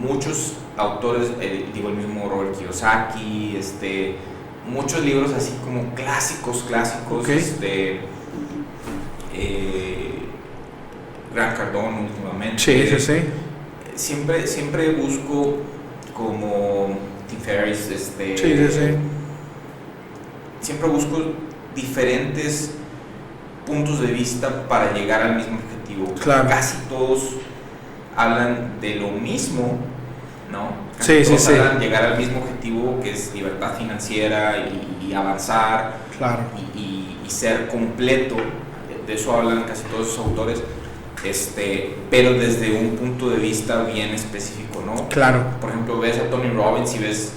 muchos 0.00 0.54
autores, 0.76 1.32
eh, 1.40 1.66
digo 1.74 1.88
el 1.88 1.96
mismo 1.96 2.28
Robert 2.28 2.56
Kiyosaki, 2.56 3.56
este, 3.58 4.14
muchos 4.70 5.04
libros 5.04 5.32
así 5.32 5.54
como 5.64 5.92
clásicos, 5.94 6.62
clásicos, 6.68 7.28
este, 7.28 8.00
eh, 9.34 10.14
Grant 11.34 11.56
Cardone 11.56 12.02
últimamente. 12.02 12.58
Sí, 12.58 12.86
sí, 12.86 13.00
sí 13.00 13.22
siempre, 13.98 14.46
siempre 14.46 14.92
busco 14.92 15.58
como 16.14 16.96
Tim 17.28 17.40
Ferriss, 17.40 17.90
este, 17.90 18.38
sí, 18.38 18.56
sí, 18.56 18.68
sí. 18.70 18.94
siempre 20.60 20.88
busco 20.88 21.18
diferentes 21.74 22.74
puntos 23.66 24.00
de 24.00 24.06
vista 24.08 24.66
para 24.68 24.92
llegar 24.92 25.22
al 25.22 25.36
mismo 25.36 25.58
objetivo. 25.58 26.14
Claro. 26.22 26.48
Casi 26.48 26.78
todos 26.88 27.34
hablan 28.16 28.80
de 28.80 28.96
lo 28.96 29.10
mismo, 29.10 29.78
¿no? 30.50 30.70
Casi 30.96 31.24
sí, 31.24 31.30
todos 31.30 31.42
sí, 31.42 31.52
hablan 31.52 31.78
llegar 31.78 32.04
al 32.04 32.18
mismo 32.18 32.40
objetivo 32.40 33.00
que 33.02 33.12
es 33.12 33.34
libertad 33.34 33.76
financiera 33.76 34.56
y, 34.58 35.12
avanzar 35.14 35.94
claro. 36.18 36.42
y, 36.54 36.78
y, 36.78 37.20
y, 37.26 37.30
ser 37.30 37.66
completo. 37.68 38.36
De 39.06 39.14
eso 39.14 39.32
hablan 39.32 39.64
casi 39.64 39.84
todos 39.84 40.06
esos 40.08 40.18
autores 40.18 40.62
este, 41.24 41.94
pero 42.10 42.34
desde 42.34 42.72
un 42.72 42.96
punto 42.96 43.30
de 43.30 43.38
vista 43.38 43.82
bien 43.82 44.10
específico, 44.10 44.82
¿no? 44.84 45.08
Claro. 45.08 45.44
Por 45.60 45.70
ejemplo, 45.70 45.98
ves 45.98 46.18
a 46.18 46.30
Tony 46.30 46.50
Robbins 46.50 46.94
y 46.94 46.98
ves 46.98 47.32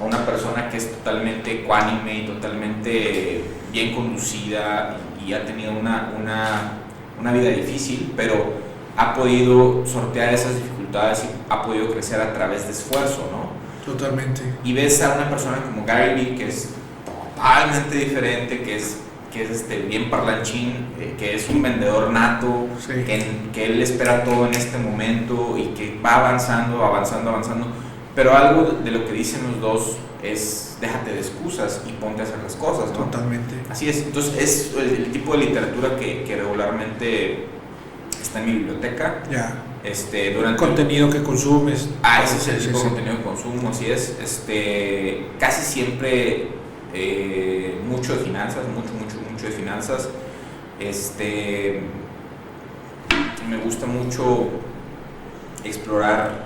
a 0.00 0.04
una 0.04 0.24
persona 0.24 0.68
que 0.68 0.76
es 0.76 0.90
totalmente 0.90 1.62
ecuánime 1.62 2.20
y 2.20 2.26
totalmente 2.26 3.44
bien 3.72 3.94
conducida 3.94 4.96
y, 5.26 5.32
ha 5.32 5.44
tenido 5.44 5.72
una, 5.72 6.12
una, 6.18 6.72
una, 7.18 7.32
vida 7.32 7.50
difícil, 7.50 8.12
pero 8.16 8.52
ha 8.96 9.14
podido 9.14 9.84
sortear 9.86 10.34
esas 10.34 10.54
dificultades 10.56 11.24
y 11.24 11.28
ha 11.48 11.62
podido 11.62 11.90
crecer 11.90 12.20
a 12.20 12.32
través 12.34 12.66
de 12.66 12.72
esfuerzo, 12.72 13.28
¿no? 13.32 13.54
Totalmente. 13.90 14.42
Y 14.64 14.72
ves 14.72 15.02
a 15.02 15.14
una 15.14 15.28
persona 15.28 15.58
como 15.62 15.84
Gary 15.84 16.14
Vee 16.14 16.34
que 16.36 16.48
es 16.48 16.70
totalmente 17.04 17.96
diferente, 17.96 18.62
que 18.62 18.76
es 18.76 18.98
que 19.34 19.42
es 19.42 19.50
este, 19.50 19.80
bien 19.80 20.10
parlanchín, 20.10 20.86
eh, 21.00 21.14
que 21.18 21.34
es 21.34 21.50
un 21.50 21.60
vendedor 21.60 22.10
nato, 22.10 22.68
que, 22.86 23.04
que, 23.52 23.66
él 23.66 23.82
espera 23.82 24.22
todo 24.22 24.46
en 24.46 24.54
este 24.54 24.78
momento 24.78 25.58
y 25.58 25.74
que 25.74 25.98
va 26.00 26.20
avanzando, 26.20 26.84
avanzando, 26.84 27.30
avanzando. 27.30 27.66
Pero 28.14 28.32
algo 28.32 28.78
de 28.84 28.90
lo 28.92 29.04
que 29.04 29.12
dicen 29.12 29.40
los 29.50 29.60
dos 29.60 29.96
es 30.22 30.78
déjate 30.80 31.14
de 31.14 31.18
excusas 31.18 31.82
y 31.88 31.92
ponte 31.92 32.20
a 32.22 32.24
hacer 32.24 32.38
las 32.44 32.54
cosas. 32.54 32.92
¿no? 32.92 33.06
Totalmente. 33.06 33.56
Así 33.68 33.88
es. 33.88 34.04
Entonces 34.04 34.40
es 34.40 34.72
el, 34.78 35.10
tipo 35.10 35.32
de 35.32 35.46
literatura 35.46 35.96
que, 35.96 36.22
que, 36.22 36.36
regularmente 36.36 37.46
está 38.22 38.38
en 38.38 38.46
mi 38.46 38.52
biblioteca. 38.52 39.24
Ya. 39.28 39.64
Este, 39.82 40.32
durante 40.32 40.58
contenido 40.58 41.10
que 41.10 41.24
consumes. 41.24 41.88
Ah, 42.04 42.22
ese 42.22 42.36
es 42.36 42.48
el 42.48 42.66
tipo 42.66 42.78
de 42.78 42.84
contenido 42.84 43.16
que 43.16 43.22
consumo, 43.24 43.68
así 43.68 43.90
es. 43.90 44.16
Este, 44.22 45.26
casi 45.40 45.62
siempre 45.62 46.48
eh, 46.96 47.80
mucho 47.88 48.16
de 48.16 48.24
finanzas, 48.24 48.66
mucho, 48.68 48.94
mucho, 48.94 49.03
mucho 49.44 49.56
de 49.56 49.62
finanzas. 49.62 50.08
Este, 50.80 51.80
me 53.48 53.56
gusta 53.58 53.86
mucho 53.86 54.48
explorar 55.64 56.44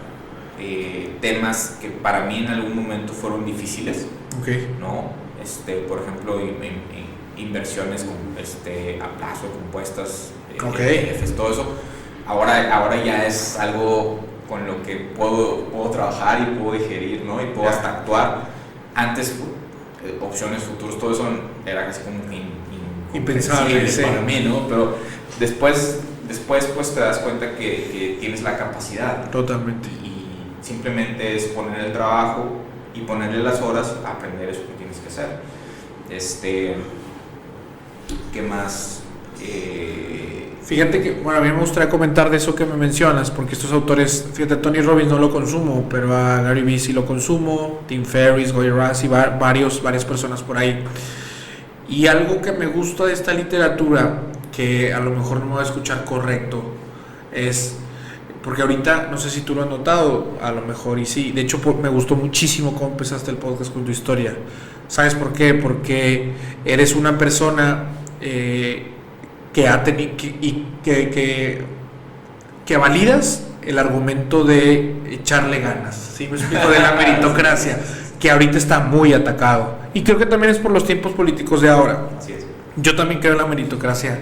eh, 0.59 1.17
temas 1.21 1.79
que 1.81 1.91
para 1.91 2.25
mí 2.25 2.39
en 2.39 2.49
algún 2.49 2.77
momento 2.77 3.13
fueron 3.13 3.45
difíciles. 3.45 4.07
Okay. 4.41 4.77
¿no? 4.81 5.13
Este, 5.43 5.77
por 5.77 6.01
ejemplo, 6.01 6.41
inversiones 7.37 8.05
este, 8.41 9.01
a 9.01 9.09
plazo, 9.17 9.51
compuestas, 9.53 10.33
eh, 10.53 10.63
okay. 10.63 11.35
todo 11.37 11.53
eso. 11.53 11.67
Ahora, 12.27 12.75
ahora 12.75 13.03
ya 13.03 13.27
es 13.27 13.57
algo 13.59 14.21
con 14.49 14.67
lo 14.67 14.83
que 14.83 14.97
puedo, 14.97 15.65
puedo 15.67 15.91
trabajar 15.91 16.41
y 16.43 16.59
puedo 16.59 16.79
digerir, 16.79 17.25
¿no? 17.25 17.41
Y 17.43 17.47
puedo 17.47 17.69
hasta 17.69 17.99
actuar. 17.99 18.49
Antes 18.95 19.37
eh, 20.05 20.19
opciones 20.21 20.63
futuros, 20.63 20.99
todo 20.99 21.13
eso 21.13 21.25
era 21.65 21.87
casi 21.87 22.03
como 22.03 22.23
impensable 23.15 23.87
para 24.03 24.21
mí, 24.23 24.45
¿no? 24.47 24.69
Pero 24.69 24.97
después, 25.39 26.01
después 26.27 26.67
pues 26.67 26.95
te 26.95 27.01
das 27.01 27.19
cuenta 27.19 27.57
que, 27.57 27.91
que 27.93 28.17
tienes 28.21 28.43
la 28.43 28.57
capacidad. 28.57 29.31
Totalmente. 29.31 29.89
Y 30.03 30.27
simplemente 30.63 31.37
es 31.37 31.45
poner 31.45 31.87
el 31.87 31.93
trabajo 31.93 32.59
y 32.95 33.01
ponerle 33.01 33.39
las 33.43 33.61
horas 33.61 33.95
a 34.05 34.13
aprender 34.13 34.49
eso 34.49 34.61
que 34.61 34.75
tienes 34.79 34.99
que 34.99 35.09
hacer. 35.09 35.41
Este, 36.11 36.77
¿Qué 38.33 38.43
más? 38.43 39.03
Eh, 39.41 40.39
Fíjate 40.69 41.01
que, 41.01 41.13
bueno, 41.13 41.39
a 41.39 41.43
mí 41.43 41.51
me 41.51 41.61
gustaría 41.61 41.89
comentar 41.89 42.29
de 42.29 42.37
eso 42.37 42.55
que 42.55 42.67
me 42.67 42.77
mencionas, 42.77 43.31
porque 43.31 43.55
estos 43.55 43.73
autores, 43.73 44.29
fíjate, 44.35 44.57
Tony 44.57 44.83
Robbins 44.83 45.11
no 45.11 45.19
lo 45.19 45.31
consumo, 45.31 45.87
pero 45.89 46.15
a 46.15 46.43
Gary 46.43 46.61
Vee 46.61 46.79
sí 46.79 46.93
lo 46.93 47.07
consumo, 47.07 47.81
Tim 47.89 48.05
Ferriss, 48.05 48.53
Goy 48.53 48.69
Raz 48.69 49.03
y 49.03 49.09
varios, 49.09 49.83
varias 49.83 50.05
personas 50.05 50.43
por 50.43 50.59
ahí. 50.59 50.85
Y 51.89 52.07
algo 52.07 52.43
que 52.43 52.53
me 52.53 52.67
gusta 52.67 53.07
de 53.07 53.13
esta 53.13 53.33
literatura, 53.33 54.23
que 54.55 54.93
a 54.93 55.01
lo 55.01 55.11
mejor 55.11 55.41
no 55.41 55.47
me 55.47 55.55
va 55.55 55.61
a 55.61 55.65
escuchar 55.65 56.05
correcto, 56.05 56.63
es, 57.33 57.77
porque 58.43 58.63
ahorita, 58.63 59.09
no 59.11 59.17
sé 59.17 59.31
si 59.31 59.41
tú 59.41 59.55
lo 59.55 59.63
has 59.63 59.71
notado, 59.71 60.39
a 60.43 60.53
lo 60.53 60.63
mejor 60.63 60.99
y 60.99 61.07
sí, 61.07 61.33
de 61.33 61.43
hecho 61.43 61.61
me 61.83 61.89
gustó 61.89 62.15
muchísimo 62.17 62.75
cómo 62.75 62.91
empezaste 62.91 63.31
el 63.31 63.39
podcast 63.39 63.73
con 63.73 63.85
tu 63.85 63.91
historia. 63.91 64.37
¿Sabes 64.87 65.15
por 65.15 65.33
qué? 65.33 65.55
Porque 65.55 66.33
eres 66.65 66.95
una 66.95 67.17
persona... 67.17 67.85
Eh, 68.21 68.95
que 69.53 69.69
ha 69.69 69.83
tenido 69.83 70.13
y 70.41 70.67
que, 70.85 71.11
que, 71.11 71.65
que, 72.65 72.77
validas 72.77 73.47
el 73.63 73.79
argumento 73.79 74.45
de 74.45 74.97
echarle 75.11 75.61
ganas, 75.61 75.97
¿sí 76.17 76.29
me 76.29 76.37
explico? 76.37 76.69
De 76.69 76.79
la 76.79 76.93
meritocracia, 76.99 77.79
que 78.21 78.31
ahorita 78.31 78.59
está 78.59 78.81
muy 78.81 79.13
atacado. 79.13 79.77
Y 79.99 80.05
creo 80.05 80.17
que 80.17 80.27
también 80.27 80.53
es 80.53 80.59
por 80.59 80.71
los 80.71 80.87
tiempos 80.87 81.11
políticos 81.11 81.61
de 81.61 81.71
ahora. 81.71 82.11
Yo 82.77 82.95
también 82.95 83.19
creo 83.21 83.33
en 83.33 83.39
la 83.39 83.47
meritocracia 83.47 84.21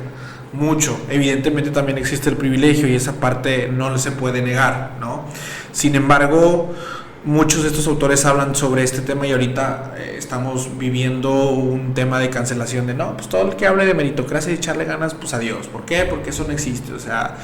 mucho. 0.54 0.98
Evidentemente 1.10 1.70
también 1.70 1.98
existe 1.98 2.30
el 2.30 2.36
privilegio 2.38 2.88
y 2.88 2.94
esa 2.94 3.20
parte 3.20 3.68
no 3.68 3.98
se 3.98 4.12
puede 4.12 4.40
negar, 4.40 4.92
¿no? 5.00 5.26
Sin 5.72 5.94
embargo, 5.94 6.72
muchos 7.24 7.62
de 7.62 7.68
estos 7.68 7.86
autores 7.88 8.24
hablan 8.24 8.54
sobre 8.54 8.84
este 8.84 9.02
tema 9.02 9.26
y 9.26 9.32
ahorita 9.32 9.96
eh, 9.98 10.14
estamos 10.16 10.78
viviendo 10.78 11.50
un 11.50 11.92
tema 11.92 12.20
de 12.20 12.30
cancelación 12.30 12.86
de 12.86 12.94
no, 12.94 13.14
pues 13.14 13.28
todo 13.28 13.42
el 13.42 13.56
que 13.56 13.66
hable 13.66 13.84
de 13.84 13.92
meritocracia 13.92 14.52
y 14.52 14.54
echarle 14.54 14.86
ganas, 14.86 15.12
pues 15.12 15.34
adiós. 15.34 15.66
¿Por 15.66 15.84
qué? 15.84 16.06
Porque 16.08 16.30
eso 16.30 16.44
no 16.46 16.54
existe. 16.54 16.94
O 16.94 16.98
sea, 16.98 17.36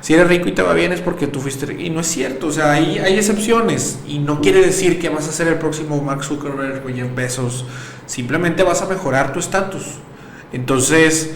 si 0.00 0.14
eres 0.14 0.28
rico 0.28 0.48
y 0.48 0.52
te 0.52 0.62
va 0.62 0.74
bien 0.74 0.92
es 0.92 1.00
porque 1.00 1.26
tú 1.26 1.40
fuiste 1.40 1.66
rico. 1.66 1.82
Y 1.82 1.90
no 1.90 2.00
es 2.00 2.06
cierto. 2.06 2.48
O 2.48 2.52
sea, 2.52 2.72
hay, 2.72 2.98
hay 2.98 3.16
excepciones. 3.16 3.98
Y 4.06 4.18
no 4.18 4.40
quiere 4.40 4.60
decir 4.60 5.00
que 5.00 5.08
vas 5.08 5.28
a 5.28 5.32
ser 5.32 5.48
el 5.48 5.56
próximo 5.56 6.00
Mark 6.00 6.24
Zuckerberg 6.24 6.84
o 6.84 6.88
Jeff 6.88 7.14
Bezos. 7.14 7.64
Simplemente 8.06 8.62
vas 8.62 8.82
a 8.82 8.86
mejorar 8.86 9.32
tu 9.32 9.38
estatus. 9.38 9.84
Entonces, 10.52 11.32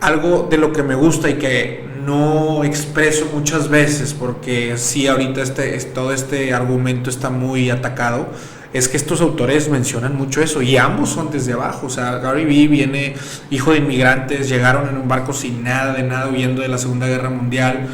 algo 0.00 0.48
de 0.50 0.58
lo 0.58 0.72
que 0.72 0.82
me 0.82 0.94
gusta 0.94 1.30
y 1.30 1.34
que 1.34 1.84
no 2.04 2.64
expreso 2.64 3.26
muchas 3.32 3.68
veces, 3.68 4.14
porque 4.14 4.76
sí 4.76 5.06
ahorita 5.06 5.42
este, 5.42 5.78
todo 5.94 6.12
este 6.12 6.52
argumento 6.52 7.08
está 7.08 7.30
muy 7.30 7.70
atacado, 7.70 8.26
es 8.72 8.88
que 8.88 8.96
estos 8.96 9.20
autores 9.20 9.68
mencionan 9.68 10.16
mucho 10.16 10.40
eso 10.42 10.62
y 10.62 10.76
ambos 10.76 11.10
son 11.10 11.30
desde 11.30 11.52
abajo. 11.52 11.86
O 11.86 11.90
sea, 11.90 12.18
Gary 12.18 12.44
Vee 12.44 12.68
viene 12.68 13.14
hijo 13.50 13.72
de 13.72 13.78
inmigrantes, 13.78 14.48
llegaron 14.48 14.88
en 14.88 14.96
un 14.96 15.08
barco 15.08 15.32
sin 15.32 15.62
nada 15.62 15.92
de 15.94 16.02
nada 16.02 16.28
huyendo 16.28 16.62
de 16.62 16.68
la 16.68 16.78
Segunda 16.78 17.06
Guerra 17.06 17.30
Mundial. 17.30 17.88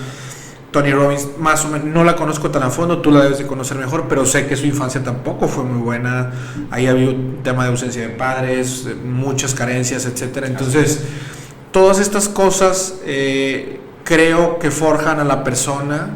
Tony 0.70 0.92
Robbins, 0.92 1.26
más 1.38 1.64
o 1.64 1.68
menos, 1.68 1.88
no 1.88 2.04
la 2.04 2.14
conozco 2.14 2.50
tan 2.50 2.62
a 2.62 2.70
fondo, 2.70 3.00
tú 3.00 3.10
la 3.10 3.22
debes 3.22 3.38
de 3.38 3.46
conocer 3.46 3.78
mejor, 3.78 4.04
pero 4.06 4.26
sé 4.26 4.46
que 4.46 4.54
su 4.54 4.66
infancia 4.66 5.02
tampoco 5.02 5.48
fue 5.48 5.64
muy 5.64 5.80
buena. 5.80 6.30
Ahí 6.70 6.86
había 6.86 7.08
un 7.08 7.38
tema 7.42 7.64
de 7.64 7.70
ausencia 7.70 8.02
de 8.02 8.10
padres, 8.10 8.86
muchas 9.02 9.54
carencias, 9.54 10.04
etcétera. 10.04 10.46
Entonces, 10.46 11.04
todas 11.72 11.98
estas 11.98 12.28
cosas 12.28 12.96
eh, 13.06 13.80
creo 14.04 14.58
que 14.58 14.70
forjan 14.70 15.20
a 15.20 15.24
la 15.24 15.42
persona 15.42 16.10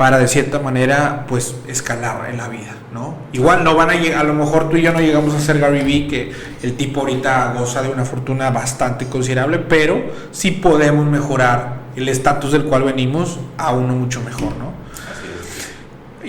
para 0.00 0.18
de 0.18 0.28
cierta 0.28 0.58
manera 0.60 1.26
pues 1.28 1.54
escalar 1.68 2.30
en 2.30 2.38
la 2.38 2.48
vida, 2.48 2.74
¿no? 2.90 3.16
Igual 3.34 3.64
no 3.64 3.74
van 3.74 3.90
a 3.90 3.96
llegar, 3.96 4.20
a 4.20 4.24
lo 4.24 4.32
mejor 4.32 4.70
tú 4.70 4.78
y 4.78 4.80
yo 4.80 4.94
no 4.94 5.00
llegamos 5.00 5.34
a 5.34 5.40
ser 5.40 5.58
Gary 5.58 5.82
Vee, 5.82 6.08
que 6.08 6.32
el 6.62 6.74
tipo 6.74 7.00
ahorita 7.00 7.52
goza 7.52 7.82
de 7.82 7.90
una 7.90 8.06
fortuna 8.06 8.48
bastante 8.48 9.08
considerable, 9.08 9.58
pero 9.58 10.02
sí 10.30 10.52
podemos 10.52 11.04
mejorar 11.04 11.80
el 11.96 12.08
estatus 12.08 12.52
del 12.52 12.64
cual 12.64 12.84
venimos 12.84 13.40
a 13.58 13.74
uno 13.74 13.94
mucho 13.94 14.22
mejor, 14.22 14.54
¿no? 14.56 14.72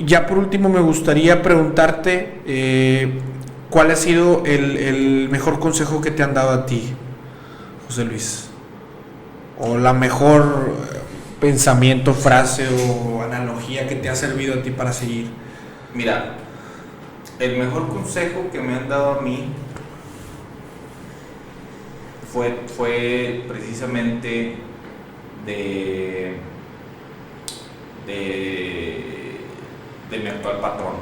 Ya 0.05 0.25
por 0.25 0.37
último 0.39 0.67
me 0.67 0.81
gustaría 0.81 1.41
preguntarte 1.41 2.41
eh, 2.45 3.21
cuál 3.69 3.91
ha 3.91 3.95
sido 3.95 4.43
el, 4.45 4.75
el 4.75 5.29
mejor 5.29 5.61
consejo 5.61 6.01
que 6.01 6.11
te 6.11 6.23
han 6.23 6.33
dado 6.33 6.51
a 6.51 6.65
ti, 6.65 6.93
José 7.87 8.03
Luis 8.03 8.49
o 9.57 9.77
la 9.77 9.93
mejor 9.93 10.73
pensamiento, 11.41 12.13
frase 12.13 12.67
o 12.69 13.21
analogía 13.23 13.87
que 13.87 13.95
te 13.95 14.07
ha 14.07 14.15
servido 14.15 14.53
a 14.53 14.63
ti 14.63 14.69
para 14.69 14.93
seguir? 14.93 15.27
Mira, 15.93 16.35
el 17.39 17.57
mejor 17.57 17.89
consejo 17.89 18.45
que 18.51 18.61
me 18.61 18.75
han 18.75 18.87
dado 18.87 19.19
a 19.19 19.21
mí 19.21 19.47
fue, 22.31 22.59
fue 22.77 23.43
precisamente 23.47 24.57
de, 25.45 26.37
de, 28.05 29.37
de 30.11 30.19
mi 30.19 30.27
actual 30.29 30.59
patrón. 30.59 30.93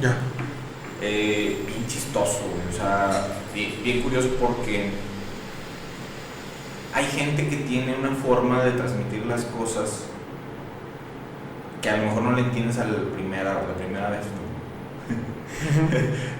Ya. 0.00 0.16
Eh, 1.02 1.64
bien 1.66 1.86
chistoso, 1.88 2.44
o 2.70 2.72
sea, 2.74 3.26
bien 3.52 4.00
curioso 4.02 4.28
porque 4.40 4.90
hay 6.94 7.06
gente 7.06 7.48
que 7.48 7.56
tiene 7.56 7.96
una 7.96 8.10
forma 8.10 8.62
de 8.64 8.70
transmitir 8.70 9.26
las 9.26 9.44
cosas 9.46 10.04
que 11.82 11.90
a 11.90 11.96
lo 11.96 12.04
mejor 12.04 12.22
no 12.22 12.32
le 12.32 12.42
entiendes 12.42 12.78
a 12.78 12.84
la 12.84 12.96
primera, 13.14 13.54
la 13.54 13.74
primera 13.74 14.10
vez. 14.10 14.20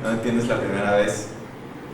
No, 0.03 0.09
no 0.09 0.15
entiendes 0.15 0.47
la 0.47 0.61
primera 0.61 0.95
vez. 0.95 1.31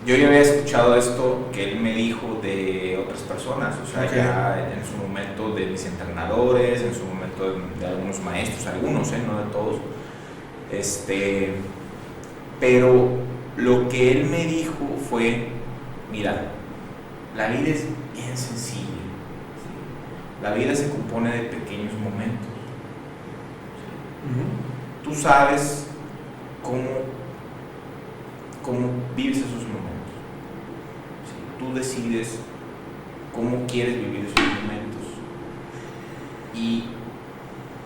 Yo 0.06 0.14
ya 0.14 0.28
había 0.28 0.40
escuchado 0.40 0.94
esto 0.94 1.48
que 1.52 1.72
él 1.72 1.80
me 1.80 1.94
dijo 1.94 2.38
de 2.42 3.02
otras 3.02 3.20
personas, 3.20 3.76
o 3.82 3.86
sea, 3.86 4.11
ya 4.11 4.72
en 4.74 4.84
su 4.84 4.96
momento 4.96 5.54
de 5.54 5.66
mis 5.66 5.84
entrenadores, 5.86 6.82
en 6.82 6.94
su 6.94 7.04
momento 7.04 7.58
de, 7.78 7.86
algunos 7.86 8.20
maestros, 8.20 8.66
algunos, 8.66 9.11
¿eh? 9.12 9.22
no 9.26 9.38
de 9.38 9.50
todos. 9.52 9.76
Este, 10.70 11.54
pero 12.61 13.08
lo 13.56 13.88
que 13.88 14.12
él 14.12 14.24
me 14.26 14.44
dijo 14.44 14.74
fue, 15.08 15.48
mira, 16.12 16.52
la 17.36 17.48
vida 17.48 17.70
es 17.70 17.84
bien 18.25 18.37
sencilla. 18.37 18.87
La 20.43 20.55
vida 20.55 20.75
se 20.75 20.91
compone 20.91 21.31
de 21.31 21.43
pequeños 21.45 21.93
momentos. 21.95 22.49
Tú 25.03 25.14
sabes 25.14 25.87
cómo, 26.62 26.89
cómo 28.62 28.91
vives 29.16 29.39
esos 29.39 29.51
momentos. 29.51 29.81
Tú 31.59 31.75
decides 31.75 32.39
cómo 33.35 33.66
quieres 33.66 33.97
vivir 33.97 34.27
esos 34.27 34.47
momentos 34.62 35.07
y 36.55 36.85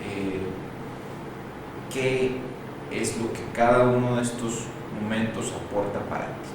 eh, 0.00 0.40
qué 1.92 2.36
es 2.90 3.18
lo 3.18 3.32
que 3.32 3.40
cada 3.52 3.88
uno 3.88 4.16
de 4.16 4.22
estos 4.22 4.64
momentos 5.00 5.52
aporta 5.52 6.00
para 6.08 6.26
ti. 6.26 6.50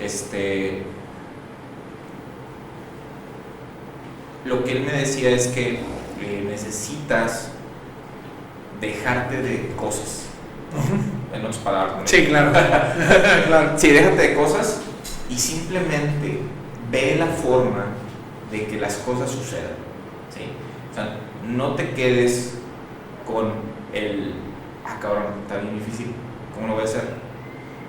Este, 0.00 0.84
lo 4.44 4.64
que 4.64 4.72
él 4.72 4.80
me 4.82 4.92
decía 4.92 5.30
es 5.30 5.48
que 5.48 5.80
eh, 6.20 6.44
necesitas 6.48 7.50
dejarte 8.80 9.42
de 9.42 9.72
cosas. 9.76 10.26
En 11.32 11.40
otras 11.40 11.58
palabras. 11.58 12.02
Sí, 12.04 12.26
claro. 12.26 12.52
claro. 13.46 13.78
Sí, 13.78 13.88
déjate 13.90 14.28
de 14.28 14.34
cosas 14.34 14.80
y 15.28 15.38
simplemente 15.38 16.40
ve 16.90 17.16
la 17.18 17.26
forma 17.26 17.86
de 18.50 18.66
que 18.66 18.78
las 18.78 18.96
cosas 18.96 19.30
sucedan. 19.30 19.72
¿sí? 20.34 20.42
O 20.90 20.94
sea, 20.94 21.16
no 21.46 21.74
te 21.74 21.90
quedes 21.90 22.58
con 23.26 23.52
el, 23.92 24.34
ah, 24.84 24.98
cabrón, 25.00 25.24
está 25.42 25.58
bien 25.58 25.78
difícil, 25.78 26.12
¿cómo 26.54 26.66
lo 26.68 26.74
voy 26.74 26.82
a 26.82 26.86
hacer? 26.86 27.04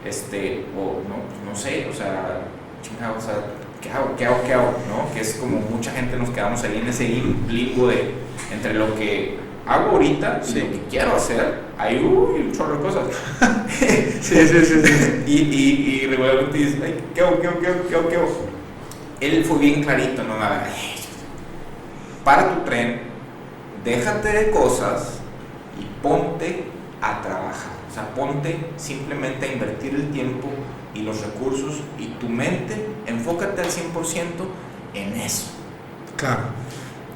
Este, 0.06 0.66
o 0.78 1.01
no, 1.08 1.16
pues 1.28 1.41
no 1.45 1.56
sé, 1.56 1.88
o 1.89 1.93
sea, 1.93 2.41
chingado, 2.82 3.18
o 3.18 3.22
sea, 3.22 3.36
¿qué 3.84 3.92
hago? 3.92 4.16
¿Qué 4.16 4.26
hago? 4.26 4.44
¿Qué 4.46 4.54
hago? 4.54 4.74
¿No? 4.88 5.14
Que 5.14 5.22
es 5.22 5.34
como 5.36 5.60
mucha 5.60 5.92
gente 5.92 6.16
nos 6.18 6.30
quedamos 6.30 6.64
ahí 6.64 6.78
en 6.78 6.88
ese 6.88 7.08
limbo 7.50 7.88
de 7.88 8.12
entre 8.52 8.74
lo 8.74 8.96
que 8.96 9.38
hago 9.68 9.92
ahorita 9.92 10.42
y 10.48 10.60
lo 10.60 10.72
que 10.72 10.82
quiero 10.90 11.16
hacer, 11.16 11.60
hay 11.78 11.98
un 11.98 12.52
chorro 12.52 12.78
de 12.78 12.82
cosas. 12.82 13.04
sí, 14.22 14.48
sí, 14.48 14.66
sí, 14.66 15.24
y, 15.26 15.32
y, 15.32 16.02
y 16.04 16.08
regularmente 16.08 16.58
dices, 16.58 16.80
¿qué 17.14 17.22
hago? 17.22 17.40
¿Qué 17.40 17.48
hago? 17.48 17.60
¿Qué 17.60 17.68
hago? 17.68 17.88
¿Qué 17.88 17.96
hago? 17.96 18.10
¿Qué 18.10 18.16
hago? 18.16 18.48
Él 19.20 19.46
fue 19.46 19.58
bien 19.60 19.84
clarito, 19.84 20.24
¿no? 20.24 20.34
Para 22.24 22.56
tu 22.56 22.62
tren, 22.66 23.02
déjate 23.84 24.30
de 24.30 24.52
cosas 24.52 25.20
y 25.80 25.86
ponte 26.02 26.64
a 27.04 27.22
trabajar. 27.22 27.74
O 27.89 27.93
sea, 27.93 28.10
ponte 28.16 28.72
simplemente 28.78 29.45
a 29.45 29.54
invertir 29.54 29.93
el 29.93 30.10
tiempo 30.12 30.49
y 30.95 31.01
los 31.01 31.22
recursos 31.22 31.82
y 31.99 32.08
tu 32.20 32.30
mente, 32.30 32.88
enfócate 33.06 33.62
al 33.62 33.68
100% 33.68 33.72
en 34.93 35.14
eso. 35.20 35.51
Claro. 36.16 36.43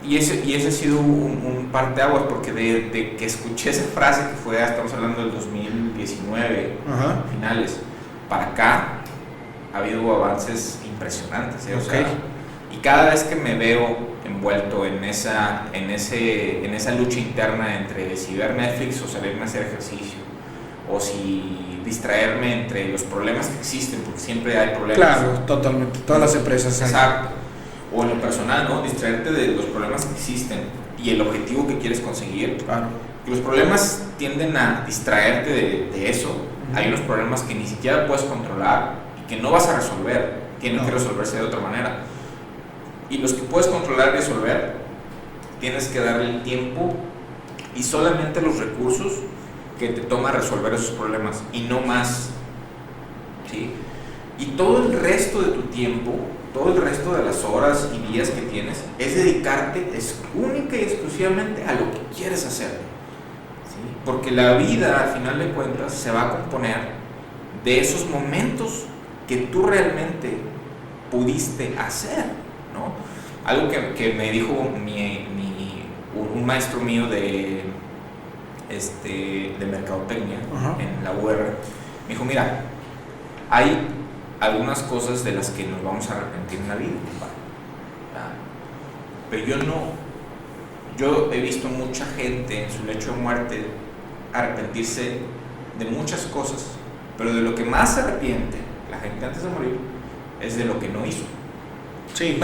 Y 0.03 0.17
ese, 0.17 0.43
y 0.45 0.53
ese 0.53 0.67
ha 0.67 0.71
sido 0.71 0.99
un, 0.99 1.41
un 1.45 1.69
parteaguas, 1.71 2.23
porque 2.29 2.51
de, 2.51 3.15
que 3.17 3.25
escuché 3.25 3.71
esa 3.71 3.85
frase, 3.85 4.29
que 4.29 4.35
fue, 4.35 4.61
estamos 4.61 4.93
hablando 4.93 5.21
del 5.21 5.31
2019, 5.31 6.77
finales, 7.31 7.79
para 8.29 8.47
acá 8.47 8.88
ha 9.73 9.77
habido 9.77 10.15
avances 10.15 10.79
impresionantes. 10.85 11.65
¿eh? 11.67 11.75
O 11.75 11.81
sea, 11.81 12.05
Y 12.78 12.80
cada 12.80 13.09
vez 13.09 13.23
que 13.23 13.36
me 13.36 13.55
veo 13.55 13.97
envuelto 14.23 14.86
en 14.86 15.03
esa, 15.03 15.65
en, 15.73 15.89
ese, 15.89 16.63
en 16.63 16.75
esa 16.75 16.91
lucha 16.91 17.17
interna 17.17 17.75
entre 17.75 18.15
si 18.15 18.36
ver 18.36 18.53
Netflix 18.53 19.01
o 19.01 19.07
salirme 19.07 19.41
a 19.41 19.45
hacer 19.45 19.63
ejercicio, 19.65 20.19
o 20.91 20.99
si 20.99 21.82
distraerme 21.84 22.61
entre 22.61 22.89
los 22.89 23.01
problemas 23.01 23.47
que 23.47 23.57
existen, 23.57 24.01
porque 24.01 24.19
siempre 24.19 24.59
hay 24.59 24.75
problemas. 24.75 25.17
Claro, 25.17 25.32
totalmente, 25.47 25.99
todas 26.05 26.21
las 26.21 26.36
empresas. 26.36 26.80
Exacto. 26.80 27.30
O 27.95 28.03
en 28.03 28.09
lo 28.09 28.21
personal, 28.21 28.67
¿no? 28.69 28.84
Distraerte 28.84 29.32
de 29.32 29.47
los 29.47 29.65
problemas 29.65 30.05
que 30.05 30.13
existen 30.13 30.59
y 31.01 31.09
el 31.09 31.21
objetivo 31.21 31.65
que 31.65 31.80
quieres 31.80 31.99
conseguir. 31.99 32.57
Claro. 32.57 32.88
los 33.25 33.39
problemas 33.39 34.03
tienden 34.19 34.55
a 34.55 34.84
distraerte 34.86 35.49
de, 35.49 35.89
de 35.91 36.09
eso. 36.11 36.30
Hay 36.75 36.89
unos 36.89 36.99
problemas 37.01 37.41
que 37.41 37.55
ni 37.55 37.65
siquiera 37.65 38.05
puedes 38.05 38.23
controlar 38.23 38.95
y 39.23 39.28
que 39.28 39.41
no 39.41 39.49
vas 39.49 39.67
a 39.67 39.78
resolver. 39.78 40.45
Tienen 40.59 40.86
que 40.86 40.91
resolverse 40.91 41.38
de 41.38 41.43
otra 41.43 41.59
manera. 41.59 42.03
Y 43.10 43.18
los 43.20 43.34
que 43.34 43.43
puedes 43.43 43.68
controlar 43.68 44.10
y 44.10 44.18
resolver, 44.18 44.76
tienes 45.60 45.88
que 45.88 45.99
darle 45.99 46.30
el 46.30 46.43
tiempo 46.43 46.93
y 47.76 47.84
solamente 47.84 48.41
los 48.41 48.58
recursos 48.58 49.14
que 49.80 49.89
te 49.89 50.01
toma 50.01 50.32
resolver 50.32 50.74
esos 50.74 50.91
problemas 50.91 51.43
y 51.53 51.62
no 51.62 51.82
más. 51.82 52.30
¿sí? 53.49 53.72
Y 54.39 54.45
todo 54.58 54.88
el 54.88 54.99
resto 54.99 55.41
de 55.41 55.51
tu 55.51 55.62
tiempo, 55.64 56.14
todo 56.53 56.74
el 56.74 56.82
resto 56.82 57.16
de 57.16 57.24
las 57.24 57.43
horas 57.43 57.89
y 57.93 58.12
días 58.12 58.30
que 58.30 58.41
tienes, 58.41 58.84
es 58.97 59.16
dedicarte 59.16 59.91
es 59.95 60.20
única 60.36 60.76
y 60.76 60.82
exclusivamente 60.82 61.64
a 61.64 61.74
lo 61.74 61.91
que 61.91 61.99
quieres 62.16 62.45
hacer. 62.45 62.70
¿sí? 62.70 63.78
Porque 64.05 64.32
la 64.32 64.58
vida, 64.58 65.03
al 65.03 65.14
final 65.14 65.39
de 65.39 65.51
cuentas, 65.51 65.93
se 65.93 66.12
va 66.12 66.24
a 66.24 66.30
componer 66.32 66.97
de 67.64 67.80
esos 67.80 68.08
momentos 68.10 68.86
que 69.28 69.38
tú 69.38 69.64
realmente 69.64 70.38
pudiste 71.12 71.76
hacer. 71.78 72.46
¿No? 72.78 72.93
Algo 73.45 73.69
que, 73.69 73.93
que 73.93 74.13
me 74.13 74.32
dijo 74.32 74.53
mi, 74.84 75.25
mi, 75.36 75.84
un 76.34 76.45
maestro 76.45 76.80
mío 76.80 77.07
de, 77.07 77.63
este, 78.69 79.55
de 79.57 79.65
mercadotecnia 79.65 80.38
en 80.80 81.03
la 81.03 81.11
UR, 81.11 81.55
me 82.07 82.13
dijo, 82.13 82.25
mira, 82.25 82.61
hay 83.49 83.88
algunas 84.39 84.84
cosas 84.84 85.23
de 85.23 85.32
las 85.32 85.49
que 85.49 85.65
nos 85.65 85.84
vamos 85.84 86.09
a 86.09 86.17
arrepentir 86.17 86.59
en 86.59 86.67
la 86.67 86.75
vida, 86.75 86.89
pero 89.30 89.45
yo 89.45 89.57
no, 89.57 89.91
yo 90.97 91.32
he 91.34 91.41
visto 91.41 91.67
mucha 91.67 92.05
gente 92.05 92.63
en 92.63 92.71
su 92.71 92.84
lecho 92.86 93.13
de 93.13 93.21
muerte 93.21 93.65
arrepentirse 94.34 95.19
de 95.78 95.86
muchas 95.86 96.21
cosas, 96.25 96.65
pero 97.17 97.34
de 97.34 97.41
lo 97.41 97.55
que 97.55 97.63
más 97.63 97.95
se 97.95 98.01
arrepiente 98.01 98.57
la 98.89 98.99
gente 98.99 99.25
antes 99.25 99.43
de 99.43 99.49
morir 99.49 99.78
es 100.41 100.57
de 100.57 100.65
lo 100.65 100.80
que 100.80 100.88
no 100.88 101.05
hizo. 101.05 101.23
Sí, 102.18 102.39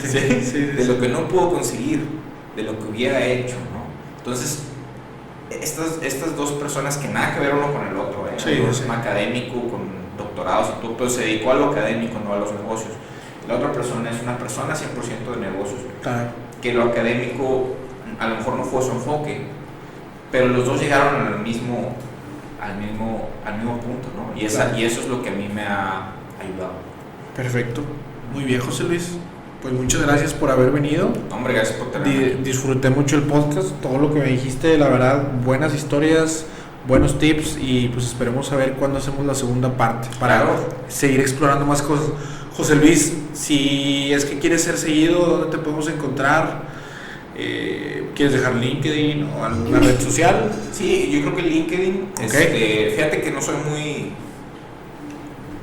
¿Sí? 0.00 0.60
de 0.60 0.84
lo 0.84 1.00
que 1.00 1.08
no 1.08 1.26
pudo 1.26 1.54
conseguir, 1.54 2.06
de 2.54 2.62
lo 2.62 2.78
que 2.78 2.84
hubiera 2.84 3.24
hecho, 3.24 3.54
¿no? 3.72 3.86
Entonces, 4.18 4.64
estas, 5.50 6.02
estas 6.02 6.36
dos 6.36 6.52
personas 6.52 6.98
que 6.98 7.08
nada 7.08 7.34
que 7.34 7.40
ver 7.40 7.54
uno 7.54 7.72
con 7.72 7.86
el 7.86 7.96
otro, 7.96 8.28
¿eh? 8.28 8.34
Sí, 8.36 8.84
un 8.84 8.90
académico 8.90 9.54
con 9.70 9.88
doctorados 10.18 10.74
y 10.76 10.82
todo, 10.82 10.98
pero 10.98 11.08
se 11.08 11.22
dedicó 11.22 11.52
a 11.52 11.54
lo 11.54 11.70
académico, 11.70 12.20
no 12.22 12.34
a 12.34 12.38
los 12.38 12.52
negocios. 12.52 12.92
La 13.48 13.54
otra 13.56 13.72
persona 13.72 14.10
es 14.10 14.20
una 14.22 14.36
persona 14.36 14.74
100% 14.74 15.34
de 15.34 15.40
negocios, 15.40 15.80
claro. 16.02 16.28
que 16.60 16.74
lo 16.74 16.82
académico 16.82 17.68
a 18.18 18.28
lo 18.28 18.36
mejor 18.36 18.56
no 18.56 18.64
fue 18.64 18.82
su 18.82 18.90
enfoque, 18.90 19.46
pero 20.30 20.48
los 20.48 20.66
dos 20.66 20.78
llegaron 20.78 21.26
al 21.26 21.38
mismo, 21.38 21.94
al 22.60 22.76
mismo, 22.76 23.30
al 23.46 23.56
mismo 23.56 23.78
punto, 23.78 24.08
¿no? 24.14 24.38
Y, 24.38 24.44
esa, 24.44 24.76
y 24.76 24.84
eso 24.84 25.00
es 25.00 25.08
lo 25.08 25.22
que 25.22 25.30
a 25.30 25.32
mí 25.32 25.48
me 25.48 25.62
ha 25.62 26.12
ayudado. 26.38 26.74
Perfecto. 27.34 27.82
Muy 28.36 28.44
bien, 28.44 28.60
José 28.60 28.84
Luis. 28.84 29.12
Pues 29.62 29.72
muchas 29.72 30.02
gracias 30.02 30.34
por 30.34 30.50
haber 30.50 30.70
venido. 30.70 31.10
Hombre, 31.30 31.54
gracias 31.54 31.78
por 31.78 31.90
tenerme. 31.90 32.44
disfruté 32.44 32.90
mucho 32.90 33.16
el 33.16 33.22
podcast, 33.22 33.70
todo 33.80 33.96
lo 33.96 34.12
que 34.12 34.20
me 34.20 34.26
dijiste, 34.26 34.76
la 34.76 34.90
verdad, 34.90 35.32
buenas 35.42 35.74
historias, 35.74 36.44
buenos 36.86 37.18
tips 37.18 37.56
y 37.58 37.88
pues 37.88 38.04
esperemos 38.04 38.52
a 38.52 38.56
ver 38.56 38.74
cuándo 38.74 38.98
hacemos 38.98 39.24
la 39.24 39.34
segunda 39.34 39.74
parte 39.78 40.08
para 40.20 40.50
seguir 40.86 41.20
explorando 41.20 41.64
más 41.64 41.80
cosas. 41.80 42.08
José 42.54 42.76
Luis, 42.76 43.14
si 43.32 44.12
es 44.12 44.26
que 44.26 44.38
quieres 44.38 44.62
ser 44.62 44.76
seguido, 44.76 45.18
¿dónde 45.24 45.56
te 45.56 45.62
podemos 45.62 45.88
encontrar? 45.88 46.64
Eh, 47.38 48.10
¿Quieres 48.14 48.34
dejar 48.34 48.56
LinkedIn 48.56 49.30
o 49.30 49.46
alguna 49.46 49.80
red 49.80 49.98
social? 49.98 50.52
Sí, 50.72 51.08
yo 51.10 51.22
creo 51.22 51.36
que 51.36 51.42
LinkedIn. 51.42 52.08
Este, 52.20 52.92
fíjate 52.94 53.22
que 53.22 53.30
no 53.30 53.40
soy 53.40 53.56
muy 53.66 54.12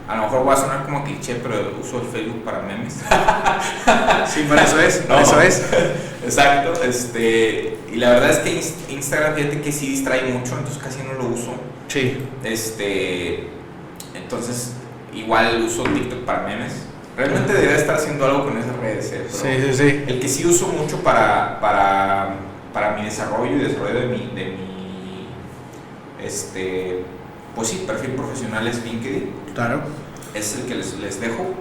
a 0.08 0.18
lo 0.18 0.24
mejor 0.24 0.48
va 0.48 0.54
a 0.54 0.58
sonar 0.58 0.84
como 0.84 1.04
cliché, 1.04 1.36
pero 1.36 1.78
uso 1.82 2.02
el 2.02 2.08
Facebook 2.08 2.44
para 2.44 2.62
memes. 2.62 2.94
sí, 4.28 4.46
para 4.50 4.64
eso 4.64 4.80
es, 4.80 5.08
no, 5.08 5.20
eso 5.20 5.42
es. 5.42 5.64
Exacto, 6.24 6.84
este, 6.84 7.78
y 7.92 7.96
la 7.98 8.12
verdad 8.12 8.32
es 8.32 8.38
que 8.40 8.94
Instagram, 8.94 9.36
fíjate 9.36 9.62
que 9.62 9.72
sí 9.72 9.88
distrae 9.88 10.24
mucho, 10.32 10.58
entonces 10.58 10.82
casi 10.82 11.04
no 11.04 11.14
lo 11.14 11.28
uso. 11.28 11.54
Sí. 11.88 12.18
Este, 12.44 13.48
entonces, 14.14 14.74
igual 15.14 15.62
uso 15.64 15.84
TikTok 15.84 16.20
para 16.20 16.48
memes. 16.48 16.74
Realmente 17.16 17.54
debería 17.54 17.76
estar 17.76 17.96
haciendo 17.96 18.26
algo 18.26 18.46
con 18.46 18.58
esas 18.58 18.76
redes, 18.78 19.12
¿eh? 19.12 19.26
sí, 19.30 19.48
sí, 19.68 19.74
sí. 19.74 20.04
El 20.08 20.20
que 20.20 20.28
sí 20.28 20.46
uso 20.46 20.68
mucho 20.68 20.98
para, 21.04 21.60
para, 21.62 22.36
para 22.74 22.98
mi 22.98 23.06
desarrollo 23.06 23.56
y 23.56 23.60
desarrollo 23.60 24.00
de 24.00 24.08
mi, 24.08 24.32
de 24.34 24.46
mi 24.46 25.28
este, 26.24 27.04
pues 27.56 27.68
sí, 27.68 27.84
perfil 27.86 28.12
profesional 28.12 28.68
es 28.68 28.84
LinkedIn. 28.84 29.30
Claro. 29.54 29.82
Es 30.34 30.56
el 30.56 30.66
que 30.66 30.76
les, 30.76 30.98
les 31.00 31.20
dejo. 31.20 31.54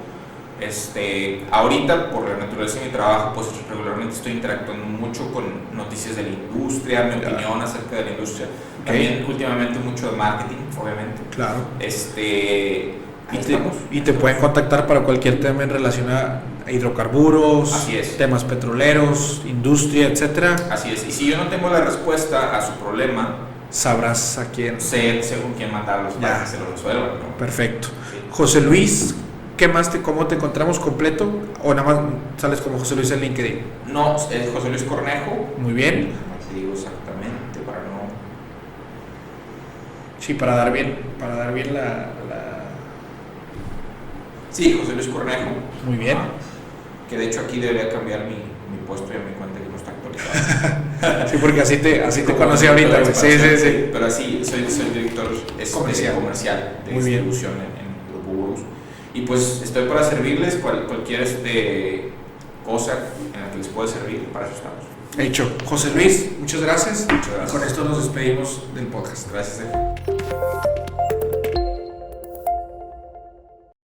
Este, 0.61 1.45
ahorita, 1.51 2.11
por 2.11 2.28
la 2.28 2.36
naturaleza 2.36 2.78
de 2.78 2.86
mi 2.86 2.93
trabajo, 2.93 3.32
pues 3.34 3.49
regularmente 3.68 4.14
estoy 4.14 4.32
interactuando 4.32 4.84
mucho 4.84 5.32
con 5.32 5.45
noticias 5.74 6.16
de 6.16 6.22
la 6.22 6.28
industria, 6.28 7.03
mi 7.03 7.24
opinión 7.24 7.61
acerca 7.61 7.97
de 7.97 8.05
la 8.05 8.11
industria. 8.12 8.47
También 8.84 9.24
últimamente 9.28 9.78
mucho 9.80 10.11
de 10.11 10.16
marketing, 10.16 10.57
obviamente. 10.80 11.22
Claro. 11.34 11.59
Este, 11.80 12.95
y 13.32 13.38
te, 13.38 13.59
y 13.90 14.01
te, 14.03 14.12
pueden 14.12 14.38
contactar 14.38 14.86
para 14.86 15.01
cualquier 15.03 15.40
tema 15.40 15.62
en 15.62 15.70
relación 15.70 16.11
a 16.11 16.43
hidrocarburos, 16.70 17.72
Así 17.72 17.97
es. 17.97 18.16
temas 18.16 18.45
petroleros, 18.45 19.43
industria, 19.47 20.09
etcétera. 20.09 20.57
Así 20.70 20.90
es. 20.90 21.07
Y 21.09 21.12
si 21.12 21.30
yo 21.30 21.36
no 21.38 21.49
tengo 21.49 21.70
la 21.70 21.80
respuesta 21.80 22.57
a 22.57 22.64
su 22.64 22.72
problema, 22.74 23.36
sabrás 23.72 24.38
a 24.38 24.50
quién. 24.50 24.80
Sé 24.80 25.22
según 25.22 25.54
quién 25.54 25.72
mandarlos 25.72 26.14
para 26.14 26.44
que 26.44 26.46
se 26.46 26.58
lo 26.60 26.66
resuelvan. 26.70 27.10
Perfecto. 27.38 27.88
José 28.30 28.60
Luis, 28.60 29.14
¿qué 29.56 29.66
más 29.66 29.90
te, 29.90 30.00
cómo 30.00 30.26
te 30.26 30.36
encontramos 30.36 30.78
completo? 30.78 31.28
¿O 31.64 31.74
nada 31.74 31.88
más 31.88 32.00
sales 32.36 32.60
como 32.60 32.78
José 32.78 32.94
Luis 32.94 33.10
en 33.10 33.20
LinkedIn? 33.20 33.60
No, 33.88 34.16
es 34.16 34.50
José 34.52 34.68
Luis 34.68 34.84
Cornejo. 34.84 35.48
Muy 35.58 35.72
bien. 35.72 36.10
No 36.12 36.54
digo 36.54 36.72
exactamente 36.74 37.60
para 37.66 37.78
no. 37.78 38.08
Sí, 40.20 40.34
para 40.34 40.54
dar 40.54 40.72
bien, 40.72 40.98
para 41.18 41.34
dar 41.34 41.54
bien 41.54 41.74
la. 41.74 41.82
la... 42.28 42.62
Sí, 44.50 44.78
José 44.78 44.94
Luis 44.94 45.08
Cornejo. 45.08 45.50
Muy 45.86 45.96
bien. 45.96 46.18
que 47.08 47.16
de 47.16 47.26
hecho 47.26 47.40
aquí 47.40 47.58
debería 47.58 47.88
cambiar 47.88 48.24
mi, 48.24 48.36
mi 48.36 48.86
puesto 48.86 49.10
y 49.12 49.16
mi 49.16 49.34
cuenta 49.36 49.58
sí, 51.30 51.36
porque 51.40 51.60
así 51.60 51.76
te, 51.78 52.04
así 52.04 52.22
te 52.22 52.34
conocí 52.34 52.66
ahorita, 52.66 53.04
Sí, 53.14 53.32
sí, 53.32 53.56
sí. 53.56 53.84
Pero 53.92 54.06
así, 54.06 54.42
soy, 54.44 54.64
soy 54.70 54.90
director 54.94 55.30
es 55.58 55.70
comercial, 55.70 56.14
comercial 56.14 56.80
de 56.84 56.92
Muy 56.92 57.02
distribución 57.02 57.52
en, 57.52 57.86
en 57.86 57.92
y 59.14 59.22
pues 59.22 59.60
estoy 59.62 59.86
para 59.88 60.02
servirles 60.02 60.56
cual, 60.56 60.86
cualquier 60.86 61.22
este, 61.22 62.12
cosa 62.64 62.92
en 63.34 63.40
la 63.40 63.50
que 63.50 63.58
les 63.58 63.68
pueda 63.68 63.88
servir, 63.88 64.24
para 64.32 64.46
eso 64.46 64.54
estamos. 64.56 64.84
Hecho. 65.18 65.52
José 65.66 65.90
Luis, 65.94 66.30
muchas 66.38 66.62
gracias. 66.62 67.06
Muchas 67.10 67.28
gracias. 67.28 67.52
con 67.52 67.62
esto 67.62 67.84
nos 67.84 67.98
despedimos 67.98 68.62
del 68.74 68.86
podcast. 68.86 69.30
Gracias. 69.30 69.66